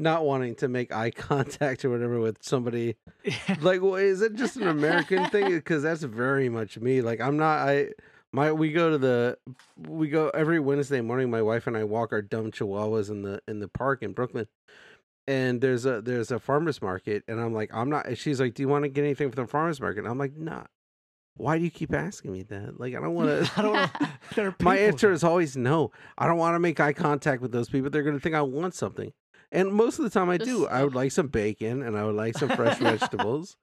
not 0.00 0.24
wanting 0.24 0.54
to 0.56 0.68
make 0.68 0.92
eye 0.92 1.10
contact 1.16 1.84
or 1.84 1.90
whatever 1.90 2.18
with 2.20 2.42
somebody 2.42 2.96
like 3.60 3.82
well, 3.82 3.96
is 3.96 4.22
it 4.22 4.34
just 4.34 4.56
an 4.56 4.68
American 4.68 5.28
thing 5.30 5.50
because 5.50 5.82
that's 5.82 6.02
very 6.02 6.48
much 6.48 6.78
me. 6.78 7.02
Like 7.02 7.20
I'm 7.20 7.36
not 7.36 7.68
I 7.68 7.90
my 8.32 8.52
we 8.52 8.72
go 8.72 8.90
to 8.90 8.98
the 8.98 9.38
we 9.76 10.08
go 10.08 10.30
every 10.30 10.58
Wednesday 10.58 11.00
morning 11.00 11.30
my 11.30 11.42
wife 11.42 11.66
and 11.66 11.76
I 11.76 11.84
walk 11.84 12.12
our 12.12 12.22
dumb 12.22 12.50
chihuahuas 12.50 13.10
in 13.10 13.22
the 13.22 13.40
in 13.46 13.60
the 13.60 13.68
park 13.68 14.02
in 14.02 14.12
Brooklyn 14.12 14.46
and 15.26 15.60
there's 15.60 15.84
a 15.84 16.00
there's 16.00 16.30
a 16.30 16.38
farmers 16.38 16.80
market 16.80 17.22
and 17.28 17.38
i'm 17.38 17.52
like 17.52 17.70
i'm 17.74 17.90
not 17.90 18.16
she's 18.16 18.40
like 18.40 18.54
do 18.54 18.62
you 18.62 18.68
want 18.68 18.82
to 18.82 18.88
get 18.88 19.04
anything 19.04 19.30
from 19.30 19.44
the 19.44 19.46
farmers 19.46 19.78
market 19.78 19.98
and 19.98 20.08
i'm 20.08 20.16
like 20.16 20.34
nah 20.34 20.64
why 21.38 21.58
do 21.58 21.64
you 21.64 21.70
keep 21.70 21.94
asking 21.94 22.32
me 22.32 22.42
that? 22.44 22.78
Like 22.78 22.94
i 22.94 23.00
don't 23.00 23.14
want 23.14 23.28
to 23.28 23.52
I 23.56 23.62
don't 23.62 24.38
are 24.38 24.54
my 24.60 24.76
answer 24.78 25.12
is 25.12 25.24
always 25.24 25.56
no. 25.56 25.90
I 26.16 26.26
don't 26.26 26.38
want 26.38 26.54
to 26.54 26.60
make 26.60 26.80
eye 26.80 26.92
contact 26.92 27.42
with 27.42 27.52
those 27.52 27.68
people. 27.68 27.90
They're 27.90 28.02
going 28.02 28.16
to 28.16 28.20
think 28.20 28.34
i 28.34 28.42
want 28.42 28.74
something. 28.74 29.12
And 29.50 29.72
most 29.72 29.98
of 29.98 30.04
the 30.04 30.10
time 30.10 30.28
i 30.28 30.36
do. 30.36 30.66
I 30.66 30.84
would 30.84 30.94
like 30.94 31.12
some 31.12 31.28
bacon 31.28 31.82
and 31.82 31.96
i 31.96 32.04
would 32.04 32.16
like 32.16 32.36
some 32.36 32.50
fresh 32.50 32.78
vegetables 32.78 33.56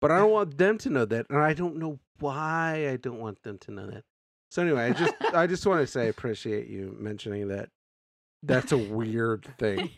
but 0.00 0.10
i 0.10 0.18
don't 0.18 0.32
want 0.32 0.58
them 0.58 0.78
to 0.78 0.90
know 0.90 1.04
that 1.04 1.26
and 1.30 1.38
i 1.38 1.54
don't 1.54 1.76
know 1.76 1.98
why 2.18 2.88
i 2.90 2.96
don't 2.96 3.20
want 3.20 3.42
them 3.42 3.58
to 3.58 3.70
know 3.70 3.86
that. 3.86 4.04
So 4.50 4.62
anyway 4.62 4.86
i 4.86 4.92
just 4.92 5.14
i 5.34 5.46
just 5.46 5.66
want 5.66 5.80
to 5.80 5.86
say 5.86 6.02
i 6.02 6.06
appreciate 6.06 6.68
you 6.68 6.96
mentioning 6.98 7.48
that. 7.48 7.70
That's 8.42 8.72
a 8.72 8.78
weird 8.78 9.46
thing 9.58 9.90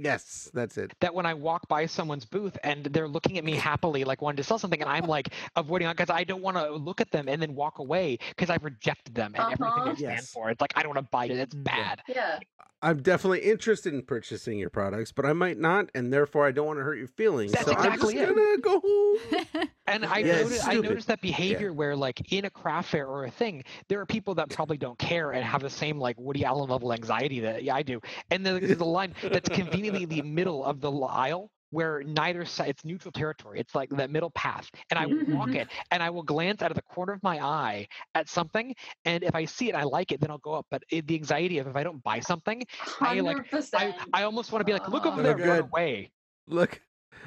yes 0.00 0.50
that's 0.54 0.76
it 0.78 0.92
That 1.00 1.14
when 1.14 1.26
I 1.26 1.34
walk 1.34 1.68
by 1.68 1.86
someone's 1.86 2.24
booth 2.24 2.56
and 2.64 2.84
they're 2.86 3.08
looking 3.08 3.38
at 3.38 3.44
me 3.44 3.54
happily, 3.54 4.04
like 4.04 4.20
wanting 4.22 4.36
to 4.38 4.44
sell 4.44 4.58
something, 4.58 4.80
and 4.80 4.90
I'm 4.90 5.06
like 5.06 5.28
avoiding 5.56 5.88
because 5.88 6.10
I 6.10 6.24
don't 6.24 6.42
want 6.42 6.56
to 6.56 6.70
look 6.72 7.00
at 7.00 7.10
them 7.10 7.28
and 7.28 7.40
then 7.40 7.54
walk 7.54 7.78
away 7.78 8.18
because 8.30 8.50
I've 8.50 8.64
rejected 8.64 9.14
them 9.14 9.34
and 9.36 9.50
everything 9.52 9.82
Uh-huh. 9.84 9.92
they 9.94 9.96
stand 9.96 10.16
Yes. 10.16 10.30
for. 10.32 10.50
It's 10.50 10.60
like 10.60 10.72
I 10.76 10.82
don't 10.82 10.94
want 10.94 11.06
to 11.06 11.10
buy 11.10 11.26
it. 11.26 11.32
It's 11.32 11.54
Mm. 11.54 11.64
bad. 11.64 12.02
Yeah. 12.08 12.38
I'm 12.82 13.02
definitely 13.02 13.40
interested 13.40 13.92
in 13.92 14.02
purchasing 14.02 14.58
your 14.58 14.70
products, 14.70 15.12
but 15.12 15.26
I 15.26 15.34
might 15.34 15.58
not, 15.58 15.90
and 15.94 16.10
therefore 16.10 16.46
I 16.46 16.50
don't 16.50 16.66
want 16.66 16.78
to 16.78 16.82
hurt 16.82 16.96
your 16.96 17.08
feelings. 17.08 17.52
That's 17.52 17.66
so 17.66 17.72
exactly 17.72 18.18
I'm 18.18 18.22
it. 18.22 18.26
just 18.26 18.36
gonna 18.36 18.58
go 18.58 18.80
home. 18.80 19.68
And 19.86 20.04
I 20.06 20.18
Yeah, 20.20 20.42
noticed, 20.42 20.68
I 20.68 20.74
noticed 20.74 21.08
that 21.08 21.20
behavior 21.20 21.72
where, 21.72 21.96
like, 21.96 22.32
in 22.32 22.44
a 22.44 22.50
craft 22.50 22.90
fair 22.90 23.08
or 23.08 23.24
a 23.24 23.30
thing, 23.30 23.64
there 23.88 23.98
are 23.98 24.06
people 24.06 24.36
that 24.36 24.48
probably 24.48 24.76
don't 24.76 24.96
care 25.00 25.32
and 25.32 25.42
have 25.42 25.62
the 25.62 25.70
same 25.70 25.98
like 25.98 26.14
Woody 26.16 26.44
Allen 26.44 26.70
level 26.70 26.92
anxiety 26.92 27.40
that 27.40 27.64
yeah, 27.64 27.74
I 27.74 27.82
do. 27.82 28.00
And 28.30 28.46
then 28.46 28.60
there's 28.62 28.78
a 28.78 28.84
line 28.84 29.14
that's 29.20 29.48
conveniently 29.52 29.89
in 29.96 30.08
the 30.08 30.22
middle 30.22 30.64
of 30.64 30.80
the 30.80 30.90
aisle 30.90 31.50
where 31.72 32.02
neither 32.02 32.44
side 32.44 32.68
it's 32.70 32.84
neutral 32.84 33.12
territory. 33.12 33.60
It's 33.60 33.76
like 33.76 33.88
that 33.90 34.10
middle 34.10 34.30
path, 34.30 34.68
and 34.90 34.98
I 34.98 35.06
will 35.06 35.24
walk 35.28 35.50
it, 35.54 35.68
and 35.92 36.02
I 36.02 36.10
will 36.10 36.24
glance 36.24 36.62
out 36.62 36.72
of 36.72 36.76
the 36.76 36.82
corner 36.82 37.12
of 37.12 37.22
my 37.22 37.38
eye 37.38 37.86
at 38.16 38.28
something, 38.28 38.74
and 39.04 39.22
if 39.22 39.36
I 39.36 39.44
see 39.44 39.68
it, 39.68 39.76
I 39.76 39.84
like 39.84 40.10
it, 40.10 40.20
then 40.20 40.30
I'll 40.32 40.38
go 40.38 40.52
up. 40.54 40.66
But 40.68 40.82
it, 40.90 41.06
the 41.06 41.14
anxiety 41.14 41.58
of 41.58 41.68
if 41.68 41.76
I 41.76 41.84
don't 41.84 42.02
buy 42.02 42.18
something, 42.18 42.64
I 43.00 43.20
like. 43.20 43.46
I, 43.74 43.94
I 44.12 44.24
almost 44.24 44.50
want 44.50 44.62
to 44.62 44.64
be 44.64 44.72
like, 44.72 44.88
look 44.88 45.06
over 45.06 45.20
Oh, 45.20 45.22
there, 45.22 45.36
Look 45.36 45.46
run 45.46 45.60
away. 45.60 46.10
Look, 46.48 46.80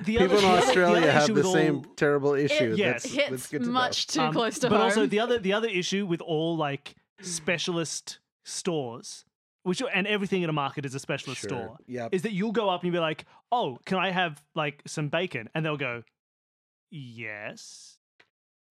The 0.03 0.17
people 0.17 0.37
in 0.39 0.43
other- 0.43 0.57
the 0.57 0.67
Australia 0.67 0.97
other 1.03 1.11
have 1.13 1.33
the 1.33 1.43
same 1.45 1.75
all- 1.77 1.85
terrible 1.95 2.33
issue. 2.33 2.73
yes. 2.77 3.03
That's, 3.03 3.15
that's 3.15 3.29
Hits 3.29 3.47
good 3.47 3.59
to 3.61 3.65
know. 3.67 3.71
much 3.71 4.07
too 4.07 4.19
Um, 4.21 4.33
close 4.33 4.59
to 4.59 4.69
but 4.69 4.75
home. 4.75 4.83
also 4.85 5.05
the 5.05 5.21
other 5.21 5.39
the 5.39 5.53
other 5.53 5.69
issue 5.69 6.05
with 6.05 6.19
all 6.19 6.57
like 6.57 6.95
specialist 7.21 8.19
stores, 8.43 9.23
which 9.63 9.81
and 9.93 10.05
everything 10.07 10.41
in 10.43 10.49
a 10.49 10.53
market 10.53 10.85
is 10.85 10.93
a 10.95 10.99
specialist 10.99 11.41
Sure. 11.41 11.49
store, 11.49 11.77
Yep. 11.87 12.13
is 12.13 12.21
that 12.21 12.31
you'll 12.33 12.51
go 12.51 12.69
up 12.69 12.81
and 12.81 12.87
you'll 12.87 12.99
be 12.99 12.99
like, 12.99 13.25
"Oh, 13.51 13.79
can 13.85 13.97
I 13.97 14.11
have 14.11 14.41
like 14.55 14.81
some 14.85 15.09
bacon?" 15.09 15.49
And 15.55 15.65
they'll 15.65 15.77
go, 15.77 16.03
"Yes." 16.91 17.97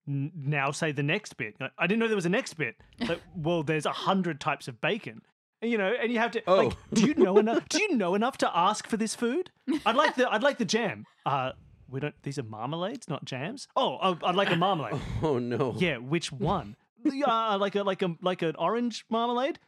N- 0.09 0.33
now 0.35 0.71
say 0.73 0.91
the 0.93 1.03
next 1.03 1.37
bit. 1.37 1.55
Like, 1.61 1.73
I 1.79 1.87
didn't 1.87 2.01
know 2.01 2.09
there 2.09 2.17
was 2.17 2.27
a 2.27 2.31
next 2.31 2.55
bit. 2.55 2.77
Like, 3.09 3.21
well, 3.37 3.63
there's 3.63 3.87
a 3.87 3.93
hundred 3.93 4.41
types 4.41 4.69
of 4.69 4.81
bacon. 4.81 5.23
And, 5.61 5.71
you 5.71 5.79
know, 5.79 5.93
and 6.01 6.13
you 6.13 6.19
have 6.19 6.33
to. 6.33 6.43
Oh. 6.47 6.57
Like, 6.67 6.77
do 6.93 7.07
you 7.07 7.15
know 7.15 7.37
enough? 7.39 7.69
Do 7.69 7.81
you 7.81 7.97
know 7.97 8.15
enough 8.15 8.39
to 8.39 8.57
ask 8.57 8.87
for 8.89 8.97
this 8.97 9.15
food? 9.15 9.51
I'd 9.87 9.97
like 9.97 10.15
the. 10.17 10.33
I'd 10.33 10.43
like 10.43 10.59
the 10.59 10.65
jam. 10.65 11.05
Uh, 11.25 11.53
we 11.89 12.01
don't. 12.01 12.15
These 12.23 12.39
are 12.39 12.43
marmalades, 12.43 13.09
not 13.09 13.25
jams. 13.25 13.69
Oh, 13.77 13.99
oh 14.03 14.19
I'd 14.25 14.35
like 14.35 14.51
a 14.51 14.57
marmalade. 14.67 15.01
Oh 15.23 15.39
no. 15.39 15.75
Yeah, 15.79 15.99
which 15.99 16.33
one? 16.33 16.77
uh, 17.27 17.59
like 17.59 17.75
a 17.77 17.83
like 17.85 18.03
a 18.03 18.17
like 18.21 18.43
an 18.43 18.57
orange 18.59 19.05
marmalade. 19.09 19.59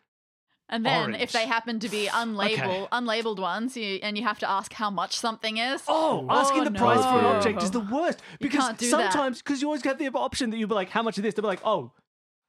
And 0.74 0.84
then 0.84 1.14
if 1.14 1.30
they 1.30 1.46
happen 1.46 1.78
to 1.78 1.88
be 1.88 2.08
unlabeled, 2.08 2.88
unlabeled 2.90 3.38
ones, 3.38 3.76
you, 3.76 4.00
and 4.02 4.18
you 4.18 4.24
have 4.24 4.40
to 4.40 4.50
ask 4.50 4.72
how 4.72 4.90
much 4.90 5.16
something 5.16 5.58
is. 5.58 5.82
Oh, 5.86 6.26
oh 6.28 6.34
asking 6.34 6.62
Oh, 6.62 6.64
the 6.64 6.72
price 6.72 7.00
for 7.00 7.18
an 7.18 7.24
object 7.26 7.62
is 7.62 7.70
the 7.70 7.78
worst 7.78 8.20
because 8.40 8.76
sometimes 8.90 9.40
because 9.40 9.62
you 9.62 9.68
always 9.68 9.82
get 9.82 9.98
the 9.98 10.08
option 10.08 10.50
that 10.50 10.56
you'll 10.56 10.68
be 10.68 10.74
like, 10.74 10.90
how 10.90 11.02
much 11.02 11.16
is 11.16 11.22
this? 11.22 11.34
They'll 11.34 11.42
be 11.42 11.48
like, 11.48 11.60
oh, 11.64 11.92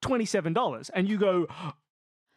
oh. 0.03 0.09
$27 0.09 0.89
and 0.93 1.07
you 1.07 1.17
go, 1.19 1.47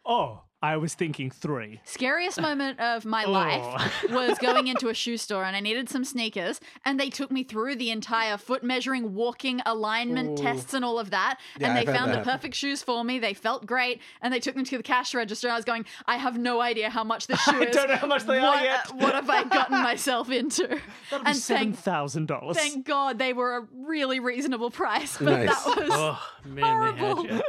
oh, 0.05 0.43
I 0.61 0.75
was 0.75 0.93
thinking 0.93 1.31
three. 1.31 1.79
Scariest 1.85 2.41
moment 2.41 2.79
of 2.81 3.05
my 3.05 3.23
Oh. 3.23 3.31
life 3.31 4.05
was 4.09 4.37
going 4.39 4.67
into 4.67 4.89
a 4.89 4.93
shoe 4.93 5.15
store 5.17 5.43
and 5.45 5.55
I 5.55 5.61
needed 5.61 5.87
some 5.89 6.03
sneakers 6.03 6.59
and 6.83 6.99
they 6.99 7.09
took 7.09 7.31
me 7.31 7.43
through 7.43 7.77
the 7.77 7.91
entire 7.91 8.37
foot 8.37 8.61
measuring, 8.63 9.13
walking 9.13 9.61
alignment 9.65 10.37
Ooh. 10.37 10.43
tests 10.43 10.73
and 10.73 10.83
all 10.83 10.99
of 10.99 11.11
that. 11.11 11.39
Yeah, 11.59 11.67
and 11.67 11.77
they 11.77 11.85
found 11.91 12.13
the 12.13 12.19
perfect 12.19 12.55
shoes 12.55 12.83
for 12.83 13.03
me. 13.05 13.19
They 13.19 13.33
felt 13.33 13.65
great 13.65 14.01
and 14.21 14.33
they 14.33 14.39
took 14.41 14.55
me 14.57 14.63
to 14.65 14.77
the 14.77 14.83
cash 14.83 15.15
register. 15.15 15.47
And 15.47 15.53
I 15.53 15.55
was 15.55 15.65
going, 15.65 15.85
I 16.07 16.17
have 16.17 16.37
no 16.37 16.59
idea 16.59 16.89
how 16.89 17.03
much 17.05 17.27
this 17.27 17.39
shoe 17.43 17.61
I 17.61 17.65
is. 17.67 17.75
don't 17.75 17.87
know 17.89 17.95
how 17.95 18.07
much 18.07 18.23
they 18.25 18.37
are 18.39 18.51
what, 18.55 18.63
yet. 18.63 18.89
Uh, 18.91 18.95
what 18.95 19.13
have 19.15 19.29
I 19.29 19.43
gotten 19.45 19.81
myself 19.81 20.29
into? 20.29 20.67
That'll 21.09 21.23
be 21.23 21.29
And 21.31 21.37
seven 21.37 21.63
thank, 21.73 21.77
thousand 21.77 22.27
dollars. 22.27 22.57
thank 22.57 22.85
God 22.85 23.17
they 23.17 23.31
were 23.31 23.57
a 23.59 23.67
really 23.87 24.19
reasonable 24.19 24.71
price. 24.71 25.17
But 25.17 25.45
Nice. 25.45 25.63
that 25.63 25.77
was 25.77 25.89
Oh 25.91 26.21
man, 26.45 26.97
horrible. 26.97 27.41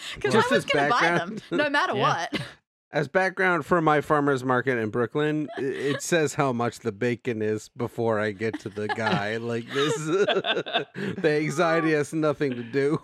because 0.14 0.34
I 0.34 0.42
was 0.50 0.64
going 0.64 0.84
to 0.86 0.90
buy 0.90 1.18
them 1.18 1.38
no 1.50 1.68
matter 1.70 1.94
Yeah. 1.96 2.26
what. 2.30 2.40
As 2.92 3.06
background 3.06 3.64
for 3.64 3.80
my 3.80 4.00
farmers 4.00 4.42
market 4.42 4.76
in 4.76 4.90
Brooklyn, 4.90 5.48
it 5.58 6.02
says 6.02 6.34
how 6.34 6.52
much 6.52 6.80
the 6.80 6.90
bacon 6.90 7.40
is 7.40 7.68
before 7.76 8.18
I 8.18 8.32
get 8.32 8.58
to 8.60 8.68
the 8.68 8.88
guy. 8.88 9.36
like 9.36 9.64
this, 9.72 9.94
the 9.96 10.86
anxiety 11.24 11.92
has 11.92 12.12
nothing 12.12 12.50
to 12.56 12.64
do 12.64 13.00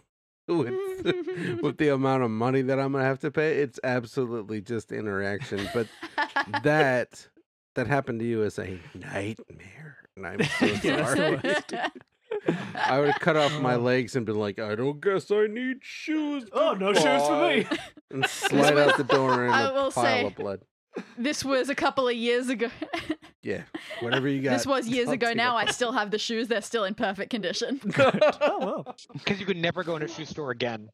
with 0.48 0.74
with 1.62 1.76
the 1.78 1.90
amount 1.94 2.24
of 2.24 2.30
money 2.32 2.62
that 2.62 2.80
I'm 2.80 2.90
gonna 2.92 3.04
have 3.04 3.20
to 3.20 3.30
pay. 3.30 3.58
It's 3.58 3.78
absolutely 3.84 4.60
just 4.60 4.90
interaction. 4.90 5.68
But 5.72 5.86
that 6.64 7.28
that 7.76 7.86
happened 7.86 8.18
to 8.18 8.26
you 8.26 8.42
is 8.42 8.58
a 8.58 8.80
nightmare, 8.92 9.98
and 10.16 10.26
I'm 10.26 10.42
so 10.42 10.74
sorry. 10.74 11.40
The 12.46 12.52
worst. 12.74 12.90
I 12.90 12.98
would 13.00 13.08
have 13.10 13.20
cut 13.20 13.36
off 13.36 13.58
my 13.60 13.76
legs 13.76 14.16
and 14.16 14.26
been 14.26 14.38
like, 14.38 14.58
I 14.58 14.74
don't 14.74 15.00
guess 15.00 15.30
I 15.30 15.46
need 15.46 15.78
shoes. 15.82 16.44
Oh, 16.52 16.74
no 16.78 16.92
shoes 16.92 17.22
for 17.26 17.48
me. 17.48 17.66
And 18.10 18.26
slide 18.30 18.76
out 18.78 18.96
the 18.96 19.04
door 19.04 19.46
in 19.46 19.52
I 19.52 19.68
a 19.68 19.72
will 19.72 19.90
pile 19.90 20.04
say- 20.04 20.26
of 20.26 20.34
blood. 20.36 20.60
this 21.18 21.44
was 21.44 21.68
a 21.68 21.74
couple 21.74 22.08
of 22.08 22.14
years 22.14 22.48
ago. 22.48 22.68
Yeah, 23.42 23.62
whatever 24.00 24.26
you 24.26 24.42
got. 24.42 24.54
this 24.54 24.66
was 24.66 24.88
years 24.88 25.06
I'll 25.06 25.14
ago 25.14 25.28
take 25.28 25.36
now. 25.36 25.56
it. 25.58 25.68
I 25.68 25.70
still 25.70 25.92
have 25.92 26.10
the 26.10 26.18
shoes. 26.18 26.48
They're 26.48 26.60
still 26.62 26.82
in 26.82 26.94
perfect 26.96 27.30
condition. 27.30 27.80
oh 27.96 28.58
well. 28.60 28.96
Because 29.12 29.38
you 29.38 29.46
could 29.46 29.56
never 29.56 29.84
go 29.84 29.94
in 29.94 30.02
a 30.02 30.08
shoe 30.08 30.24
store 30.24 30.50
again. 30.50 30.88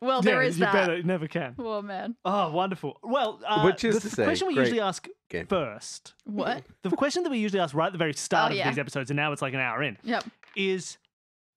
Well, 0.00 0.20
there 0.22 0.42
yeah, 0.42 0.48
is 0.48 0.58
you 0.58 0.64
that. 0.64 0.72
better 0.72 1.02
never 1.02 1.26
can. 1.26 1.54
Oh 1.58 1.80
man. 1.82 2.16
Oh, 2.24 2.50
wonderful. 2.52 2.98
Well, 3.02 3.40
uh, 3.46 3.62
Which 3.62 3.82
is 3.84 3.94
the 3.96 4.00
to 4.02 4.06
f- 4.08 4.12
say, 4.12 4.24
question 4.24 4.48
we 4.48 4.54
great 4.54 4.64
usually 4.64 4.80
ask 4.80 5.08
game. 5.30 5.46
first. 5.46 6.14
What? 6.24 6.64
The 6.82 6.90
question 6.90 7.22
that 7.22 7.30
we 7.30 7.38
usually 7.38 7.60
ask 7.60 7.74
right 7.74 7.86
at 7.86 7.92
the 7.92 7.98
very 7.98 8.12
start 8.12 8.50
Oh, 8.50 8.52
of 8.52 8.58
yeah. 8.58 8.68
these 8.68 8.78
episodes, 8.78 9.10
and 9.10 9.16
now 9.16 9.32
it's 9.32 9.42
like 9.42 9.54
an 9.54 9.60
hour 9.60 9.82
in, 9.82 9.96
Yep. 10.04 10.24
is 10.56 10.98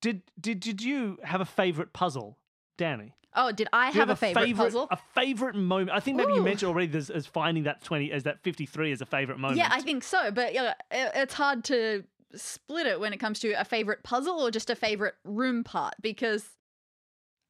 did 0.02 0.22
did 0.40 0.60
did 0.62 0.82
you 0.82 1.18
have 1.24 1.42
a 1.42 1.46
favorite 1.46 1.92
puzzle, 1.94 2.38
Danny? 2.78 3.14
Oh, 3.36 3.52
did 3.52 3.68
I 3.72 3.92
Do 3.92 3.96
you 3.96 4.00
have, 4.00 4.10
a 4.10 4.16
favorite, 4.16 4.56
puzzle? 4.56 4.88
A 4.90 4.98
favorite 5.14 5.56
moment. 5.56 5.92
I 5.92 6.00
think 6.00 6.18
maybe 6.18 6.34
you 6.34 6.42
mentioned 6.42 6.70
already 6.70 6.98
as, 6.98 7.10
as 7.12 7.28
finding 7.28 7.64
that 7.66 7.84
twenty 7.84 8.12
as 8.12 8.24
that 8.24 8.42
fifty 8.42 8.66
three 8.66 8.92
as 8.92 9.02
a 9.02 9.06
favorite 9.06 9.38
moment. 9.38 9.58
Yeah, 9.60 9.70
I 9.72 9.82
think 9.82 10.04
so. 10.04 10.32
But 10.32 10.54
yeah, 10.54 10.74
it- 10.90 11.12
it's 11.14 11.34
hard 11.36 11.64
to 11.66 12.04
split 12.34 12.88
it 12.88 13.00
when 13.00 13.12
it 13.14 13.18
comes 13.18 13.40
to 13.42 13.52
a 13.52 13.64
favorite 13.66 14.04
puzzle 14.04 14.40
or 14.40 14.50
just 14.50 14.70
a 14.70 14.76
favorite 14.76 15.16
room 15.24 15.64
part 15.64 15.94
because 16.02 16.48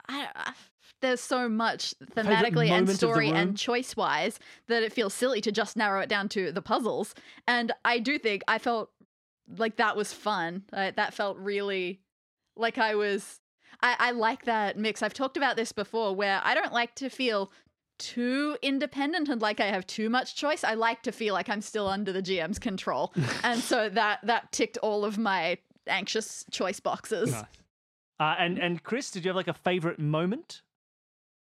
I, 0.08 0.28
I- 0.36 0.54
there's 1.02 1.22
so 1.22 1.48
much 1.48 1.94
thematically 2.16 2.70
and 2.70 2.90
story 2.90 3.30
and 3.30 3.58
choice 3.58 3.96
wise 3.96 4.40
that 4.68 4.84
it 4.84 4.94
feels 4.94 5.14
silly 5.14 5.42
to 5.42 5.52
just 5.52 5.78
narrow 5.78 6.02
it 6.02 6.10
down 6.10 6.30
to 6.30 6.52
the 6.52 6.62
puzzles. 6.62 7.16
And 7.48 7.72
I 7.86 8.00
do 8.00 8.20
think 8.20 8.44
I 8.48 8.58
felt 8.58 8.92
like 9.58 9.78
that 9.78 9.96
was 9.96 10.14
fun. 10.14 10.64
Uh, 10.72 10.92
that 10.96 11.14
felt 11.14 11.38
really 11.38 12.02
like 12.56 12.78
I 12.78 12.96
was. 12.96 13.40
I, 13.82 13.96
I 14.00 14.12
like 14.12 14.46
that 14.46 14.78
mix. 14.78 15.02
I've 15.02 15.14
talked 15.14 15.38
about 15.38 15.56
this 15.56 15.72
before 15.72 16.14
where 16.14 16.42
I 16.44 16.54
don't 16.54 16.74
like 16.74 16.96
to 16.96 17.10
feel 17.10 17.52
too 17.98 18.58
independent 18.62 19.30
and 19.30 19.42
like 19.42 19.60
I 19.60 19.68
have 19.68 19.86
too 19.86 20.10
much 20.10 20.36
choice. 20.36 20.64
I 20.64 20.74
like 20.74 21.04
to 21.04 21.12
feel 21.12 21.34
like 21.34 21.50
I'm 21.50 21.62
still 21.62 21.88
under 21.88 22.12
the 22.12 22.22
GM's 22.22 22.60
control. 22.60 23.14
and 23.44 23.62
so 23.62 23.90
that 23.90 24.20
that 24.24 24.52
ticked 24.52 24.78
all 24.78 25.06
of 25.06 25.18
my 25.18 25.58
anxious 25.88 26.46
choice 26.52 26.80
boxes. 26.80 27.32
Nice. 27.32 27.44
Uh, 28.20 28.36
and 28.38 28.58
and 28.58 28.84
Chris, 28.84 29.12
did 29.12 29.24
you 29.24 29.30
have 29.30 29.36
like 29.36 29.48
a 29.48 29.54
favorite 29.54 30.00
moment? 30.00 30.62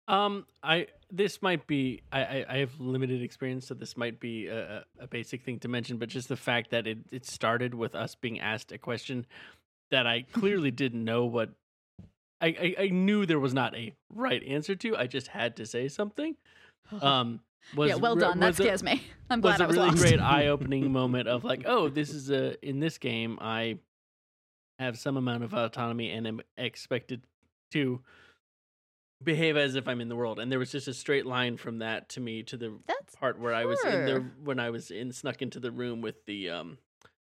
Um, 0.08 0.46
I 0.62 0.86
this 1.10 1.42
might 1.42 1.66
be 1.66 2.02
I, 2.12 2.20
I 2.22 2.46
I 2.48 2.56
have 2.58 2.78
limited 2.80 3.22
experience, 3.22 3.66
so 3.66 3.74
this 3.74 3.96
might 3.96 4.20
be 4.20 4.46
a, 4.46 4.78
a 5.00 5.04
a 5.04 5.06
basic 5.06 5.42
thing 5.42 5.58
to 5.60 5.68
mention, 5.68 5.96
but 5.98 6.08
just 6.08 6.28
the 6.28 6.36
fact 6.36 6.70
that 6.70 6.86
it 6.86 6.98
it 7.10 7.26
started 7.26 7.74
with 7.74 7.94
us 7.94 8.14
being 8.14 8.38
asked 8.40 8.70
a 8.72 8.78
question 8.78 9.26
that 9.90 10.06
I 10.06 10.22
clearly 10.22 10.70
didn't 10.70 11.04
know 11.04 11.24
what 11.24 11.50
I, 12.40 12.46
I 12.78 12.82
I 12.84 12.88
knew 12.88 13.26
there 13.26 13.40
was 13.40 13.54
not 13.54 13.74
a 13.74 13.92
right 14.14 14.42
answer 14.44 14.76
to. 14.76 14.96
I 14.96 15.06
just 15.06 15.28
had 15.28 15.56
to 15.56 15.66
say 15.66 15.88
something. 15.88 16.36
Um, 17.02 17.40
was 17.74 17.88
yeah, 17.88 17.96
well 17.96 18.14
done. 18.14 18.38
That 18.38 18.46
was 18.46 18.60
a- 18.60 18.62
scares 18.62 18.82
me. 18.84 19.02
I'm 19.30 19.40
was 19.40 19.56
glad 19.56 19.60
a 19.60 19.64
I 19.64 19.66
was 19.66 19.76
really 19.76 19.88
lost. 19.88 19.98
great 20.02 20.20
eye-opening 20.20 20.92
moment 21.00 21.26
of 21.26 21.42
like, 21.42 21.64
oh, 21.66 21.88
this 21.88 22.10
is 22.10 22.30
a 22.30 22.54
in 22.64 22.78
this 22.78 22.96
game 22.98 23.38
I 23.40 23.78
have 24.78 24.96
some 24.96 25.16
amount 25.16 25.42
of 25.42 25.52
autonomy 25.52 26.12
and 26.12 26.28
am 26.28 26.40
expected 26.56 27.22
to 27.72 28.00
behave 29.22 29.56
as 29.56 29.74
if 29.74 29.88
I'm 29.88 30.00
in 30.00 30.08
the 30.08 30.16
world. 30.16 30.38
And 30.38 30.50
there 30.52 30.58
was 30.58 30.70
just 30.72 30.88
a 30.88 30.94
straight 30.94 31.26
line 31.26 31.56
from 31.56 31.78
that 31.78 32.08
to 32.10 32.20
me 32.20 32.42
to 32.44 32.56
the 32.56 32.78
That's 32.86 33.14
part 33.14 33.38
where 33.38 33.54
I 33.54 33.64
was 33.64 33.82
in 33.84 34.04
there 34.04 34.20
when 34.42 34.58
I 34.60 34.70
was 34.70 34.90
in 34.90 35.12
snuck 35.12 35.42
into 35.42 35.58
the 35.60 35.70
room 35.70 36.00
with 36.02 36.24
the 36.26 36.50
um 36.50 36.78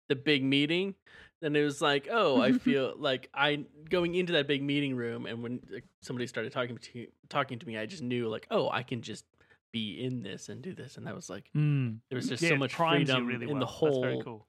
the 0.10 0.16
big 0.16 0.44
meeting. 0.44 0.96
Then 1.42 1.56
it 1.56 1.64
was 1.64 1.82
like, 1.82 2.08
oh, 2.12 2.40
I 2.40 2.52
feel 2.68 2.94
like 2.98 3.30
I 3.34 3.66
going 3.90 4.16
into 4.16 4.34
that 4.34 4.48
big 4.48 4.62
meeting 4.64 4.96
room, 4.96 5.26
and 5.26 5.42
when 5.44 5.60
like, 5.70 5.86
somebody 6.02 6.28
started 6.28 6.52
talking 6.52 6.78
to 6.78 7.08
talking 7.30 7.60
to 7.60 7.68
me, 7.68 7.78
I 7.78 7.86
just 7.86 8.04
knew 8.04 8.28
like, 8.30 8.48
oh, 8.52 8.70
I 8.70 8.84
can 8.84 9.02
just 9.02 9.26
be 9.74 10.04
in 10.04 10.22
this 10.22 10.50
and 10.50 10.62
do 10.62 10.74
this, 10.74 10.98
and 10.98 11.08
that 11.08 11.16
was 11.16 11.30
like 11.30 11.50
Mm. 11.56 12.00
there 12.10 12.18
was 12.18 12.28
just 12.30 12.42
Yeah, 12.44 12.50
so 12.50 12.56
much 12.58 12.74
freedom 12.76 13.26
really 13.28 13.46
in 13.46 13.52
well. 13.52 13.60
the 13.60 13.66
That's 13.66 13.78
whole 13.78 14.02
very 14.02 14.22
cool. 14.24 14.46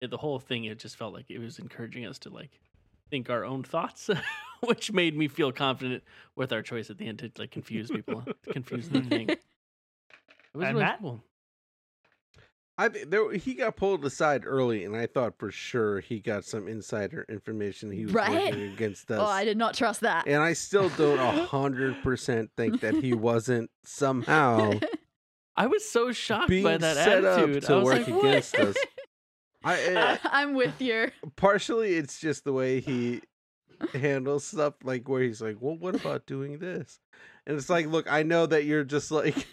in 0.00 0.10
the 0.10 0.16
whole 0.18 0.38
thing. 0.38 0.64
It 0.64 0.78
just 0.78 0.96
felt 0.96 1.14
like 1.14 1.30
it 1.30 1.38
was 1.38 1.58
encouraging 1.58 2.04
us 2.06 2.18
to 2.20 2.30
like 2.30 2.60
think 3.10 3.30
our 3.30 3.44
own 3.44 3.62
thoughts, 3.62 4.08
which 4.66 4.92
made 4.92 5.16
me 5.16 5.28
feel 5.28 5.52
confident 5.52 6.02
with 6.36 6.52
our 6.52 6.62
choice 6.62 6.90
at 6.90 6.98
the 6.98 7.06
end 7.06 7.18
to 7.20 7.30
like 7.38 7.50
confuse 7.50 7.90
people, 7.90 8.22
to 8.44 8.52
confuse 8.52 8.88
the 8.88 9.00
thing. 9.02 9.28
It 10.54 10.58
was 10.58 10.66
And 10.66 10.74
really 10.76 10.84
Matt? 10.84 11.00
cool. 11.00 11.22
I 12.76 12.88
there 12.88 13.32
he 13.32 13.54
got 13.54 13.76
pulled 13.76 14.04
aside 14.04 14.42
early, 14.44 14.84
and 14.84 14.94
I 14.96 15.06
thought 15.06 15.38
for 15.38 15.50
sure 15.50 16.00
he 16.00 16.20
got 16.20 16.44
some 16.44 16.68
insider 16.68 17.24
information. 17.28 17.90
He 17.90 18.04
was 18.04 18.14
Right? 18.14 18.50
working 18.50 18.72
against 18.72 19.10
us. 19.10 19.18
Oh, 19.22 19.26
I 19.26 19.44
did 19.44 19.56
not 19.56 19.74
trust 19.74 20.00
that. 20.02 20.26
and 20.26 20.42
I 20.42 20.52
still 20.52 20.88
don't 20.90 21.18
a 21.18 21.46
hundred 21.46 22.02
percent 22.02 22.50
think 22.56 22.80
that 22.80 22.96
he 22.96 23.14
wasn't 23.14 23.70
somehow 23.84 24.72
I 25.56 25.66
was 25.68 25.88
so 25.88 26.12
shocked 26.12 26.48
being 26.48 26.64
by 26.64 26.76
that 26.78 26.96
set 26.96 27.24
attitude. 27.24 27.56
up 27.58 27.68
to 27.68 27.72
I 27.74 27.76
was 27.78 27.84
work 27.86 28.06
like, 28.06 28.08
what? 28.08 28.24
against 28.24 28.54
us. 28.58 28.76
I, 29.64 29.94
uh, 29.94 30.16
I'm 30.24 30.54
with 30.54 30.80
you. 30.80 31.10
partially 31.36 31.94
it's 31.94 32.18
just 32.18 32.44
the 32.44 32.52
way 32.52 32.80
he 32.80 33.20
handles 33.94 34.44
stuff 34.44 34.74
like 34.82 35.08
where 35.08 35.22
he's 35.22 35.40
like 35.42 35.56
well 35.60 35.76
what 35.76 35.94
about 35.94 36.26
doing 36.26 36.58
this 36.58 37.00
and 37.46 37.56
it's 37.56 37.70
like 37.70 37.86
look 37.86 38.10
i 38.10 38.22
know 38.22 38.46
that 38.46 38.64
you're 38.64 38.84
just 38.84 39.10
like 39.10 39.46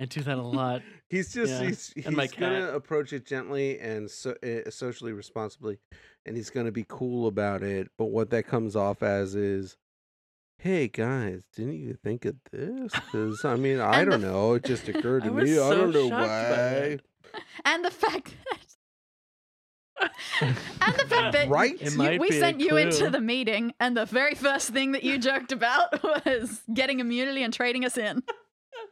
I 0.00 0.04
do 0.04 0.20
that 0.22 0.38
a 0.38 0.42
lot. 0.42 0.82
he's 1.08 1.32
just 1.32 1.52
Yeah, 1.60 1.66
he's, 1.68 1.92
he's 1.94 2.04
gonna 2.04 2.28
cat. 2.28 2.74
approach 2.74 3.12
it 3.12 3.26
gently 3.26 3.78
and 3.80 4.08
so, 4.10 4.34
uh, 4.44 4.70
socially 4.70 5.12
responsibly 5.12 5.78
and 6.24 6.36
he's 6.36 6.50
gonna 6.50 6.70
be 6.72 6.84
cool 6.88 7.26
about 7.26 7.62
it 7.62 7.90
but 7.98 8.06
what 8.06 8.30
that 8.30 8.46
comes 8.46 8.76
off 8.76 9.02
as 9.02 9.34
is 9.34 9.76
hey 10.58 10.86
guys 10.88 11.42
didn't 11.54 11.78
you 11.78 11.94
think 11.94 12.24
of 12.24 12.36
this 12.52 12.92
because 12.92 13.44
i 13.44 13.56
mean 13.56 13.80
i 13.80 14.04
don't 14.04 14.20
know 14.22 14.54
it 14.54 14.64
just 14.64 14.88
occurred 14.88 15.24
to 15.24 15.30
I 15.30 15.32
me 15.32 15.52
i 15.58 15.70
don't 15.74 15.92
know 15.92 16.08
why. 16.08 16.98
And 17.64 17.84
the 17.84 17.90
fact 17.90 18.34
that 18.50 18.58
and 20.40 20.94
the 20.96 21.06
fact 21.08 21.32
that 21.32 21.48
Right? 21.48 21.80
You- 21.80 22.18
we 22.20 22.30
sent 22.30 22.60
you 22.60 22.76
into 22.76 23.10
the 23.10 23.20
meeting, 23.20 23.72
and 23.80 23.96
the 23.96 24.06
very 24.06 24.34
first 24.34 24.70
thing 24.70 24.92
that 24.92 25.02
you 25.04 25.18
joked 25.18 25.52
about 25.52 26.02
was 26.26 26.62
getting 26.72 27.00
immunity 27.00 27.42
and 27.42 27.52
trading 27.52 27.84
us 27.84 27.96
in. 27.98 28.22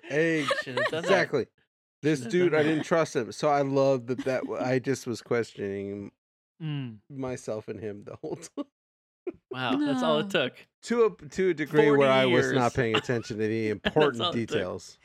hey 0.04 0.44
Should've 0.62 0.76
done 0.86 0.90
that. 0.90 1.04
Exactly. 1.04 1.46
This 2.02 2.20
dude, 2.20 2.54
I 2.54 2.62
didn't 2.62 2.84
trust 2.84 3.16
him, 3.16 3.32
so 3.32 3.48
I 3.48 3.62
love 3.62 4.06
that. 4.06 4.24
That 4.24 4.42
I 4.60 4.78
just 4.78 5.06
was 5.06 5.22
questioning 5.22 6.12
Mm. 6.62 7.00
myself 7.10 7.68
and 7.68 7.78
him 7.78 8.04
the 8.04 8.16
whole 8.16 8.36
time. 8.56 8.64
Wow, 9.56 9.76
that's 9.78 10.02
all 10.02 10.18
it 10.18 10.28
took. 10.30 10.52
To 10.84 11.04
a 11.06 11.28
to 11.28 11.48
a 11.50 11.54
degree 11.54 11.84
40 11.86 11.98
where 11.98 12.10
I 12.10 12.26
was 12.26 12.52
not 12.52 12.74
paying 12.74 12.94
attention 12.94 13.38
to 13.38 13.46
the 13.48 13.70
important 13.70 14.32
details. 14.32 14.98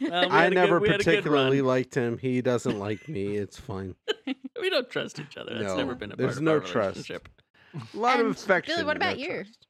Well, 0.00 0.32
I 0.32 0.44
had 0.44 0.52
a 0.52 0.54
good- 0.54 0.54
never 0.54 0.80
we 0.80 0.88
had 0.88 1.00
a 1.00 1.04
good 1.04 1.10
particularly 1.10 1.62
liked 1.62 1.94
him. 1.94 2.18
He 2.18 2.40
doesn't 2.42 2.78
like 2.78 3.08
me. 3.08 3.36
It's 3.36 3.58
fine. 3.58 3.94
We 4.60 4.68
don't 4.68 4.90
trust 4.90 5.18
each 5.18 5.38
other. 5.38 5.52
That's 5.54 5.64
No, 5.64 5.76
never 5.78 5.94
been 5.94 6.12
a 6.12 6.16
there's 6.16 6.34
part 6.34 6.42
no 6.42 6.56
of 6.56 6.62
our 6.64 6.68
trust. 6.68 6.96
relationship. 7.08 7.28
A 7.74 7.96
lot 7.96 8.18
And 8.20 8.28
of 8.28 8.36
affection. 8.36 8.74
Billy, 8.74 8.84
what 8.84 8.98
but 8.98 9.04
no 9.06 9.08
about 9.12 9.18
you? 9.18 9.28
trust. 9.36 9.66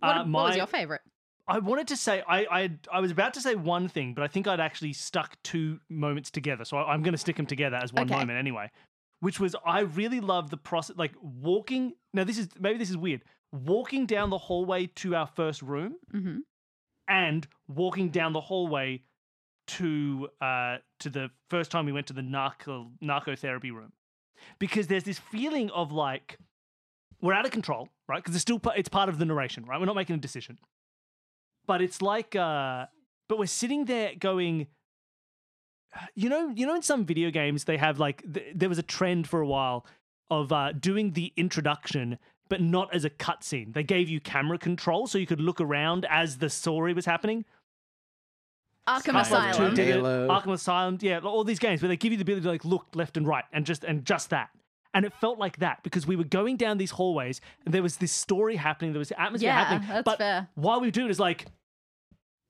What, 0.00 0.16
Uh, 0.18 0.24
what 0.26 0.44
was 0.48 0.56
your 0.56 0.66
favorite? 0.66 1.00
I 1.48 1.58
wanted 1.60 1.88
to 1.88 1.96
say 1.96 2.22
I, 2.28 2.40
I 2.50 2.70
I 2.92 3.00
was 3.00 3.10
about 3.10 3.32
to 3.34 3.40
say 3.40 3.54
one 3.54 3.88
thing, 3.88 4.12
but 4.12 4.22
I 4.22 4.28
think 4.28 4.46
I'd 4.46 4.60
actually 4.60 4.92
stuck 4.92 5.42
two 5.42 5.80
moments 5.88 6.30
together. 6.30 6.66
So 6.66 6.76
I, 6.76 6.92
I'm 6.92 7.02
going 7.02 7.12
to 7.14 7.18
stick 7.18 7.36
them 7.36 7.46
together 7.46 7.76
as 7.76 7.90
one 7.92 8.04
Okay. 8.04 8.14
moment 8.18 8.38
anyway. 8.38 8.70
Which 9.20 9.38
was 9.38 9.54
I 9.66 9.80
really 9.80 10.20
love 10.20 10.50
the 10.50 10.56
process, 10.56 10.96
like 10.96 11.12
walking. 11.22 11.94
Now 12.14 12.24
this 12.24 12.38
is 12.38 12.48
maybe 12.58 12.78
this 12.78 12.90
is 12.90 12.96
weird. 12.96 13.22
Walking 13.52 14.06
down 14.06 14.30
the 14.30 14.38
hallway 14.38 14.86
to 14.86 15.14
our 15.14 15.26
first 15.26 15.62
room 15.62 15.96
hmm 16.10 16.38
and 17.10 17.46
walking 17.68 18.08
down 18.10 18.32
the 18.32 18.40
hallway 18.40 19.02
to 19.66 20.28
uh 20.40 20.76
to 21.00 21.10
the 21.10 21.28
first 21.50 21.70
time 21.70 21.84
we 21.84 21.92
went 21.92 22.06
to 22.06 22.12
the 22.12 22.22
narco 22.22 22.90
narcotherapy 23.02 23.72
room 23.72 23.92
because 24.58 24.86
there's 24.86 25.04
this 25.04 25.18
feeling 25.18 25.70
of 25.70 25.92
like 25.92 26.38
we're 27.20 27.34
out 27.34 27.44
of 27.44 27.50
control 27.50 27.88
right 28.08 28.22
because 28.22 28.34
it's 28.34 28.42
still 28.42 28.60
it's 28.76 28.88
part 28.88 29.08
of 29.08 29.18
the 29.18 29.24
narration 29.24 29.64
right 29.66 29.78
we're 29.78 29.86
not 29.86 29.96
making 29.96 30.16
a 30.16 30.18
decision 30.18 30.58
but 31.66 31.82
it's 31.82 32.00
like 32.00 32.34
uh 32.34 32.86
but 33.28 33.38
we're 33.38 33.46
sitting 33.46 33.84
there 33.84 34.12
going 34.18 34.66
you 36.14 36.28
know 36.28 36.48
you 36.54 36.66
know 36.66 36.74
in 36.74 36.82
some 36.82 37.04
video 37.04 37.30
games 37.30 37.64
they 37.64 37.76
have 37.76 37.98
like 37.98 38.22
th- 38.32 38.52
there 38.54 38.68
was 38.68 38.78
a 38.78 38.82
trend 38.82 39.26
for 39.28 39.40
a 39.40 39.46
while 39.46 39.84
of 40.30 40.52
uh 40.52 40.72
doing 40.72 41.12
the 41.12 41.32
introduction 41.36 42.18
but 42.48 42.60
not 42.60 42.92
as 42.92 43.04
a 43.04 43.10
cutscene. 43.10 43.72
They 43.74 43.84
gave 43.84 44.08
you 44.08 44.20
camera 44.20 44.58
control 44.58 45.06
so 45.06 45.18
you 45.18 45.26
could 45.26 45.40
look 45.40 45.60
around 45.60 46.04
as 46.10 46.38
the 46.38 46.50
story 46.50 46.92
was 46.92 47.06
happening. 47.06 47.44
Arkham 48.88 49.12
Half-Life 49.12 49.52
Asylum. 49.54 49.76
Halo. 49.76 50.28
Arkham 50.28 50.52
Asylum, 50.52 50.98
yeah, 51.00 51.20
all 51.20 51.44
these 51.44 51.60
games 51.60 51.80
where 51.80 51.88
they 51.88 51.96
give 51.96 52.10
you 52.12 52.18
the 52.18 52.22
ability 52.22 52.42
to 52.42 52.48
like 52.50 52.64
look 52.64 52.86
left 52.94 53.16
and 53.16 53.26
right 53.26 53.44
and 53.52 53.64
just 53.64 53.84
and 53.84 54.04
just 54.04 54.30
that. 54.30 54.50
And 54.94 55.04
it 55.04 55.12
felt 55.20 55.38
like 55.38 55.58
that 55.58 55.84
because 55.84 56.08
we 56.08 56.16
were 56.16 56.24
going 56.24 56.56
down 56.56 56.78
these 56.78 56.90
hallways 56.90 57.40
and 57.64 57.72
there 57.72 57.82
was 57.84 57.98
this 57.98 58.10
story 58.10 58.56
happening, 58.56 58.92
there 58.92 58.98
was 58.98 59.12
atmosphere 59.12 59.50
Yeah, 59.50 59.64
happening. 59.64 59.88
that's 59.88 60.04
but 60.04 60.18
fair. 60.18 60.48
while 60.56 60.80
we 60.80 60.90
do 60.90 61.04
it 61.04 61.10
is 61.12 61.20
like 61.20 61.46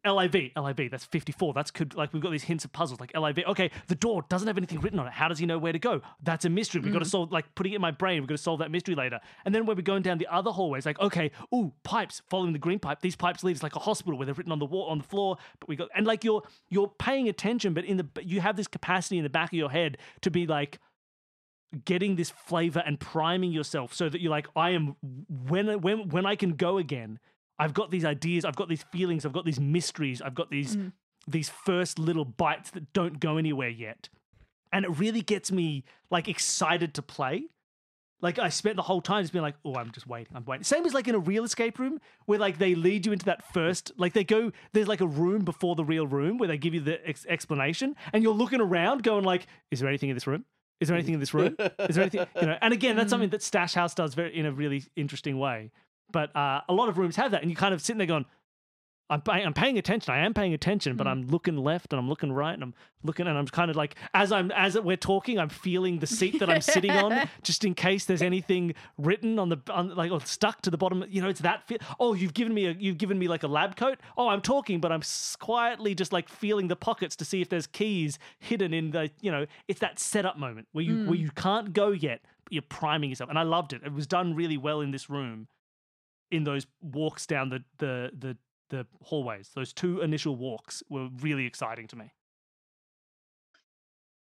LIV, 0.06 0.52
LIV, 0.56 0.90
that's 0.90 1.04
54. 1.04 1.52
That's 1.52 1.70
could 1.70 1.94
like 1.94 2.12
we've 2.12 2.22
got 2.22 2.30
these 2.30 2.44
hints 2.44 2.64
of 2.64 2.72
puzzles 2.72 3.00
like 3.00 3.14
LIV. 3.14 3.40
Okay, 3.48 3.70
the 3.88 3.94
door 3.94 4.24
doesn't 4.28 4.46
have 4.48 4.56
anything 4.56 4.80
written 4.80 4.98
on 4.98 5.06
it. 5.06 5.12
How 5.12 5.28
does 5.28 5.38
he 5.38 5.44
know 5.44 5.58
where 5.58 5.72
to 5.72 5.78
go? 5.78 6.00
That's 6.22 6.44
a 6.46 6.48
mystery. 6.48 6.80
We've 6.80 6.92
got 6.92 7.00
to 7.00 7.04
Mm. 7.04 7.10
solve 7.10 7.32
like 7.32 7.54
putting 7.54 7.72
it 7.72 7.76
in 7.76 7.82
my 7.82 7.90
brain. 7.90 8.20
We've 8.22 8.28
got 8.28 8.36
to 8.36 8.42
solve 8.42 8.60
that 8.60 8.70
mystery 8.70 8.94
later. 8.94 9.20
And 9.44 9.54
then 9.54 9.66
when 9.66 9.76
we're 9.76 9.82
going 9.82 10.02
down 10.02 10.16
the 10.18 10.26
other 10.28 10.50
hallways, 10.50 10.86
like, 10.86 10.98
okay, 11.00 11.30
ooh, 11.54 11.72
pipes, 11.82 12.22
following 12.30 12.52
the 12.54 12.58
green 12.58 12.78
pipe. 12.78 13.00
These 13.02 13.16
pipes 13.16 13.44
lead 13.44 13.56
us 13.56 13.62
like 13.62 13.76
a 13.76 13.80
hospital 13.80 14.16
where 14.18 14.24
they're 14.24 14.34
written 14.34 14.52
on 14.52 14.58
the 14.58 14.66
wall 14.66 14.86
on 14.86 14.98
the 14.98 15.04
floor. 15.04 15.36
But 15.58 15.68
we 15.68 15.76
got 15.76 15.88
and 15.94 16.06
like 16.06 16.24
you're 16.24 16.42
you're 16.70 16.88
paying 16.98 17.28
attention, 17.28 17.74
but 17.74 17.84
in 17.84 17.98
the 17.98 18.06
you 18.22 18.40
have 18.40 18.56
this 18.56 18.68
capacity 18.68 19.18
in 19.18 19.22
the 19.24 19.30
back 19.30 19.50
of 19.50 19.58
your 19.58 19.70
head 19.70 19.98
to 20.22 20.30
be 20.30 20.46
like 20.46 20.78
getting 21.84 22.16
this 22.16 22.30
flavor 22.30 22.82
and 22.84 22.98
priming 22.98 23.52
yourself 23.52 23.94
so 23.94 24.08
that 24.08 24.20
you're 24.20 24.30
like, 24.30 24.48
I 24.56 24.70
am 24.70 24.96
when 25.28 25.80
when 25.80 26.08
when 26.08 26.26
I 26.26 26.36
can 26.36 26.54
go 26.56 26.78
again, 26.78 27.18
I've 27.60 27.74
got 27.74 27.90
these 27.90 28.04
ideas, 28.04 28.44
I've 28.44 28.56
got 28.56 28.68
these 28.68 28.82
feelings, 28.84 29.24
I've 29.26 29.32
got 29.32 29.44
these 29.44 29.60
mysteries, 29.60 30.20
I've 30.22 30.34
got 30.34 30.50
these 30.50 30.76
Mm. 30.76 30.92
these 31.26 31.48
first 31.50 31.98
little 31.98 32.24
bites 32.24 32.70
that 32.70 32.92
don't 32.92 33.20
go 33.20 33.36
anywhere 33.36 33.68
yet. 33.68 34.08
And 34.72 34.84
it 34.84 34.90
really 34.98 35.20
gets 35.20 35.52
me 35.52 35.84
like 36.10 36.28
excited 36.28 36.94
to 36.94 37.02
play. 37.02 37.44
Like 38.22 38.38
I 38.38 38.48
spent 38.50 38.76
the 38.76 38.82
whole 38.82 39.00
time 39.00 39.22
just 39.22 39.32
being 39.32 39.42
like, 39.42 39.56
oh, 39.64 39.74
I'm 39.76 39.90
just 39.92 40.06
waiting, 40.06 40.34
I'm 40.36 40.44
waiting. 40.44 40.64
Same 40.64 40.84
as 40.86 40.92
like 40.94 41.08
in 41.08 41.14
a 41.14 41.18
real 41.18 41.44
escape 41.44 41.78
room 41.78 42.00
where 42.26 42.38
like 42.38 42.58
they 42.58 42.74
lead 42.74 43.06
you 43.06 43.12
into 43.12 43.24
that 43.26 43.42
first, 43.52 43.92
like 43.96 44.12
they 44.12 44.24
go, 44.24 44.52
there's 44.72 44.88
like 44.88 45.00
a 45.00 45.06
room 45.06 45.42
before 45.44 45.74
the 45.74 45.84
real 45.84 46.06
room 46.06 46.36
where 46.38 46.48
they 46.48 46.58
give 46.58 46.74
you 46.74 46.80
the 46.80 47.06
ex- 47.08 47.24
explanation, 47.28 47.96
and 48.12 48.22
you're 48.22 48.34
looking 48.34 48.60
around 48.60 49.02
going 49.02 49.24
like, 49.24 49.46
is 49.70 49.80
there 49.80 49.88
anything 49.88 50.10
in 50.10 50.16
this 50.16 50.26
room? 50.26 50.44
Is 50.80 50.88
there 50.88 50.96
anything 50.96 51.14
in 51.14 51.20
this 51.20 51.34
room? 51.34 51.56
Is 51.58 51.96
there 51.96 52.02
anything 52.04 52.26
you 52.40 52.46
know? 52.46 52.58
And 52.62 52.72
again, 52.74 52.96
that's 52.96 53.10
something 53.14 53.30
that 53.30 53.42
Stash 53.42 53.74
House 53.74 53.94
does 53.94 54.14
very 54.14 54.34
in 54.36 54.46
a 54.46 54.52
really 54.52 54.84
interesting 54.96 55.38
way. 55.38 55.70
But 56.12 56.34
uh, 56.36 56.60
a 56.68 56.72
lot 56.72 56.88
of 56.88 56.98
rooms 56.98 57.16
have 57.16 57.30
that, 57.32 57.42
and 57.42 57.50
you 57.50 57.56
kind 57.56 57.74
of 57.74 57.80
sitting 57.80 57.98
there 57.98 58.06
going, 58.06 58.26
I'm, 59.12 59.22
pay- 59.22 59.42
I'm 59.42 59.54
paying 59.54 59.76
attention. 59.76 60.14
I 60.14 60.18
am 60.24 60.34
paying 60.34 60.54
attention, 60.54 60.94
but 60.96 61.08
Mm. 61.08 61.10
I'm 61.10 61.26
looking 61.26 61.56
left 61.56 61.92
and 61.92 61.98
I'm 61.98 62.08
looking 62.08 62.30
right 62.30 62.54
and 62.54 62.62
I'm 62.62 62.74
looking 63.02 63.26
and 63.26 63.36
I'm 63.36 63.46
kind 63.48 63.68
of 63.68 63.74
like 63.76 63.96
as 64.14 64.30
I'm 64.30 64.52
as 64.52 64.78
we're 64.78 64.96
talking, 64.96 65.36
I'm 65.36 65.48
feeling 65.48 65.98
the 65.98 66.06
seat 66.06 66.38
that 66.38 66.48
I'm 66.48 66.60
sitting 66.60 66.92
on, 66.92 67.28
just 67.42 67.64
in 67.64 67.74
case 67.74 68.04
there's 68.04 68.22
anything 68.22 68.72
written 68.98 69.40
on 69.40 69.48
the 69.48 69.56
on, 69.68 69.96
like 69.96 70.12
or 70.12 70.20
stuck 70.20 70.62
to 70.62 70.70
the 70.70 70.78
bottom. 70.78 71.04
You 71.08 71.22
know, 71.22 71.28
it's 71.28 71.40
that. 71.40 71.66
Fe- 71.66 71.78
oh, 71.98 72.14
you've 72.14 72.34
given 72.34 72.54
me 72.54 72.66
a 72.66 72.70
you've 72.78 72.98
given 72.98 73.18
me 73.18 73.26
like 73.26 73.42
a 73.42 73.48
lab 73.48 73.74
coat. 73.74 73.98
Oh, 74.16 74.28
I'm 74.28 74.40
talking, 74.40 74.78
but 74.80 74.92
I'm 74.92 75.00
s- 75.00 75.34
quietly 75.40 75.92
just 75.96 76.12
like 76.12 76.28
feeling 76.28 76.68
the 76.68 76.76
pockets 76.76 77.16
to 77.16 77.24
see 77.24 77.40
if 77.40 77.48
there's 77.48 77.66
keys 77.66 78.16
hidden 78.38 78.72
in 78.72 78.92
the. 78.92 79.10
You 79.20 79.32
know, 79.32 79.46
it's 79.66 79.80
that 79.80 79.98
setup 79.98 80.38
moment 80.38 80.68
where 80.70 80.84
you 80.84 81.06
where 81.06 81.18
you 81.18 81.32
can't 81.32 81.72
go 81.72 81.90
yet, 81.90 82.20
but 82.44 82.52
you're 82.52 82.62
priming 82.62 83.10
yourself. 83.10 83.28
And 83.28 83.40
I 83.40 83.42
loved 83.42 83.72
it. 83.72 83.82
It 83.84 83.92
was 83.92 84.06
done 84.06 84.36
really 84.36 84.56
well 84.56 84.80
in 84.82 84.92
this 84.92 85.10
room 85.10 85.48
in 86.30 86.44
those 86.44 86.66
walks 86.80 87.26
down 87.26 87.48
the 87.48 87.64
the 87.78 88.10
the 88.18 88.36
the 88.68 88.86
hallways. 89.02 89.50
Those 89.54 89.72
two 89.72 90.00
initial 90.00 90.36
walks 90.36 90.82
were 90.88 91.08
really 91.20 91.46
exciting 91.46 91.86
to 91.88 91.96
me. 91.96 92.12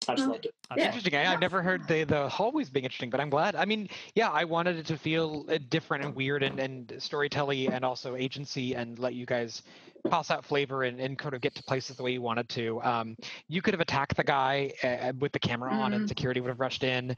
I 0.08 0.14
just 0.14 0.28
loved 0.28 0.46
it. 0.46 0.54
I 0.70 0.76
Yeah. 0.76 0.86
Interesting. 0.86 1.14
I, 1.14 1.32
I've 1.32 1.40
never 1.40 1.62
heard 1.62 1.86
the 1.86 2.04
the 2.04 2.28
hallways 2.28 2.70
being 2.70 2.84
interesting, 2.84 3.10
but 3.10 3.20
I'm 3.20 3.30
glad. 3.30 3.54
I 3.54 3.64
mean, 3.64 3.88
yeah, 4.14 4.30
I 4.30 4.44
wanted 4.44 4.76
it 4.76 4.86
to 4.86 4.96
feel 4.96 5.44
uh, 5.48 5.58
different 5.68 6.04
and 6.04 6.14
weird 6.14 6.42
and 6.42 6.58
and 6.58 6.94
storytelling 6.98 7.68
and 7.68 7.84
also 7.84 8.16
agency 8.16 8.74
and 8.74 8.98
let 8.98 9.14
you 9.14 9.26
guys 9.26 9.62
toss 10.08 10.30
out 10.30 10.44
flavor 10.44 10.84
and, 10.84 10.98
and 10.98 11.18
kind 11.18 11.34
of 11.34 11.42
get 11.42 11.54
to 11.54 11.62
places 11.62 11.96
the 11.96 12.02
way 12.02 12.12
you 12.12 12.22
wanted 12.22 12.48
to. 12.48 12.82
Um, 12.82 13.16
you 13.48 13.60
could 13.60 13.74
have 13.74 13.82
attacked 13.82 14.16
the 14.16 14.24
guy 14.24 14.72
uh, 14.82 15.12
with 15.18 15.32
the 15.32 15.38
camera 15.38 15.70
on, 15.70 15.92
and 15.92 16.06
Mm. 16.06 16.08
security 16.08 16.40
would 16.40 16.48
have 16.48 16.60
rushed 16.60 16.82
in. 16.82 17.14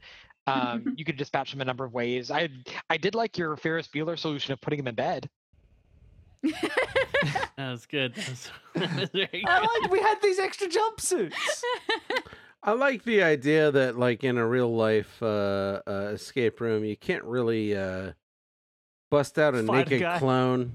Um, 0.47 0.93
you 0.97 1.05
could 1.05 1.17
dispatch 1.17 1.53
him 1.53 1.61
a 1.61 1.65
number 1.65 1.85
of 1.85 1.93
ways. 1.93 2.31
I 2.31 2.49
I 2.89 2.97
did 2.97 3.15
like 3.15 3.37
your 3.37 3.55
Ferris 3.57 3.87
Bueller 3.87 4.17
solution 4.17 4.53
of 4.53 4.61
putting 4.61 4.79
him 4.79 4.87
in 4.87 4.95
bed. 4.95 5.29
That 7.55 7.71
was 7.71 7.85
good. 7.85 8.15
That 8.15 8.29
was, 8.29 8.51
that 8.75 8.99
was 8.99 9.09
very 9.11 9.29
it. 9.31 9.47
I 9.47 9.59
good. 9.61 9.81
liked 9.81 9.91
we 9.91 9.99
had 10.01 10.15
these 10.21 10.39
extra 10.39 10.67
jumpsuits. 10.67 11.33
I 12.63 12.71
like 12.73 13.03
the 13.03 13.23
idea 13.23 13.71
that, 13.71 13.97
like 13.97 14.23
in 14.23 14.37
a 14.37 14.45
real 14.47 14.73
life 14.75 15.21
uh, 15.21 15.81
uh, 15.87 16.09
escape 16.13 16.59
room, 16.59 16.83
you 16.83 16.97
can't 16.97 17.23
really 17.23 17.75
uh, 17.77 18.13
bust 19.11 19.37
out 19.37 19.55
a 19.55 19.63
Fight 19.63 19.89
naked 19.89 20.01
guy. 20.01 20.19
clone 20.19 20.73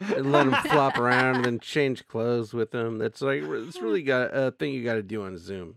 and 0.00 0.30
let 0.32 0.46
him 0.46 0.54
flop 0.70 0.96
around 0.98 1.36
and 1.36 1.44
then 1.44 1.58
change 1.60 2.06
clothes 2.06 2.54
with 2.54 2.74
him. 2.74 2.98
That's 2.98 3.20
like 3.20 3.42
it's 3.42 3.80
really 3.82 4.02
got 4.02 4.30
a 4.32 4.52
thing 4.52 4.72
you 4.72 4.84
got 4.84 4.94
to 4.94 5.02
do 5.02 5.24
on 5.24 5.36
Zoom. 5.36 5.76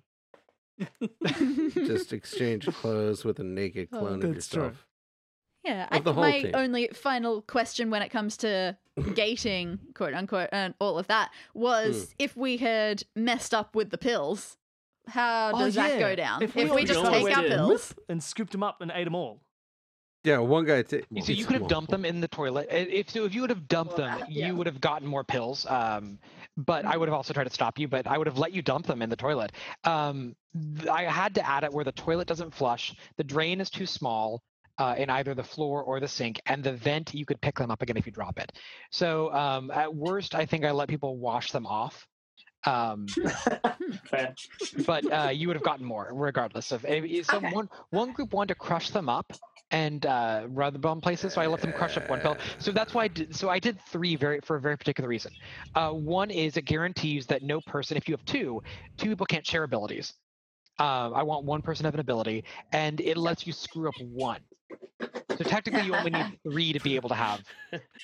Just 1.74 2.14
exchange 2.14 2.68
clothes 2.68 3.24
with 3.26 3.40
a 3.40 3.44
naked 3.44 3.90
Oh, 3.92 4.00
clone 4.00 4.24
of 4.24 4.34
that's 4.34 4.48
true. 4.48 4.64
yourself. 4.64 4.88
Yeah, 5.64 5.88
I 5.92 5.98
Of 5.98 6.04
the 6.06 6.14
think 6.14 6.22
my 6.26 6.42
team. 6.42 6.52
only 6.56 6.88
final 6.94 7.42
question 7.44 7.92
when 7.92 8.02
it 8.02 8.10
comes 8.10 8.36
to 8.38 8.78
gating, 9.16 9.80
quote 9.94 10.14
unquote, 10.14 10.50
and 10.52 10.74
all 10.80 10.98
of 10.98 11.08
that 11.08 11.30
was 11.54 12.06
Hmm. 12.06 12.16
if 12.20 12.36
we 12.36 12.58
had 12.58 13.04
messed 13.16 13.54
up 13.54 13.76
with 13.76 13.92
the 13.92 13.98
pills, 14.00 14.58
how 15.08 15.52
Oh, 15.54 15.60
does 15.60 15.76
that 15.76 16.00
go 16.00 16.16
down? 16.16 16.42
If 16.42 16.56
If 16.58 16.70
we 16.72 16.76
we, 16.78 16.82
just 16.86 17.00
just 17.02 17.12
take 17.12 17.38
our 17.38 17.44
pills, 17.44 17.94
and 18.10 18.24
scooped 18.24 18.52
them 18.54 18.64
up 18.64 18.82
and 18.82 18.92
ate 18.94 19.04
them 19.06 19.16
all. 19.16 19.42
Yeah, 20.24 20.38
one 20.38 20.66
guy. 20.66 20.84
Ta- 20.84 20.98
You 20.98 21.04
well, 21.12 21.26
see, 21.26 21.34
you 21.34 21.46
could 21.46 21.58
have 21.62 21.68
dumped 21.68 21.90
them 21.90 22.06
in 22.06 22.22
the 22.22 22.28
toilet. 22.28 22.68
If 22.70 23.10
so, 23.10 23.26
if 23.26 23.34
you 23.34 23.42
would 23.42 23.50
have 23.50 23.68
dumped 23.68 23.96
them, 23.96 24.24
Yeah. 24.30 24.48
you 24.48 24.56
would 24.56 24.68
have 24.68 24.80
gotten 24.80 25.08
more 25.08 25.24
pills. 25.24 25.66
Um, 25.66 26.20
but 26.58 26.86
I 26.86 26.96
would 26.98 27.08
have 27.10 27.16
also 27.16 27.34
tried 27.34 27.46
to 27.46 27.50
stop 27.50 27.80
you. 27.80 27.88
But 27.88 28.06
I 28.06 28.18
would 28.18 28.28
have 28.28 28.38
let 28.38 28.52
you 28.54 28.62
dump 28.62 28.86
them 28.86 29.02
in 29.02 29.10
the 29.10 29.16
toilet. 29.16 29.52
Um, 29.84 30.36
I 30.90 31.04
had 31.04 31.34
to 31.36 31.48
add 31.48 31.64
it 31.64 31.74
where 31.74 31.86
the 31.86 31.92
toilet 31.94 32.28
doesn't 32.28 32.54
flush, 32.54 32.96
the 33.18 33.24
drain 33.24 33.60
is 33.62 33.70
too 33.70 33.86
small. 33.86 34.42
Uh, 34.78 34.96
in 34.98 35.12
either 35.12 35.36
the 35.36 35.44
floor 35.44 35.84
or 35.84 36.00
the 36.00 36.08
sink, 36.08 36.42
and 36.48 36.64
the 36.64 36.72
vent 36.74 37.14
you 37.14 37.24
could 37.24 37.40
pick 37.42 37.56
them 37.60 37.70
up 37.70 37.84
again 37.84 37.98
if 37.98 38.06
you 38.08 38.12
drop 38.12 38.40
it. 38.40 38.52
So 38.90 39.32
um, 39.32 39.70
at 39.70 39.94
worst, 39.94 40.34
I 40.34 40.46
think 40.46 40.66
I 40.66 40.72
let 40.72 40.88
people 40.88 41.18
wash 41.18 41.52
them 41.52 41.68
off. 41.68 42.08
Um, 42.66 43.18
but 44.86 45.10
uh, 45.12 45.30
you 45.34 45.48
would 45.48 45.56
have 45.56 45.64
gotten 45.64 45.86
more 45.86 46.10
regardless 46.14 46.72
of 46.72 46.86
eh, 46.86 47.02
eh, 47.08 47.24
so 47.24 47.40
Okay. 47.44 47.54
one 47.54 47.70
one 47.90 48.12
group 48.12 48.34
wanted 48.34 48.50
to 48.50 48.56
crush 48.56 48.90
them 48.90 49.10
up 49.10 49.34
and 49.72 50.06
uh, 50.06 50.46
rub 50.50 50.74
them 50.74 50.86
on 50.86 51.02
places 51.02 51.34
so 51.34 51.42
i 51.42 51.48
let 51.48 51.62
them 51.62 51.74
crush 51.74 51.98
up 51.98 52.10
one 52.10 52.22
pill. 52.22 52.38
So 52.60 52.72
that's 52.72 52.94
why 52.94 53.06
i 53.06 53.08
did 53.08 53.36
so 53.36 53.50
i 53.50 53.60
did 53.60 53.80
three 53.82 54.16
very 54.16 54.40
for 54.42 54.56
a 54.58 54.62
very 54.62 54.78
particular 54.78 55.10
reason. 55.10 55.36
Uh, 55.76 55.92
one 55.92 56.32
is 56.32 56.58
it 56.58 56.64
guarantees 56.66 57.28
that 57.28 57.44
no 57.44 57.62
person 57.62 57.98
if 57.98 58.08
you 58.08 58.14
have 58.14 58.26
two 58.26 58.62
two 58.98 59.10
people 59.10 59.26
can't 59.26 59.46
share 59.46 59.64
abilities. 59.64 60.14
Um, 60.80 61.14
i 61.14 61.24
want 61.24 61.46
one 61.46 61.62
person 61.62 61.84
to 61.84 61.88
have 61.88 61.96
an 61.96 62.00
ability 62.02 62.46
and 62.72 63.00
it 63.02 63.18
lets 63.18 63.46
you 63.48 63.54
screw 63.54 63.90
up 63.90 64.00
one 64.00 64.42
so 65.38 65.44
technically 65.44 65.82
you 65.84 65.96
only 65.96 66.12
need 66.12 66.38
three 66.44 66.74
to 66.74 66.80
be 66.80 66.96
able 66.96 67.10
to 67.10 67.16
have 67.16 67.42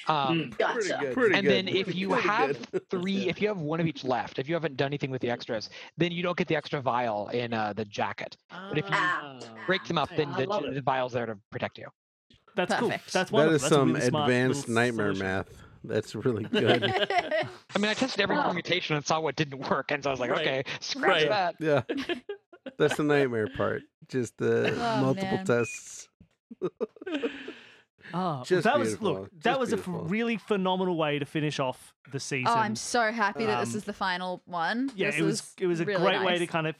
um, 0.07 0.51
Mm. 0.57 0.73
Pretty 0.73 0.89
good. 0.99 1.13
Pretty 1.13 1.35
and 1.35 1.47
then 1.47 1.67
if 1.67 1.93
you 1.95 2.09
Pretty 2.09 2.27
have 2.27 2.71
good. 2.71 2.81
three 2.89 3.27
if 3.29 3.41
you 3.41 3.47
have 3.47 3.57
one 3.57 3.79
of 3.79 3.87
each 3.87 4.03
left 4.03 4.39
if 4.39 4.47
you 4.47 4.53
haven't 4.55 4.77
done 4.77 4.87
anything 4.87 5.11
with 5.11 5.21
the 5.21 5.29
extras 5.29 5.69
then 5.97 6.11
you 6.11 6.23
don't 6.23 6.37
get 6.37 6.47
the 6.47 6.55
extra 6.55 6.81
vial 6.81 7.27
in 7.29 7.53
uh, 7.53 7.73
the 7.73 7.85
jacket 7.85 8.35
But 8.49 8.77
if 8.77 8.85
you 8.89 8.95
Ah. 8.95 9.39
break 9.65 9.83
them 9.85 9.97
up 9.97 10.09
then 10.15 10.31
the, 10.37 10.45
the 10.73 10.81
vial's 10.81 11.13
there 11.13 11.25
to 11.25 11.37
protect 11.51 11.77
you 11.77 11.87
That's 12.55 12.73
cool. 12.75 12.89
Perfect. 12.89 13.13
That's 13.13 13.29
that 13.31 13.35
wonderful. 13.35 13.55
is 13.55 13.61
That's 13.61 13.73
some 13.73 13.93
really 13.93 14.07
advanced 14.07 14.67
nightmare 14.69 15.13
solution. 15.13 15.25
math. 15.27 15.47
That's 15.83 16.15
really 16.15 16.43
good. 16.51 16.83
i 16.83 17.77
mean 17.77 17.89
i 17.89 17.93
tested 17.93 18.19
every 18.19 18.35
permutation 18.35 18.95
and 18.95 19.05
saw 19.05 19.19
what 19.19 19.35
didn't 19.35 19.69
work 19.69 19.91
and 19.91 20.03
so 20.03 20.09
i 20.09 20.11
was 20.13 20.19
like 20.19 20.31
Right. 20.31 20.41
okay 20.41 20.63
scratch 20.81 21.27
Right. 21.27 21.29
that 21.29 21.55
yeah, 21.59 21.81
that's 22.77 22.97
the 22.97 23.03
nightmare 23.03 23.47
part. 23.55 23.83
Just 24.09 24.37
the 24.37 24.73
Oh, 24.75 25.01
multiple 25.01 25.37
man. 25.37 25.45
tests. 25.45 26.06
Ah, 28.13 28.41
Just 28.45 28.63
that 28.63 28.79
was 28.79 28.89
beautiful, 28.95 29.13
look. 29.23 29.31
That 29.43 29.57
just 29.57 29.59
was 29.59 29.73
a 29.73 29.77
f- 29.77 29.83
really 29.87 30.37
phenomenal 30.37 30.95
way 30.95 31.19
to 31.19 31.25
finish 31.25 31.59
off 31.59 31.93
the 32.11 32.19
season. 32.21 32.47
oh, 32.47 32.53
I'm 32.57 32.75
so 32.77 33.11
happy 33.11 33.45
that 33.45 33.59
this 33.59 33.73
Um, 33.73 33.77
is 33.79 33.83
the 33.83 33.91
final 33.93 34.41
one. 34.45 34.89
yeah, 34.95 35.07
This 35.07 35.19
it 35.19 35.23
was 35.23 35.53
it 35.59 35.67
was 35.67 35.79
a 35.81 35.85
really 35.85 35.99
great 36.01 36.23
way 36.23 36.37
to 36.37 36.47
kind 36.47 36.67
of. 36.67 36.75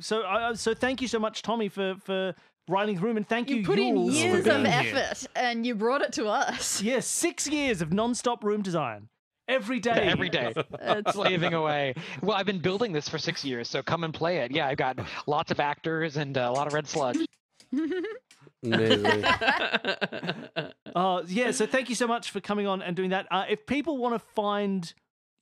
So 0.00 0.22
uh, 0.22 0.54
so 0.56 0.74
thank 0.74 1.00
you 1.00 1.06
so 1.06 1.20
much, 1.20 1.42
Tommy, 1.42 1.68
for 1.68 1.94
for 2.04 2.34
writing 2.68 2.98
through 2.98 3.16
and 3.16 3.28
thank 3.28 3.48
you. 3.48 3.56
You 3.58 3.64
put 3.64 3.78
in 3.78 3.94
Yules, 3.94 4.06
for 4.08 4.12
years 4.12 4.38
of 4.38 4.44
being 4.44 4.64
here. 4.64 4.96
effort 4.96 5.26
and 5.36 5.64
you 5.64 5.76
brought 5.76 6.02
it 6.02 6.12
to 6.14 6.26
us. 6.26 6.82
Yeah, 6.90 6.98
six 7.00 7.46
years 7.46 7.80
of 7.80 7.92
non-stop 7.92 8.42
room 8.42 8.62
design. 8.62 9.08
Every 9.48 9.78
day. 9.80 9.90
every 10.08 10.28
day 10.30 10.52
It's- 10.56 11.12
slaving 11.14 11.52
away 11.52 11.94
well 12.22 12.36
i've 12.36 12.46
been 12.46 12.60
building 12.60 12.92
this 12.92 13.08
for 13.08 13.18
six 13.18 13.44
years 13.44 13.68
so 13.68 13.82
come 13.82 14.04
and 14.04 14.14
play 14.14 14.38
it 14.38 14.52
yeah 14.52 14.68
i've 14.68 14.78
got 14.78 14.98
lots 15.26 15.50
of 15.50 15.58
actors 15.60 16.16
and 16.16 16.38
uh, 16.38 16.42
a 16.48 16.52
lot 16.52 16.68
of 16.68 16.72
red 16.72 16.86
sludge 16.86 17.18
Amazing. 18.62 19.24
Uh, 20.94 21.22
yeah, 21.26 21.50
so 21.50 21.66
thank 21.66 21.88
you 21.88 21.94
so 21.94 22.06
much 22.06 22.30
for 22.30 22.40
coming 22.40 22.66
on 22.66 22.82
and 22.82 22.94
doing 22.94 23.10
that. 23.10 23.26
Uh, 23.30 23.44
if 23.48 23.64
people 23.66 23.96
want 23.96 24.14
to 24.14 24.18
find 24.18 24.92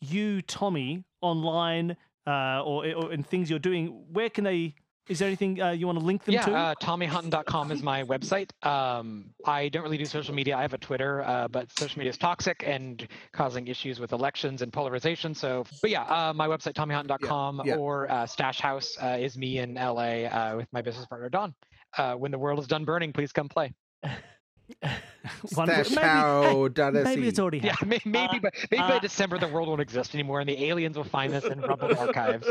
you, 0.01 0.43
Tommy, 0.43 1.05
online 1.21 1.97
uh, 2.27 2.63
or, 2.63 2.87
or 2.93 3.13
in 3.13 3.23
things 3.23 3.51
you're 3.51 3.59
doing, 3.59 4.05
where 4.13 4.31
can 4.31 4.45
they? 4.45 4.75
Is 5.09 5.19
there 5.19 5.27
anything 5.27 5.61
uh, 5.61 5.71
you 5.71 5.87
want 5.87 5.99
to 5.99 6.05
link 6.05 6.23
them 6.23 6.35
yeah, 6.35 6.45
to? 6.45 6.55
uh, 6.55 6.75
TommyHonton.com 6.77 7.73
is 7.73 7.83
my 7.83 8.05
website. 8.05 8.51
Um, 8.65 9.31
I 9.45 9.69
don't 9.69 9.83
really 9.83 9.99
do 9.99 10.05
social 10.05 10.33
media. 10.33 10.57
I 10.57 10.63
have 10.63 10.73
a 10.73 10.79
Twitter, 10.79 11.23
uh, 11.23 11.49
but 11.49 11.77
social 11.77 11.99
media 11.99 12.11
is 12.11 12.19
toxic 12.19 12.63
and 12.65 13.09
causing 13.33 13.67
issues 13.67 13.99
with 13.99 14.13
elections 14.13 14.63
and 14.63 14.73
polarization. 14.73 15.35
So, 15.35 15.65
but 15.83 15.91
yeah, 15.91 16.03
uh, 16.03 16.33
my 16.33 16.47
website, 16.47 16.75
TommyHonton.com, 16.75 17.63
yeah. 17.65 17.75
or 17.75 18.09
uh, 18.09 18.25
Stash 18.25 18.61
House 18.61 18.97
uh, 19.03 19.17
is 19.19 19.37
me 19.37 19.59
in 19.59 19.75
LA 19.75 20.27
uh, 20.27 20.55
with 20.59 20.69
my 20.73 20.81
business 20.81 21.07
partner, 21.07 21.29
Don. 21.29 21.55
Uh, 21.97 22.15
when 22.15 22.31
the 22.31 22.39
world 22.39 22.59
is 22.61 22.67
done 22.67 22.85
burning, 22.85 23.13
please 23.13 23.33
come 23.33 23.49
play. 23.49 23.73
Wonderful. 25.57 25.95
Maybe- 25.97 26.01
hey, 26.01 26.01
how 26.03 26.91
Maybe 26.93 27.29
it's 27.29 27.39
already 27.39 27.59
Yeah, 27.59 27.71
happened. 27.73 27.91
may- 27.91 28.01
maybe, 28.05 28.37
Uh, 28.39 28.41
by, 28.41 28.51
maybe 28.71 28.83
by 28.83 28.97
uh, 28.97 28.99
December 29.01 29.39
the 29.39 29.49
world 29.49 29.69
won't 29.69 29.81
exist 29.81 30.15
anymore, 30.15 30.41
and 30.41 30.49
the 30.49 30.65
aliens 30.67 30.97
will 30.97 31.05
find 31.05 31.33
this 31.33 31.45
in 31.45 31.61
rubble 31.61 31.97
archives. 31.99 32.49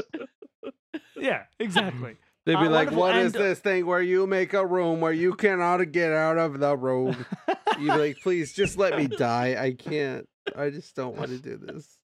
Yeah, 1.15 1.43
exactly. 1.59 2.15
They'd 2.45 2.55
be 2.59 2.65
Uh, 2.67 2.69
like, 2.69 2.91
"What 2.91 3.15
is 3.15 3.33
this 3.33 3.59
thing 3.59 3.85
where 3.85 4.01
you 4.01 4.25
make 4.25 4.53
a 4.53 4.65
room 4.65 5.01
where 5.01 5.11
you 5.13 5.35
cannot 5.35 5.91
get 5.91 6.11
out 6.11 6.37
of 6.37 6.59
the 6.59 6.75
room?" 6.75 7.25
You'd 7.77 7.91
be 7.91 7.97
like, 7.97 8.17
"Please, 8.23 8.53
just 8.53 8.77
let 8.77 8.97
me 8.97 9.07
die. 9.07 9.55
I 9.61 9.73
can't. 9.73 10.27
I 10.55 10.69
just 10.69 10.95
don't 10.95 11.15
want 11.15 11.29
to 11.29 11.37
do 11.37 11.57
this." 11.57 11.97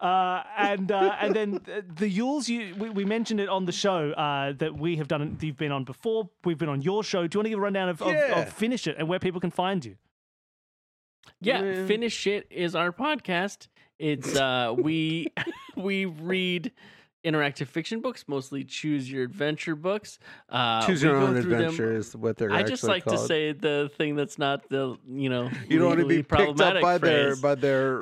Uh, 0.00 0.42
and 0.56 0.90
uh, 0.90 1.14
and 1.20 1.34
then 1.34 1.50
the, 1.64 1.84
the 1.94 2.18
Yules, 2.18 2.48
you 2.48 2.74
we, 2.76 2.88
we 2.88 3.04
mentioned 3.04 3.38
it 3.38 3.48
on 3.50 3.66
the 3.66 3.72
show 3.72 4.12
uh, 4.12 4.52
that 4.54 4.78
we 4.78 4.96
have 4.96 5.08
done. 5.08 5.36
You've 5.40 5.58
been 5.58 5.72
on 5.72 5.84
before. 5.84 6.30
We've 6.44 6.56
been 6.56 6.70
on 6.70 6.80
your 6.80 7.04
show. 7.04 7.26
Do 7.26 7.36
you 7.36 7.40
want 7.40 7.46
to 7.46 7.50
give 7.50 7.58
a 7.58 7.62
rundown 7.62 7.88
of, 7.90 8.00
of, 8.00 8.08
Yeah. 8.12 8.40
of 8.40 8.52
Finish 8.52 8.86
It 8.86 8.96
and 8.98 9.08
where 9.08 9.18
people 9.18 9.40
can 9.40 9.50
find 9.50 9.84
you? 9.84 9.96
yeah, 11.40 11.60
Man. 11.60 11.86
finish 11.86 12.26
it 12.26 12.46
is 12.50 12.74
our 12.74 12.92
podcast. 12.92 13.68
It's 13.98 14.34
uh 14.36 14.74
we 14.76 15.28
we 15.76 16.06
read 16.06 16.72
interactive 17.24 17.66
fiction 17.68 18.00
books, 18.00 18.24
mostly 18.26 18.64
choose 18.64 19.10
your 19.12 19.24
adventure 19.24 19.76
books. 19.76 20.18
Uh, 20.48 20.86
Choose 20.86 21.02
your 21.02 21.16
own 21.16 21.34
through 21.34 21.50
them- 21.50 21.60
adventure 21.60 21.94
is 21.94 22.16
what 22.16 22.38
they're 22.38 22.50
I 22.50 22.62
just 22.62 22.84
like 22.84 23.04
to 23.04 23.18
say 23.18 23.52
the 23.52 23.90
thing 23.98 24.16
that's 24.16 24.38
not 24.38 24.66
the 24.70 24.96
you 25.06 25.28
know 25.28 25.50
you 25.68 25.78
don't 25.78 25.88
want 25.88 26.00
to 26.00 26.06
be 26.06 26.22
picked 26.22 26.32
up 26.32 26.56
problematic 26.56 26.82
by 26.82 26.96
their 26.96 27.36
by 27.36 27.54
their 27.66 28.00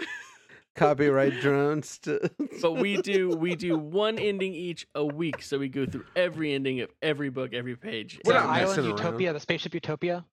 copyright 0.79 1.41
drones. 1.41 1.99
To... 2.01 2.31
but 2.63 2.73
we 2.73 3.01
do 3.03 3.31
we 3.31 3.55
do 3.57 3.77
one 3.79 4.19
ending 4.19 4.55
each 4.55 4.87
a 4.95 5.05
week, 5.05 5.43
so 5.43 5.59
we 5.59 5.69
go 5.69 5.85
through 5.87 6.05
every 6.17 6.53
ending 6.53 6.81
of 6.81 6.91
every 7.03 7.31
book, 7.31 7.53
every 7.55 7.77
page. 7.77 8.21
We're 8.25 8.35
So 8.35 8.39
Island 8.39 8.69
messing 8.69 8.85
around. 8.87 8.97
Utopia, 8.99 9.33
the 9.33 9.41
spaceship 9.41 9.75
Utopia. 9.75 10.25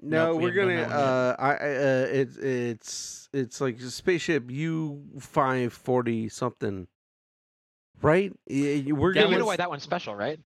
No, 0.00 0.32
Nope, 0.32 0.36
we 0.38 0.42
we're 0.44 0.48
haven't 0.50 0.76
gonna. 0.76 0.80
done 0.82 0.90
that 0.90 0.96
one 0.96 1.06
Uh, 1.06 1.36
I, 1.38 1.50
I 1.50 1.54
uh, 1.54 2.06
it's 2.12 2.36
it's 2.36 3.28
it's 3.32 3.60
like 3.60 3.78
a 3.78 3.90
spaceship 3.90 4.50
U 4.50 5.02
five 5.20 5.72
forty 5.72 6.28
something, 6.28 6.86
right? 8.02 8.32
Yeah, 8.46 8.70
you- 8.72 8.94
we're 8.96 9.14
Yeah, 9.14 9.22
gonna. 9.22 9.32
you 9.34 9.38
know 9.40 9.46
why 9.46 9.56
that 9.56 9.70
one's 9.70 9.82
special, 9.82 10.14
right? 10.14 10.38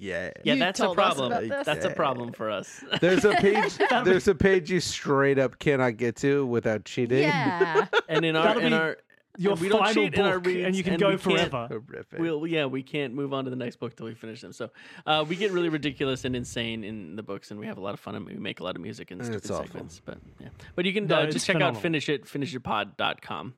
Yeah. 0.00 0.30
yeah, 0.44 0.54
You 0.54 0.58
that's 0.58 0.80
a 0.80 0.92
problem. 0.94 1.32
about 1.32 1.42
this. 1.48 1.66
That's 1.66 1.84
a 1.84 1.90
problem 1.90 2.32
for 2.32 2.50
us. 2.50 2.82
There's 3.00 3.24
a 3.24 3.32
page. 3.34 3.76
there's 4.04 4.28
a 4.28 4.34
page 4.34 4.70
you 4.70 4.80
straight 4.80 5.38
up 5.38 5.58
cannot 5.58 5.96
get 5.96 6.16
to 6.16 6.44
without 6.46 6.84
cheating. 6.84 7.22
Yeah. 7.22 7.86
and 8.08 8.24
in 8.24 8.36
our 8.36 8.44
That'll 8.44 8.62
in 8.62 8.70
be 8.70 8.76
our 8.76 8.96
Your 9.38 9.52
and 9.52 9.60
we 9.60 9.68
don't 9.68 9.78
final 9.80 9.94
cheat 9.94 10.14
in 10.14 10.20
our 10.24 10.40
book, 10.40 10.54
and 10.54 10.74
you 10.74 10.82
can 10.82 10.94
and 10.94 11.00
go 11.00 11.10
we 11.10 11.16
forever. 11.18 11.66
Horrific. 11.68 12.18
We'll, 12.18 12.46
yeah, 12.46 12.64
we 12.66 12.82
can't 12.82 13.12
move 13.14 13.34
on 13.34 13.44
to 13.44 13.50
the 13.50 13.56
next 13.56 13.76
book 13.76 13.94
till 13.94 14.06
we 14.06 14.14
finish 14.14 14.40
them. 14.40 14.52
So 14.52 14.70
uh, 15.04 15.24
we 15.28 15.36
get 15.36 15.52
really 15.52 15.68
ridiculous 15.68 16.24
and 16.24 16.34
insane 16.34 16.84
in 16.84 17.16
the 17.16 17.22
books, 17.22 17.50
and 17.50 17.60
we 17.60 17.66
have 17.66 17.76
a 17.76 17.82
lot 17.82 17.92
of 17.94 18.00
fun, 18.00 18.14
and 18.14 18.24
we 18.26 18.34
make 18.34 18.60
a 18.60 18.64
lot 18.64 18.76
of 18.76 18.82
music 18.82 19.10
and 19.10 19.20
It's 19.20 19.28
stupid 19.28 19.50
awful. 19.50 19.66
segments. 19.66 20.00
But 20.04 20.18
yeah, 20.40 20.48
but 20.74 20.84
you 20.86 20.92
can 20.94 21.06
No, 21.06 21.18
uh, 21.18 21.22
it's 21.24 21.34
just 21.34 21.46
check 21.46 21.54
phenomenal. 21.56 21.78
out 21.78 21.82
finish 21.82 22.08
it 22.08 22.24
finishyourpod.com. 22.24 23.54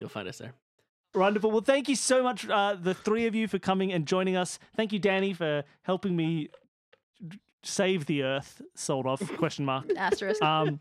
You'll 0.00 0.10
find 0.10 0.26
us 0.28 0.38
there. 0.38 0.54
Wonderful. 1.14 1.50
Well, 1.50 1.60
thank 1.60 1.88
you 1.88 1.96
so 1.96 2.22
much, 2.22 2.48
uh, 2.48 2.76
the 2.80 2.94
three 2.94 3.26
of 3.26 3.34
you, 3.34 3.48
for 3.48 3.58
coming 3.58 3.92
and 3.92 4.06
joining 4.06 4.36
us. 4.36 4.60
Thank 4.76 4.92
you, 4.92 5.00
Danny, 5.00 5.34
for 5.34 5.64
helping 5.82 6.14
me 6.14 6.50
save 7.62 8.06
the 8.06 8.22
Earth. 8.22 8.62
Sold 8.74 9.06
off? 9.06 9.20
Question 9.36 9.64
mark. 9.64 9.86
Asterisk. 9.96 10.42
Um, 10.42 10.80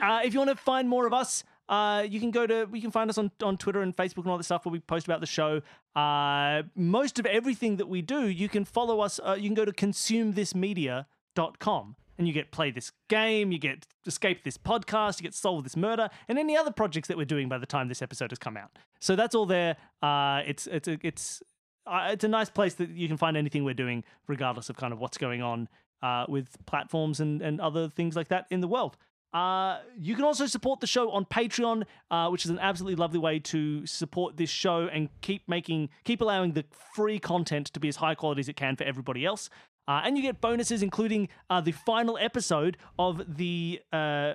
uh, 0.00 0.20
if 0.24 0.32
you 0.32 0.40
want 0.40 0.50
to 0.50 0.56
find 0.56 0.88
more 0.88 1.06
of 1.06 1.12
us, 1.12 1.44
uh, 1.68 2.06
you 2.08 2.20
can 2.20 2.30
go 2.30 2.46
to 2.46 2.68
you 2.72 2.80
can 2.80 2.92
find 2.92 3.10
us 3.10 3.18
on, 3.18 3.32
on 3.42 3.56
Twitter 3.56 3.80
and 3.80 3.96
Facebook 3.96 4.18
and 4.18 4.28
all 4.28 4.36
that 4.36 4.44
stuff 4.44 4.66
where 4.66 4.72
we 4.72 4.78
post 4.80 5.06
about 5.06 5.20
the 5.20 5.26
show. 5.26 5.62
Uh, 5.96 6.62
most 6.74 7.18
of 7.18 7.24
everything 7.26 7.76
that 7.76 7.88
we 7.88 8.02
do, 8.02 8.28
you 8.28 8.48
can 8.48 8.64
follow 8.64 9.00
us. 9.00 9.18
Uh, 9.24 9.36
you 9.38 9.48
can 9.48 9.54
go 9.54 9.64
to 9.64 9.72
consumethismedia.com 9.72 11.96
and 12.18 12.26
you 12.26 12.32
get 12.32 12.50
play 12.50 12.70
this 12.70 12.92
game, 13.08 13.52
you 13.52 13.58
get 13.58 13.86
escape 14.06 14.44
this 14.44 14.56
podcast, 14.56 15.20
you 15.20 15.24
get 15.24 15.34
solve 15.34 15.64
this 15.64 15.76
murder, 15.76 16.08
and 16.28 16.38
any 16.38 16.56
other 16.56 16.70
projects 16.70 17.08
that 17.08 17.16
we're 17.16 17.24
doing 17.24 17.48
by 17.48 17.58
the 17.58 17.66
time 17.66 17.88
this 17.88 18.02
episode 18.02 18.30
has 18.30 18.38
come 18.38 18.56
out. 18.56 18.70
So 19.00 19.16
that's 19.16 19.34
all 19.34 19.46
there. 19.46 19.76
Uh, 20.02 20.42
it's 20.46 20.66
it's 20.66 20.88
it's 20.88 21.42
uh, 21.86 22.08
it's 22.12 22.24
a 22.24 22.28
nice 22.28 22.50
place 22.50 22.74
that 22.74 22.90
you 22.90 23.08
can 23.08 23.16
find 23.16 23.36
anything 23.36 23.64
we're 23.64 23.74
doing, 23.74 24.04
regardless 24.26 24.70
of 24.70 24.76
kind 24.76 24.92
of 24.92 24.98
what's 24.98 25.18
going 25.18 25.42
on 25.42 25.68
uh, 26.02 26.26
with 26.28 26.48
platforms 26.66 27.20
and, 27.20 27.42
and 27.42 27.60
other 27.60 27.88
things 27.88 28.16
like 28.16 28.28
that 28.28 28.46
in 28.50 28.60
the 28.60 28.68
world. 28.68 28.96
Uh, 29.32 29.80
you 29.98 30.14
can 30.14 30.24
also 30.24 30.46
support 30.46 30.78
the 30.78 30.86
show 30.86 31.10
on 31.10 31.24
Patreon, 31.24 31.82
uh, 32.12 32.28
which 32.28 32.44
is 32.44 32.52
an 32.52 32.58
absolutely 32.60 32.94
lovely 32.94 33.18
way 33.18 33.40
to 33.40 33.84
support 33.84 34.36
this 34.36 34.48
show 34.48 34.86
and 34.86 35.08
keep 35.22 35.42
making, 35.48 35.88
keep 36.04 36.20
allowing 36.20 36.52
the 36.52 36.64
free 36.94 37.18
content 37.18 37.66
to 37.66 37.80
be 37.80 37.88
as 37.88 37.96
high 37.96 38.14
quality 38.14 38.38
as 38.40 38.48
it 38.48 38.54
can 38.54 38.76
for 38.76 38.84
everybody 38.84 39.26
else. 39.26 39.50
Uh, 39.86 40.02
and 40.04 40.16
you 40.16 40.22
get 40.22 40.40
bonuses, 40.40 40.82
including 40.82 41.28
uh, 41.50 41.60
the 41.60 41.72
final 41.72 42.16
episode 42.18 42.76
of 42.98 43.36
the 43.36 43.80
uh, 43.92 44.34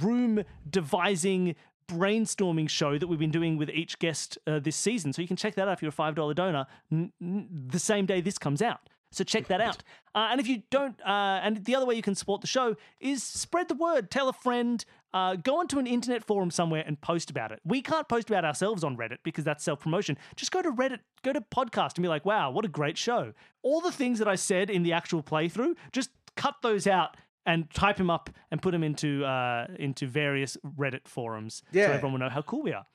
room 0.00 0.42
devising 0.68 1.54
brainstorming 1.88 2.68
show 2.68 2.98
that 2.98 3.06
we've 3.06 3.18
been 3.18 3.30
doing 3.30 3.56
with 3.56 3.70
each 3.70 3.98
guest 3.98 4.38
uh, 4.46 4.58
this 4.58 4.76
season. 4.76 5.12
So 5.12 5.22
you 5.22 5.28
can 5.28 5.36
check 5.36 5.54
that 5.56 5.68
out 5.68 5.74
if 5.74 5.82
you're 5.82 5.90
a 5.90 5.92
$5 5.92 6.34
donor 6.34 6.66
n- 6.90 7.12
n- 7.20 7.48
the 7.68 7.78
same 7.78 8.06
day 8.06 8.20
this 8.20 8.38
comes 8.38 8.62
out. 8.62 8.88
So 9.10 9.24
check 9.24 9.48
that 9.48 9.60
out. 9.60 9.82
Uh, 10.14 10.28
and 10.30 10.40
if 10.42 10.46
you 10.46 10.62
don't, 10.70 11.00
uh, 11.06 11.40
and 11.42 11.64
the 11.64 11.74
other 11.74 11.86
way 11.86 11.94
you 11.94 12.02
can 12.02 12.14
support 12.14 12.42
the 12.42 12.46
show 12.46 12.76
is 13.00 13.22
spread 13.22 13.66
the 13.68 13.74
word, 13.74 14.10
tell 14.10 14.28
a 14.28 14.32
friend, 14.34 14.84
uh, 15.14 15.36
go 15.36 15.58
onto 15.60 15.78
an 15.78 15.86
internet 15.86 16.24
forum 16.24 16.50
somewhere 16.50 16.82
and 16.86 17.00
post 17.00 17.30
about 17.30 17.52
it. 17.52 17.60
We 17.64 17.82
can't 17.82 18.08
post 18.08 18.30
about 18.30 18.44
ourselves 18.44 18.82
on 18.84 18.96
Reddit 18.96 19.18
because 19.22 19.44
that's 19.44 19.62
self 19.62 19.80
promotion. 19.80 20.16
Just 20.36 20.52
go 20.52 20.62
to 20.62 20.70
Reddit, 20.72 21.00
go 21.22 21.32
to 21.32 21.40
podcast 21.40 21.96
and 21.96 22.02
be 22.02 22.08
like, 22.08 22.24
wow, 22.24 22.50
what 22.50 22.64
a 22.64 22.68
great 22.68 22.96
show. 22.96 23.32
All 23.62 23.80
the 23.80 23.92
things 23.92 24.18
that 24.18 24.28
I 24.28 24.34
said 24.36 24.70
in 24.70 24.82
the 24.82 24.92
actual 24.92 25.22
playthrough, 25.22 25.74
just 25.92 26.10
cut 26.36 26.56
those 26.62 26.86
out 26.86 27.16
and 27.44 27.68
type 27.74 27.96
them 27.96 28.08
up 28.08 28.30
and 28.50 28.62
put 28.62 28.70
them 28.70 28.82
into 28.84 29.24
uh, 29.24 29.66
into 29.78 30.06
various 30.06 30.56
Reddit 30.78 31.06
forums 31.08 31.62
Yeah. 31.72 31.86
so 31.88 31.92
everyone 31.92 32.12
will 32.12 32.20
know 32.26 32.30
how 32.32 32.42
cool 32.42 32.62
we 32.62 32.72
are. 32.72 32.86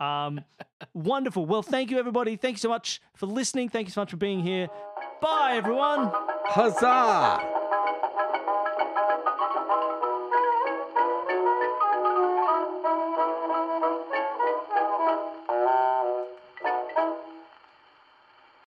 Um, 0.00 0.42
wonderful. 0.94 1.44
Well, 1.46 1.62
thank 1.62 1.90
you, 1.90 1.98
everybody. 1.98 2.36
Thank 2.36 2.54
you 2.54 2.60
so 2.60 2.68
much 2.68 3.00
for 3.16 3.26
listening. 3.26 3.68
Thank 3.68 3.88
you 3.88 3.92
so 3.92 4.02
much 4.02 4.10
for 4.10 4.16
being 4.16 4.40
here. 4.44 4.68
Bye, 5.20 5.54
everyone. 5.56 6.12
Huzzah! 6.46 7.57